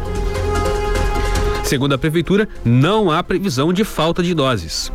Segundo 1.64 1.94
a 1.94 1.98
prefeitura, 1.98 2.50
não 2.66 3.10
há 3.10 3.24
previsão 3.24 3.72
de 3.72 3.86
falta 3.86 4.22
de 4.22 4.34
doses. 4.34 4.92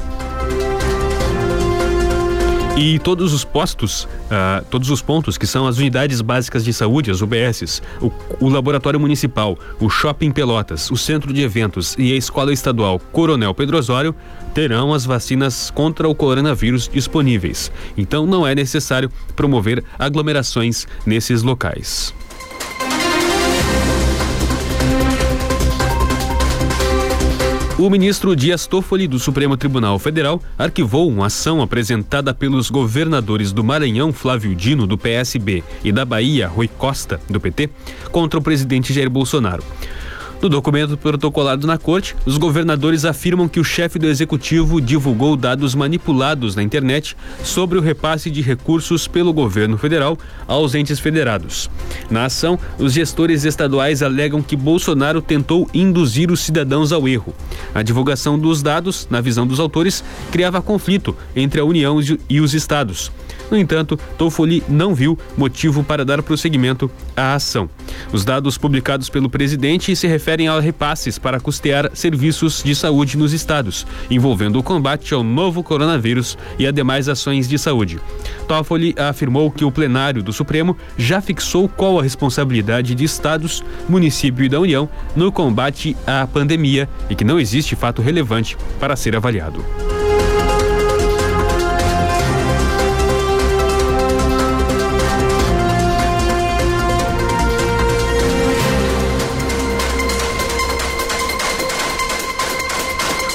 E 2.78 2.98
todos 2.98 3.32
os 3.32 3.42
postos, 3.42 4.04
uh, 4.04 4.62
todos 4.68 4.90
os 4.90 5.00
pontos 5.00 5.38
que 5.38 5.46
são 5.46 5.66
as 5.66 5.78
unidades 5.78 6.20
básicas 6.20 6.62
de 6.62 6.74
saúde, 6.74 7.10
as 7.10 7.22
UBSs, 7.22 7.80
o, 8.02 8.12
o, 8.38 8.50
Laboratório 8.50 9.00
Municipal, 9.00 9.58
o 9.80 9.88
Shopping 9.88 10.30
Pelotas, 10.30 10.90
o 10.90 10.96
Centro 10.96 11.32
de 11.32 11.40
Eventos 11.40 11.94
e 11.98 12.12
a 12.12 12.16
Escola 12.16 12.52
Estadual 12.52 12.98
Coronel 12.98 13.54
Pedro 13.54 13.78
Osório 13.78 14.14
terão 14.52 14.92
as 14.92 15.06
vacinas 15.06 15.70
contra 15.70 16.06
o 16.06 16.14
coronavírus 16.14 16.86
disponíveis. 16.86 17.72
Então 17.96 18.26
não 18.26 18.46
é 18.46 18.54
necessário 18.54 19.10
promover 19.34 19.82
aglomerações 19.98 20.86
nesses 21.06 21.42
locais. 21.42 22.12
O 27.78 27.90
ministro 27.90 28.34
Dias 28.34 28.66
Toffoli 28.66 29.06
do 29.06 29.18
Supremo 29.18 29.54
Tribunal 29.54 29.98
Federal 29.98 30.40
arquivou 30.58 31.10
uma 31.10 31.26
ação 31.26 31.60
apresentada 31.60 32.32
pelos 32.32 32.70
governadores 32.70 33.52
do 33.52 33.62
Maranhão, 33.62 34.14
Flávio 34.14 34.54
Dino, 34.54 34.86
do 34.86 34.96
PSB, 34.96 35.62
e 35.84 35.92
da 35.92 36.02
Bahia, 36.02 36.48
Rui 36.48 36.68
Costa, 36.68 37.20
do 37.28 37.38
PT, 37.38 37.68
contra 38.10 38.40
o 38.40 38.42
presidente 38.42 38.94
Jair 38.94 39.10
Bolsonaro. 39.10 39.62
No 40.40 40.50
documento 40.50 40.96
protocolado 40.98 41.66
na 41.66 41.78
corte, 41.78 42.14
os 42.26 42.36
governadores 42.36 43.04
afirmam 43.04 43.48
que 43.48 43.58
o 43.58 43.64
chefe 43.64 43.98
do 43.98 44.06
executivo 44.06 44.80
divulgou 44.80 45.34
dados 45.34 45.74
manipulados 45.74 46.54
na 46.54 46.62
internet 46.62 47.16
sobre 47.42 47.78
o 47.78 47.80
repasse 47.80 48.30
de 48.30 48.42
recursos 48.42 49.08
pelo 49.08 49.32
governo 49.32 49.78
federal 49.78 50.16
aos 50.46 50.74
entes 50.74 51.00
federados. 51.00 51.70
Na 52.10 52.26
ação, 52.26 52.58
os 52.78 52.92
gestores 52.92 53.44
estaduais 53.44 54.02
alegam 54.02 54.42
que 54.42 54.56
Bolsonaro 54.56 55.22
tentou 55.22 55.68
induzir 55.72 56.30
os 56.30 56.40
cidadãos 56.40 56.92
ao 56.92 57.08
erro. 57.08 57.34
A 57.74 57.82
divulgação 57.82 58.38
dos 58.38 58.62
dados, 58.62 59.08
na 59.10 59.22
visão 59.22 59.46
dos 59.46 59.58
autores, 59.58 60.04
criava 60.30 60.60
conflito 60.60 61.16
entre 61.34 61.60
a 61.60 61.64
União 61.64 61.98
e 62.28 62.40
os 62.40 62.52
estados. 62.52 63.10
No 63.50 63.56
entanto, 63.56 63.98
Toffoli 64.18 64.62
não 64.68 64.94
viu 64.94 65.18
motivo 65.36 65.84
para 65.84 66.04
dar 66.04 66.22
prosseguimento 66.22 66.90
à 67.16 67.34
ação. 67.34 67.68
Os 68.12 68.24
dados 68.24 68.58
publicados 68.58 69.08
pelo 69.08 69.30
presidente 69.30 69.94
se 69.94 70.06
referem 70.06 70.48
a 70.48 70.58
repasses 70.58 71.18
para 71.18 71.40
custear 71.40 71.90
serviços 71.94 72.62
de 72.62 72.74
saúde 72.74 73.16
nos 73.16 73.32
estados, 73.32 73.86
envolvendo 74.10 74.58
o 74.58 74.62
combate 74.62 75.14
ao 75.14 75.22
novo 75.22 75.62
coronavírus 75.62 76.36
e 76.58 76.66
a 76.66 76.70
demais 76.70 77.08
ações 77.08 77.48
de 77.48 77.58
saúde. 77.58 78.00
Toffoli 78.48 78.94
afirmou 78.98 79.50
que 79.50 79.64
o 79.64 79.70
plenário 79.70 80.22
do 80.22 80.32
Supremo 80.32 80.76
já 80.96 81.20
fixou 81.20 81.68
qual 81.68 81.98
a 81.98 82.02
responsabilidade 82.02 82.94
de 82.94 83.04
estados, 83.04 83.62
município 83.88 84.44
e 84.44 84.48
da 84.48 84.60
União 84.60 84.88
no 85.14 85.30
combate 85.30 85.96
à 86.06 86.26
pandemia 86.26 86.88
e 87.08 87.14
que 87.14 87.24
não 87.24 87.38
existe 87.38 87.76
fato 87.76 88.02
relevante 88.02 88.56
para 88.80 88.96
ser 88.96 89.16
avaliado. 89.16 89.64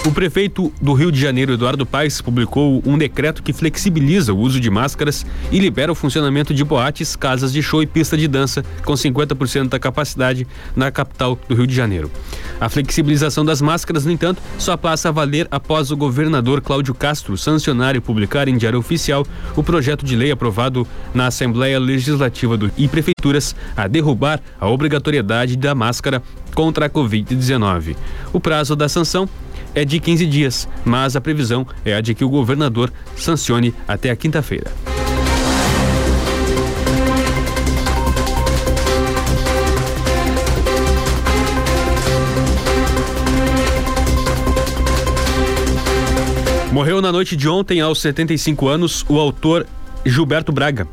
O 0.03 0.11
prefeito 0.11 0.73
do 0.81 0.93
Rio 0.93 1.11
de 1.11 1.21
Janeiro, 1.21 1.53
Eduardo 1.53 1.85
Paes, 1.85 2.21
publicou 2.21 2.81
um 2.87 2.97
decreto 2.97 3.43
que 3.43 3.53
flexibiliza 3.53 4.33
o 4.33 4.37
uso 4.39 4.59
de 4.59 4.67
máscaras 4.67 5.23
e 5.51 5.59
libera 5.59 5.91
o 5.91 5.95
funcionamento 5.95 6.55
de 6.55 6.63
boates, 6.63 7.15
casas 7.15 7.53
de 7.53 7.61
show 7.61 7.83
e 7.83 7.85
pista 7.85 8.17
de 8.17 8.27
dança 8.27 8.65
com 8.83 8.93
50% 8.93 9.69
da 9.69 9.77
capacidade 9.77 10.47
na 10.75 10.89
capital 10.89 11.37
do 11.47 11.53
Rio 11.53 11.67
de 11.67 11.75
Janeiro. 11.75 12.09
A 12.59 12.67
flexibilização 12.67 13.45
das 13.45 13.61
máscaras, 13.61 14.03
no 14.03 14.11
entanto, 14.11 14.41
só 14.57 14.75
passa 14.75 15.09
a 15.09 15.11
valer 15.11 15.47
após 15.51 15.91
o 15.91 15.97
governador 15.97 16.61
Cláudio 16.61 16.95
Castro 16.95 17.37
sancionar 17.37 17.95
e 17.95 18.01
publicar 18.01 18.47
em 18.47 18.57
diário 18.57 18.79
oficial 18.79 19.23
o 19.55 19.61
projeto 19.61 20.03
de 20.03 20.15
lei 20.15 20.31
aprovado 20.31 20.87
na 21.13 21.27
Assembleia 21.27 21.79
Legislativa 21.79 22.57
do, 22.57 22.71
e 22.75 22.87
prefeituras 22.87 23.55
a 23.77 23.85
derrubar 23.87 24.41
a 24.59 24.67
obrigatoriedade 24.67 25.55
da 25.55 25.75
máscara 25.75 26.23
contra 26.53 26.85
a 26.85 26.89
Covid-19. 26.89 27.95
O 28.33 28.39
prazo 28.39 28.75
da 28.75 28.87
sanção 28.87 29.27
é 29.73 29.85
de 29.85 29.99
15 29.99 30.25
dias, 30.25 30.67
mas 30.83 31.15
a 31.15 31.21
previsão 31.21 31.65
é 31.85 31.95
a 31.95 32.01
de 32.01 32.13
que 32.13 32.23
o 32.23 32.29
governador 32.29 32.91
sancione 33.15 33.73
até 33.87 34.09
a 34.09 34.15
quinta-feira. 34.15 34.71
Morreu 46.71 47.01
na 47.01 47.11
noite 47.11 47.35
de 47.35 47.49
ontem, 47.49 47.81
aos 47.81 47.99
75 47.99 48.67
anos, 48.67 49.05
o 49.09 49.19
autor 49.19 49.67
Gilberto 50.05 50.53
Braga. 50.53 50.87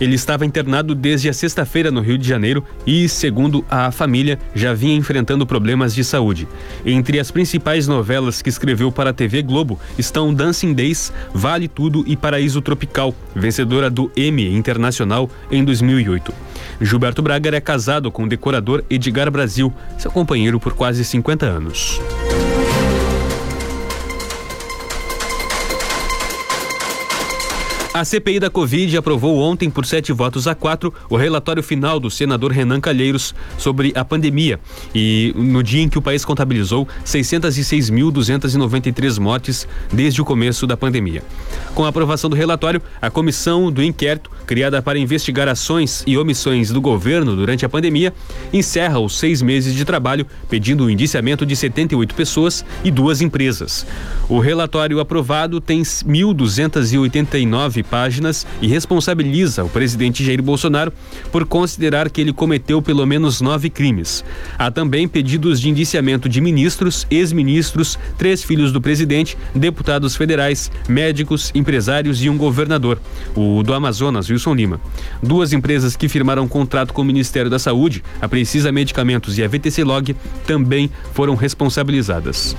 Ele 0.00 0.14
estava 0.14 0.44
internado 0.44 0.94
desde 0.94 1.28
a 1.28 1.32
sexta-feira 1.32 1.90
no 1.90 2.00
Rio 2.00 2.18
de 2.18 2.28
Janeiro 2.28 2.64
e, 2.86 3.08
segundo 3.08 3.64
a 3.70 3.90
família, 3.90 4.38
já 4.54 4.74
vinha 4.74 4.96
enfrentando 4.96 5.46
problemas 5.46 5.94
de 5.94 6.02
saúde. 6.02 6.48
Entre 6.84 7.20
as 7.20 7.30
principais 7.30 7.86
novelas 7.86 8.42
que 8.42 8.48
escreveu 8.48 8.90
para 8.90 9.10
a 9.10 9.12
TV 9.12 9.42
Globo 9.42 9.78
estão 9.98 10.34
Dancing 10.34 10.74
Days, 10.74 11.12
Vale 11.32 11.68
Tudo 11.68 12.04
e 12.06 12.16
Paraíso 12.16 12.60
Tropical, 12.60 13.14
vencedora 13.34 13.88
do 13.88 14.10
Emmy 14.16 14.54
Internacional 14.54 15.30
em 15.50 15.64
2008. 15.64 16.32
Gilberto 16.80 17.22
Braga 17.22 17.48
era 17.48 17.60
casado 17.60 18.10
com 18.10 18.24
o 18.24 18.28
decorador 18.28 18.82
Edgar 18.90 19.30
Brasil, 19.30 19.72
seu 19.98 20.10
companheiro 20.10 20.58
por 20.58 20.74
quase 20.74 21.04
50 21.04 21.46
anos. 21.46 22.00
A 27.96 28.04
CPI 28.04 28.40
da 28.40 28.50
Covid 28.50 28.96
aprovou 28.96 29.38
ontem, 29.38 29.70
por 29.70 29.86
sete 29.86 30.12
votos 30.12 30.48
a 30.48 30.54
quatro, 30.56 30.92
o 31.08 31.16
relatório 31.16 31.62
final 31.62 32.00
do 32.00 32.10
senador 32.10 32.50
Renan 32.50 32.80
Calheiros 32.80 33.32
sobre 33.56 33.92
a 33.94 34.04
pandemia. 34.04 34.58
E 34.92 35.32
no 35.36 35.62
dia 35.62 35.80
em 35.80 35.88
que 35.88 35.96
o 35.96 36.02
país 36.02 36.24
contabilizou 36.24 36.88
606.293 37.04 39.20
mortes 39.20 39.68
desde 39.92 40.20
o 40.20 40.24
começo 40.24 40.66
da 40.66 40.76
pandemia. 40.76 41.22
Com 41.72 41.84
a 41.84 41.88
aprovação 41.88 42.28
do 42.28 42.34
relatório, 42.34 42.82
a 43.00 43.08
comissão 43.10 43.70
do 43.70 43.80
inquérito, 43.80 44.28
criada 44.44 44.82
para 44.82 44.98
investigar 44.98 45.46
ações 45.46 46.02
e 46.04 46.18
omissões 46.18 46.70
do 46.70 46.80
governo 46.80 47.36
durante 47.36 47.64
a 47.64 47.68
pandemia, 47.68 48.12
encerra 48.52 48.98
os 48.98 49.16
seis 49.16 49.40
meses 49.40 49.72
de 49.72 49.84
trabalho, 49.84 50.26
pedindo 50.50 50.86
o 50.86 50.90
indiciamento 50.90 51.46
de 51.46 51.54
78 51.54 52.12
pessoas 52.16 52.64
e 52.82 52.90
duas 52.90 53.20
empresas. 53.20 53.86
O 54.28 54.40
relatório 54.40 54.98
aprovado 54.98 55.60
tem 55.60 55.82
1.289 55.82 57.83
páginas 57.84 58.46
e 58.60 58.66
responsabiliza 58.66 59.64
o 59.64 59.68
presidente 59.68 60.24
Jair 60.24 60.42
Bolsonaro 60.42 60.92
por 61.30 61.46
considerar 61.46 62.10
que 62.10 62.20
ele 62.20 62.32
cometeu 62.32 62.82
pelo 62.82 63.06
menos 63.06 63.40
nove 63.40 63.70
crimes. 63.70 64.24
Há 64.58 64.70
também 64.70 65.06
pedidos 65.06 65.60
de 65.60 65.68
indiciamento 65.68 66.28
de 66.28 66.40
ministros, 66.40 67.06
ex-ministros, 67.10 67.98
três 68.18 68.42
filhos 68.42 68.72
do 68.72 68.80
presidente, 68.80 69.36
deputados 69.54 70.16
federais, 70.16 70.70
médicos, 70.88 71.50
empresários 71.54 72.22
e 72.22 72.28
um 72.28 72.36
governador, 72.36 72.98
o 73.36 73.62
do 73.62 73.74
Amazonas, 73.74 74.28
Wilson 74.28 74.54
Lima. 74.54 74.80
Duas 75.22 75.52
empresas 75.52 75.96
que 75.96 76.08
firmaram 76.08 76.48
contrato 76.48 76.92
com 76.92 77.02
o 77.02 77.04
Ministério 77.04 77.50
da 77.50 77.58
Saúde, 77.58 78.02
a 78.20 78.28
Precisa 78.28 78.72
Medicamentos 78.72 79.38
e 79.38 79.44
a 79.44 79.48
VTC 79.48 79.84
Log, 79.84 80.16
também 80.46 80.90
foram 81.12 81.34
responsabilizadas. 81.34 82.56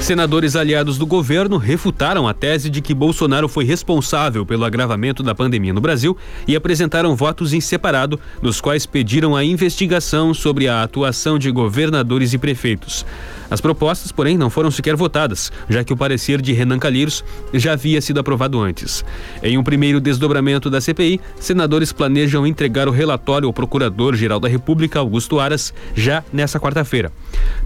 Senadores 0.00 0.54
aliados 0.54 0.98
do 0.98 1.04
governo 1.04 1.56
refutaram 1.56 2.28
a 2.28 2.34
tese 2.34 2.70
de 2.70 2.80
que 2.80 2.94
Bolsonaro 2.94 3.48
foi 3.48 3.64
responsável 3.64 4.46
pelo 4.46 4.64
agravamento 4.64 5.20
da 5.20 5.34
pandemia 5.34 5.72
no 5.72 5.80
Brasil 5.80 6.16
e 6.46 6.54
apresentaram 6.54 7.16
votos 7.16 7.52
em 7.52 7.60
separado, 7.60 8.20
nos 8.40 8.60
quais 8.60 8.86
pediram 8.86 9.34
a 9.34 9.44
investigação 9.44 10.32
sobre 10.32 10.68
a 10.68 10.82
atuação 10.82 11.38
de 11.38 11.50
governadores 11.50 12.32
e 12.32 12.38
prefeitos. 12.38 13.04
As 13.48 13.60
propostas, 13.60 14.10
porém, 14.10 14.36
não 14.36 14.50
foram 14.50 14.70
sequer 14.70 14.96
votadas, 14.96 15.52
já 15.68 15.84
que 15.84 15.92
o 15.92 15.96
parecer 15.96 16.40
de 16.40 16.52
Renan 16.52 16.78
Calheiros 16.78 17.24
já 17.54 17.72
havia 17.72 18.00
sido 18.00 18.18
aprovado 18.18 18.60
antes. 18.60 19.04
Em 19.42 19.56
um 19.56 19.62
primeiro 19.62 20.00
desdobramento 20.00 20.68
da 20.68 20.80
CPI, 20.80 21.20
senadores 21.38 21.92
planejam 21.92 22.46
entregar 22.46 22.88
o 22.88 22.92
relatório 22.92 23.46
ao 23.46 23.52
Procurador-Geral 23.52 24.40
da 24.40 24.48
República, 24.48 24.98
Augusto 24.98 25.38
Aras, 25.38 25.72
já 25.94 26.24
nesta 26.32 26.58
quarta-feira. 26.58 27.12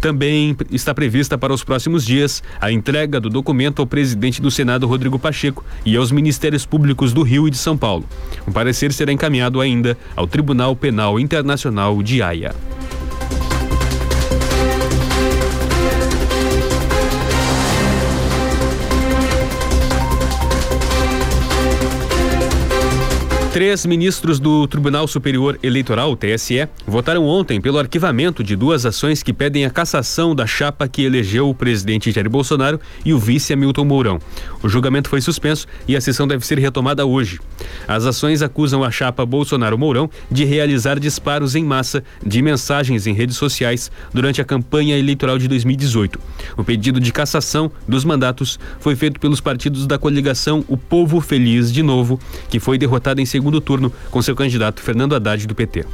Também 0.00 0.54
está 0.70 0.94
prevista 0.94 1.38
para 1.38 1.52
os 1.52 1.64
próximos 1.64 2.04
dias 2.04 2.19
dias 2.20 2.42
a 2.60 2.70
entrega 2.70 3.18
do 3.18 3.30
documento 3.30 3.80
ao 3.80 3.86
presidente 3.86 4.42
do 4.42 4.50
Senado, 4.50 4.86
Rodrigo 4.86 5.18
Pacheco, 5.18 5.64
e 5.84 5.96
aos 5.96 6.12
Ministérios 6.12 6.66
Públicos 6.66 7.12
do 7.12 7.22
Rio 7.22 7.48
e 7.48 7.50
de 7.50 7.56
São 7.56 7.76
Paulo. 7.76 8.04
O 8.46 8.52
parecer 8.52 8.92
será 8.92 9.12
encaminhado 9.12 9.60
ainda 9.60 9.96
ao 10.14 10.26
Tribunal 10.26 10.76
Penal 10.76 11.18
Internacional 11.18 12.02
de 12.02 12.22
Haia. 12.22 12.54
Três 23.52 23.84
ministros 23.84 24.38
do 24.38 24.64
Tribunal 24.68 25.08
Superior 25.08 25.58
Eleitoral, 25.60 26.14
TSE, 26.14 26.68
votaram 26.86 27.26
ontem 27.26 27.60
pelo 27.60 27.80
arquivamento 27.80 28.44
de 28.44 28.54
duas 28.54 28.86
ações 28.86 29.24
que 29.24 29.32
pedem 29.32 29.64
a 29.64 29.70
cassação 29.70 30.36
da 30.36 30.46
chapa 30.46 30.86
que 30.86 31.02
elegeu 31.02 31.48
o 31.48 31.54
presidente 31.54 32.12
Jair 32.12 32.30
Bolsonaro 32.30 32.78
e 33.04 33.12
o 33.12 33.18
vice 33.18 33.52
Hamilton 33.52 33.84
Mourão. 33.84 34.20
O 34.62 34.68
julgamento 34.68 35.08
foi 35.08 35.20
suspenso 35.20 35.66
e 35.88 35.96
a 35.96 36.00
sessão 36.00 36.28
deve 36.28 36.46
ser 36.46 36.60
retomada 36.60 37.04
hoje. 37.04 37.40
As 37.88 38.06
ações 38.06 38.40
acusam 38.40 38.84
a 38.84 38.90
chapa 38.92 39.26
Bolsonaro-Mourão 39.26 40.08
de 40.30 40.44
realizar 40.44 41.00
disparos 41.00 41.56
em 41.56 41.64
massa 41.64 42.04
de 42.24 42.40
mensagens 42.40 43.08
em 43.08 43.14
redes 43.14 43.36
sociais 43.36 43.90
durante 44.14 44.40
a 44.40 44.44
campanha 44.44 44.96
eleitoral 44.96 45.38
de 45.38 45.48
2018. 45.48 46.20
O 46.56 46.62
pedido 46.62 47.00
de 47.00 47.12
cassação 47.12 47.68
dos 47.88 48.04
mandatos 48.04 48.60
foi 48.78 48.94
feito 48.94 49.18
pelos 49.18 49.40
partidos 49.40 49.88
da 49.88 49.98
coligação 49.98 50.64
O 50.68 50.76
Povo 50.76 51.20
Feliz 51.20 51.72
de 51.72 51.82
Novo, 51.82 52.20
que 52.48 52.60
foi 52.60 52.78
derrotado 52.78 53.20
em 53.20 53.26
segundo 53.26 53.39
segundo 53.40 53.58
turno 53.58 53.90
com 54.10 54.20
seu 54.20 54.36
candidato 54.36 54.82
Fernando 54.82 55.14
Haddad 55.14 55.46
do 55.46 55.54
PT. 55.54 55.86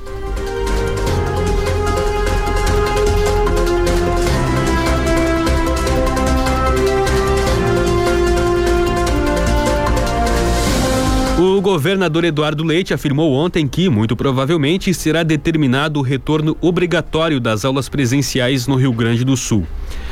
O 11.38 11.61
governador 11.61 12.24
Eduardo 12.24 12.64
Leite 12.64 12.92
afirmou 12.92 13.32
ontem 13.32 13.68
que, 13.68 13.88
muito 13.88 14.16
provavelmente, 14.16 14.92
será 14.92 15.22
determinado 15.22 16.01
o 16.01 16.03
retorno 16.03 16.57
obrigatório 16.61 17.38
das 17.38 17.64
aulas 17.64 17.88
presenciais 17.88 18.66
no 18.66 18.74
Rio 18.74 18.92
Grande 18.92 19.24
do 19.24 19.36
Sul. 19.36 19.64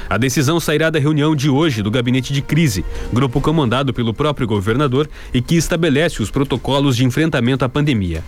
A 0.08 0.18
decisão 0.18 0.60
sairá 0.60 0.90
da 0.90 0.98
reunião 0.98 1.34
de 1.34 1.48
hoje 1.48 1.82
do 1.82 1.90
Gabinete 1.90 2.32
de 2.32 2.42
Crise, 2.42 2.84
grupo 3.12 3.40
comandado 3.40 3.92
pelo 3.92 4.12
próprio 4.12 4.46
governador 4.46 5.08
e 5.32 5.40
que 5.40 5.56
estabelece 5.56 6.22
os 6.22 6.30
protocolos 6.30 6.96
de 6.96 7.04
enfrentamento 7.04 7.64
à 7.64 7.68
pandemia. 7.68 8.22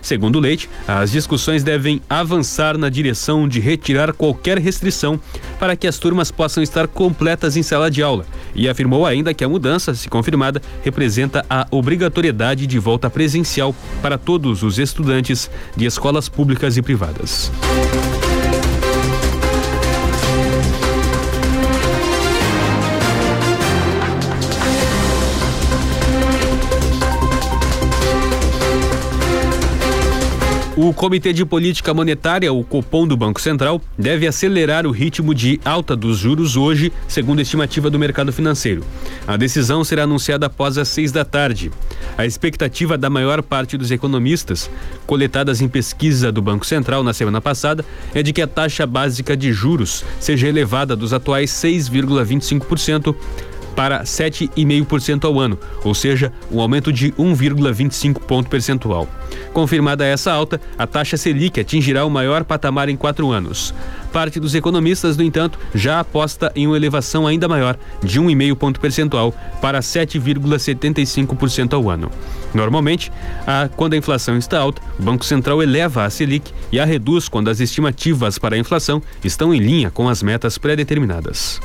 Segundo 0.00 0.40
Leite, 0.40 0.68
as 0.86 1.10
discussões 1.10 1.62
devem 1.62 2.00
avançar 2.08 2.76
na 2.76 2.88
direção 2.88 3.48
de 3.48 3.60
retirar 3.60 4.12
qualquer 4.12 4.58
restrição 4.58 5.18
para 5.58 5.76
que 5.76 5.86
as 5.86 5.98
turmas 5.98 6.30
possam 6.30 6.62
estar 6.62 6.86
completas 6.88 7.56
em 7.56 7.62
sala 7.62 7.90
de 7.90 8.02
aula 8.02 8.26
e 8.54 8.68
afirmou 8.68 9.06
ainda 9.06 9.32
que 9.32 9.44
a 9.44 9.48
mudança, 9.48 9.94
se 9.94 10.08
confirmada, 10.08 10.60
representa 10.82 11.44
a 11.48 11.66
obrigatoriedade 11.70 12.66
de 12.66 12.78
volta 12.78 13.08
presencial 13.08 13.74
para 14.00 14.18
todos 14.18 14.62
os 14.62 14.78
estudantes 14.78 15.50
de 15.76 15.86
escolas 15.86 16.28
públicas 16.28 16.76
e 16.76 16.82
privadas. 16.82 17.50
O 30.74 30.90
Comitê 30.94 31.34
de 31.34 31.44
Política 31.44 31.92
Monetária, 31.92 32.50
o 32.50 32.64
Copom 32.64 33.06
do 33.06 33.14
Banco 33.14 33.38
Central, 33.42 33.78
deve 33.98 34.26
acelerar 34.26 34.86
o 34.86 34.90
ritmo 34.90 35.34
de 35.34 35.60
alta 35.66 35.94
dos 35.94 36.16
juros 36.16 36.56
hoje, 36.56 36.90
segundo 37.06 37.40
a 37.40 37.42
estimativa 37.42 37.90
do 37.90 37.98
mercado 37.98 38.32
financeiro. 38.32 38.82
A 39.26 39.36
decisão 39.36 39.84
será 39.84 40.04
anunciada 40.04 40.46
após 40.46 40.78
as 40.78 40.88
seis 40.88 41.12
da 41.12 41.26
tarde. 41.26 41.70
A 42.16 42.24
expectativa 42.24 42.96
da 42.96 43.10
maior 43.10 43.42
parte 43.42 43.76
dos 43.76 43.90
economistas, 43.90 44.70
coletadas 45.06 45.60
em 45.60 45.68
pesquisa 45.68 46.32
do 46.32 46.40
Banco 46.40 46.64
Central 46.64 47.02
na 47.02 47.12
semana 47.12 47.38
passada, 47.38 47.84
é 48.14 48.22
de 48.22 48.32
que 48.32 48.40
a 48.40 48.46
taxa 48.46 48.86
básica 48.86 49.36
de 49.36 49.52
juros 49.52 50.02
seja 50.18 50.48
elevada 50.48 50.96
dos 50.96 51.12
atuais 51.12 51.50
6,25% 51.50 53.14
para 53.74 54.02
7,5% 54.02 55.24
ao 55.24 55.38
ano, 55.38 55.58
ou 55.84 55.94
seja, 55.94 56.32
um 56.50 56.60
aumento 56.60 56.92
de 56.92 57.12
1,25 57.12 58.20
ponto 58.20 58.48
percentual. 58.48 59.08
Confirmada 59.52 60.04
essa 60.04 60.32
alta, 60.32 60.60
a 60.78 60.86
taxa 60.86 61.16
Selic 61.16 61.60
atingirá 61.60 62.04
o 62.04 62.10
maior 62.10 62.44
patamar 62.44 62.88
em 62.88 62.96
quatro 62.96 63.30
anos. 63.30 63.74
Parte 64.12 64.38
dos 64.38 64.54
economistas, 64.54 65.16
no 65.16 65.22
entanto, 65.22 65.58
já 65.74 66.00
aposta 66.00 66.52
em 66.54 66.66
uma 66.66 66.76
elevação 66.76 67.26
ainda 67.26 67.48
maior, 67.48 67.78
de 68.02 68.20
1,5 68.20 68.56
ponto 68.56 68.78
percentual 68.78 69.34
para 69.60 69.80
7,75% 69.80 71.72
ao 71.72 71.88
ano. 71.88 72.10
Normalmente, 72.54 73.10
a, 73.46 73.70
quando 73.74 73.94
a 73.94 73.96
inflação 73.96 74.36
está 74.36 74.58
alta, 74.58 74.82
o 74.98 75.02
Banco 75.02 75.24
Central 75.24 75.62
eleva 75.62 76.04
a 76.04 76.10
Selic 76.10 76.52
e 76.70 76.78
a 76.78 76.84
reduz 76.84 77.28
quando 77.28 77.48
as 77.48 77.60
estimativas 77.60 78.38
para 78.38 78.54
a 78.54 78.58
inflação 78.58 79.02
estão 79.24 79.54
em 79.54 79.58
linha 79.58 79.90
com 79.90 80.08
as 80.08 80.22
metas 80.22 80.58
pré-determinadas. 80.58 81.60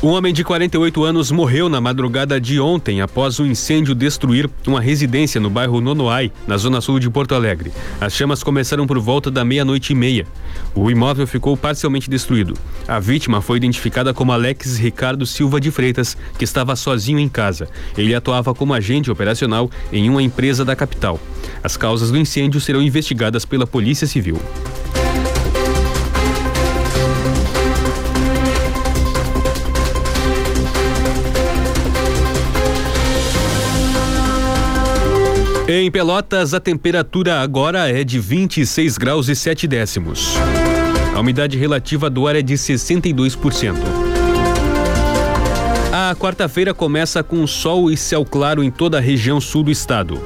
Um 0.00 0.10
homem 0.10 0.32
de 0.32 0.44
48 0.44 1.02
anos 1.02 1.32
morreu 1.32 1.68
na 1.68 1.80
madrugada 1.80 2.40
de 2.40 2.60
ontem 2.60 3.00
após 3.00 3.40
um 3.40 3.46
incêndio 3.46 3.96
destruir 3.96 4.48
uma 4.64 4.80
residência 4.80 5.40
no 5.40 5.50
bairro 5.50 5.80
Nonoai, 5.80 6.30
na 6.46 6.56
zona 6.56 6.80
sul 6.80 7.00
de 7.00 7.10
Porto 7.10 7.34
Alegre. 7.34 7.72
As 8.00 8.14
chamas 8.14 8.44
começaram 8.44 8.86
por 8.86 9.00
volta 9.00 9.28
da 9.28 9.44
meia-noite 9.44 9.92
e 9.92 9.96
meia. 9.96 10.24
O 10.72 10.88
imóvel 10.88 11.26
ficou 11.26 11.56
parcialmente 11.56 12.08
destruído. 12.08 12.54
A 12.86 13.00
vítima 13.00 13.42
foi 13.42 13.56
identificada 13.56 14.14
como 14.14 14.30
Alex 14.30 14.76
Ricardo 14.76 15.26
Silva 15.26 15.60
de 15.60 15.72
Freitas, 15.72 16.16
que 16.38 16.44
estava 16.44 16.76
sozinho 16.76 17.18
em 17.18 17.28
casa. 17.28 17.68
Ele 17.96 18.14
atuava 18.14 18.54
como 18.54 18.74
agente 18.74 19.10
operacional 19.10 19.68
em 19.92 20.08
uma 20.08 20.22
empresa 20.22 20.64
da 20.64 20.76
capital. 20.76 21.18
As 21.60 21.76
causas 21.76 22.12
do 22.12 22.18
incêndio 22.18 22.60
serão 22.60 22.80
investigadas 22.80 23.44
pela 23.44 23.66
Polícia 23.66 24.06
Civil. 24.06 24.40
Em 35.70 35.90
Pelotas, 35.90 36.54
a 36.54 36.60
temperatura 36.60 37.42
agora 37.42 37.90
é 37.90 38.02
de 38.02 38.18
26 38.18 38.96
graus 38.96 39.28
e 39.28 39.36
7 39.36 39.68
décimos. 39.68 40.34
A 41.14 41.20
umidade 41.20 41.58
relativa 41.58 42.08
do 42.08 42.26
ar 42.26 42.36
é 42.36 42.40
de 42.40 42.54
62%. 42.54 43.76
A 45.92 46.14
quarta-feira 46.14 46.72
começa 46.72 47.22
com 47.22 47.46
sol 47.46 47.90
e 47.90 47.98
céu 47.98 48.24
claro 48.24 48.64
em 48.64 48.70
toda 48.70 48.96
a 48.96 49.00
região 49.00 49.42
sul 49.42 49.62
do 49.62 49.70
estado. 49.70 50.18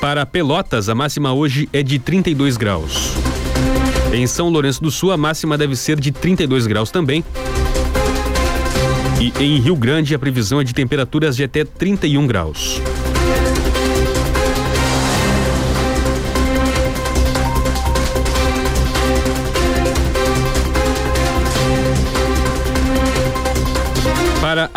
Para 0.00 0.24
Pelotas, 0.24 0.88
a 0.88 0.94
máxima 0.94 1.32
hoje 1.32 1.68
é 1.72 1.82
de 1.82 1.98
32 1.98 2.56
graus. 2.56 3.14
Em 4.12 4.26
São 4.28 4.48
Lourenço 4.48 4.80
do 4.80 4.92
Sul, 4.92 5.10
a 5.10 5.16
máxima 5.16 5.58
deve 5.58 5.74
ser 5.74 5.98
de 5.98 6.12
32 6.12 6.68
graus 6.68 6.90
também. 6.92 7.24
E 9.20 9.32
em 9.42 9.58
Rio 9.58 9.74
Grande, 9.74 10.14
a 10.14 10.18
previsão 10.18 10.60
é 10.60 10.64
de 10.64 10.72
temperaturas 10.72 11.36
de 11.36 11.42
até 11.42 11.64
31 11.64 12.28
graus. 12.28 12.80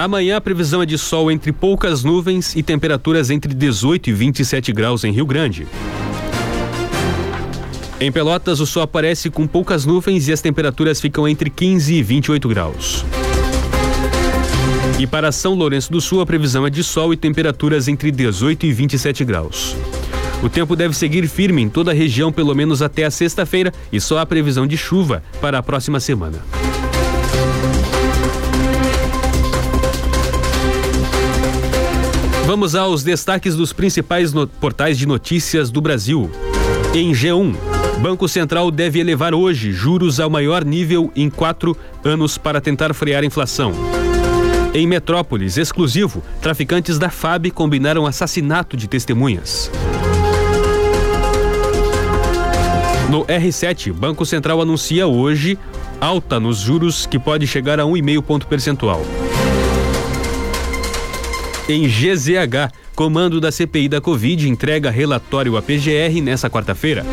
Amanhã, 0.03 0.37
a 0.37 0.41
previsão 0.41 0.81
é 0.81 0.85
de 0.85 0.97
sol 0.97 1.31
entre 1.31 1.51
poucas 1.51 2.03
nuvens 2.03 2.55
e 2.55 2.63
temperaturas 2.63 3.29
entre 3.29 3.53
18 3.53 4.09
e 4.09 4.13
27 4.13 4.71
graus 4.71 5.03
em 5.03 5.11
Rio 5.11 5.25
Grande. 5.25 5.67
Em 7.99 8.11
Pelotas, 8.11 8.59
o 8.59 8.65
sol 8.65 8.83
aparece 8.83 9.29
com 9.29 9.45
poucas 9.45 9.85
nuvens 9.85 10.27
e 10.27 10.31
as 10.31 10.41
temperaturas 10.41 10.99
ficam 10.99 11.27
entre 11.27 11.49
15 11.49 11.93
e 11.93 12.01
28 12.01 12.49
graus. 12.49 13.05
E 14.99 15.05
para 15.05 15.31
São 15.31 15.53
Lourenço 15.53 15.91
do 15.91 16.01
Sul, 16.01 16.21
a 16.21 16.25
previsão 16.25 16.65
é 16.65 16.69
de 16.69 16.83
sol 16.83 17.13
e 17.13 17.17
temperaturas 17.17 17.87
entre 17.87 18.11
18 18.11 18.65
e 18.65 18.71
27 18.71 19.23
graus. 19.23 19.75
O 20.41 20.49
tempo 20.49 20.75
deve 20.75 20.95
seguir 20.95 21.27
firme 21.27 21.61
em 21.61 21.69
toda 21.69 21.91
a 21.91 21.93
região 21.93 22.31
pelo 22.31 22.55
menos 22.55 22.81
até 22.81 23.05
a 23.05 23.11
sexta-feira 23.11 23.71
e 23.91 24.01
só 24.01 24.17
há 24.17 24.25
previsão 24.25 24.65
de 24.65 24.77
chuva 24.77 25.21
para 25.39 25.59
a 25.59 25.63
próxima 25.63 25.99
semana. 25.99 26.39
Vamos 32.51 32.75
aos 32.75 33.01
destaques 33.01 33.55
dos 33.55 33.71
principais 33.71 34.33
portais 34.59 34.97
de 34.97 35.05
notícias 35.05 35.71
do 35.71 35.79
Brasil. 35.79 36.29
Em 36.93 37.13
G1, 37.13 37.55
Banco 38.01 38.27
Central 38.27 38.69
deve 38.69 38.99
elevar 38.99 39.33
hoje 39.33 39.71
juros 39.71 40.19
ao 40.19 40.29
maior 40.29 40.65
nível 40.65 41.09
em 41.15 41.29
quatro 41.29 41.77
anos 42.03 42.37
para 42.37 42.59
tentar 42.59 42.93
frear 42.93 43.23
a 43.23 43.25
inflação. 43.25 43.71
Em 44.73 44.85
Metrópolis, 44.85 45.55
exclusivo, 45.55 46.21
traficantes 46.41 46.99
da 46.99 47.09
FAB 47.09 47.51
combinaram 47.51 48.05
assassinato 48.05 48.75
de 48.75 48.85
testemunhas. 48.85 49.71
No 53.09 53.23
R7, 53.27 53.93
Banco 53.93 54.25
Central 54.25 54.61
anuncia 54.61 55.07
hoje 55.07 55.57
alta 56.01 56.37
nos 56.37 56.57
juros 56.57 57.05
que 57.05 57.17
pode 57.17 57.47
chegar 57.47 57.79
a 57.79 57.83
1,5 57.83 58.21
ponto 58.21 58.45
percentual. 58.45 59.01
Em 61.69 61.87
GZH, 61.87 62.73
comando 62.95 63.39
da 63.39 63.51
CPI 63.51 63.87
da 63.87 64.01
Covid 64.01 64.49
entrega 64.49 64.89
relatório 64.89 65.55
à 65.55 65.61
PGR 65.61 66.21
nessa 66.21 66.49
quarta-feira. 66.49 67.05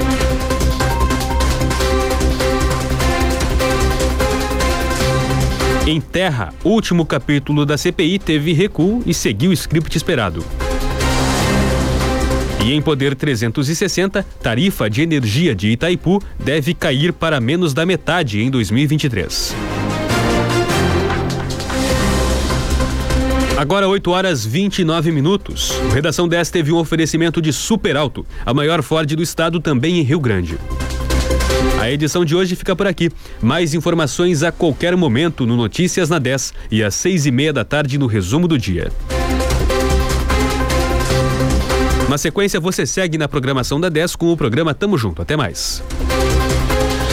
Em 5.87 6.01
Terra, 6.01 6.53
último 6.65 7.07
capítulo 7.07 7.65
da 7.65 7.79
CPI 7.79 8.19
teve 8.19 8.53
recuo 8.53 9.03
e 9.07 9.15
seguiu 9.15 9.51
o 9.51 9.55
script 9.55 9.97
esperado. 9.97 10.45
E 12.65 12.73
em 12.73 12.83
Poder 12.83 13.15
360, 13.15 14.23
tarifa 14.43 14.91
de 14.91 15.01
energia 15.01 15.55
de 15.55 15.69
Itaipu 15.69 16.21
deve 16.39 16.75
cair 16.75 17.13
para 17.13 17.41
menos 17.41 17.73
da 17.73 17.87
metade 17.87 18.43
em 18.43 18.51
2023. 18.51 19.78
Agora 23.59 23.89
8 23.89 24.09
horas 24.13 24.47
29 24.47 25.11
minutos. 25.11 25.73
O 25.81 25.89
Redação 25.89 26.29
10 26.29 26.49
teve 26.49 26.71
um 26.71 26.77
oferecimento 26.77 27.43
de 27.43 27.53
Super 27.53 27.97
Alto, 27.97 28.25
a 28.47 28.55
maior 28.55 28.85
Ford 28.85 29.13
do 29.17 29.21
estado 29.21 29.59
também 29.59 29.99
em 29.99 30.03
Rio 30.03 30.21
Grande. 30.21 30.57
A 31.81 31.91
edição 31.91 32.25
de 32.25 32.37
hoje 32.37 32.55
fica 32.55 32.77
por 32.77 32.87
aqui. 32.87 33.11
Mais 33.43 33.75
informações 33.75 34.45
a 34.45 34.53
qualquer 34.53 34.97
momento 34.97 35.45
no 35.45 35.57
Notícias 35.57 36.09
na 36.09 36.21
10 36.21 36.55
e 36.71 36.85
às 36.85 36.95
seis 36.95 37.27
e 37.27 37.33
meia 37.33 37.53
da 37.53 37.65
tarde 37.65 37.99
no 37.99 38.07
resumo 38.07 38.47
do 38.47 38.57
dia. 38.57 38.93
Na 42.09 42.17
sequência, 42.17 42.61
você 42.61 42.87
segue 42.87 43.19
na 43.19 43.27
programação 43.27 43.81
da 43.81 43.89
10 43.89 44.15
com 44.15 44.33
o 44.33 44.37
programa 44.37 44.73
Tamo 44.73 44.97
Junto. 44.97 45.21
Até 45.21 45.37
mais. 45.37 45.83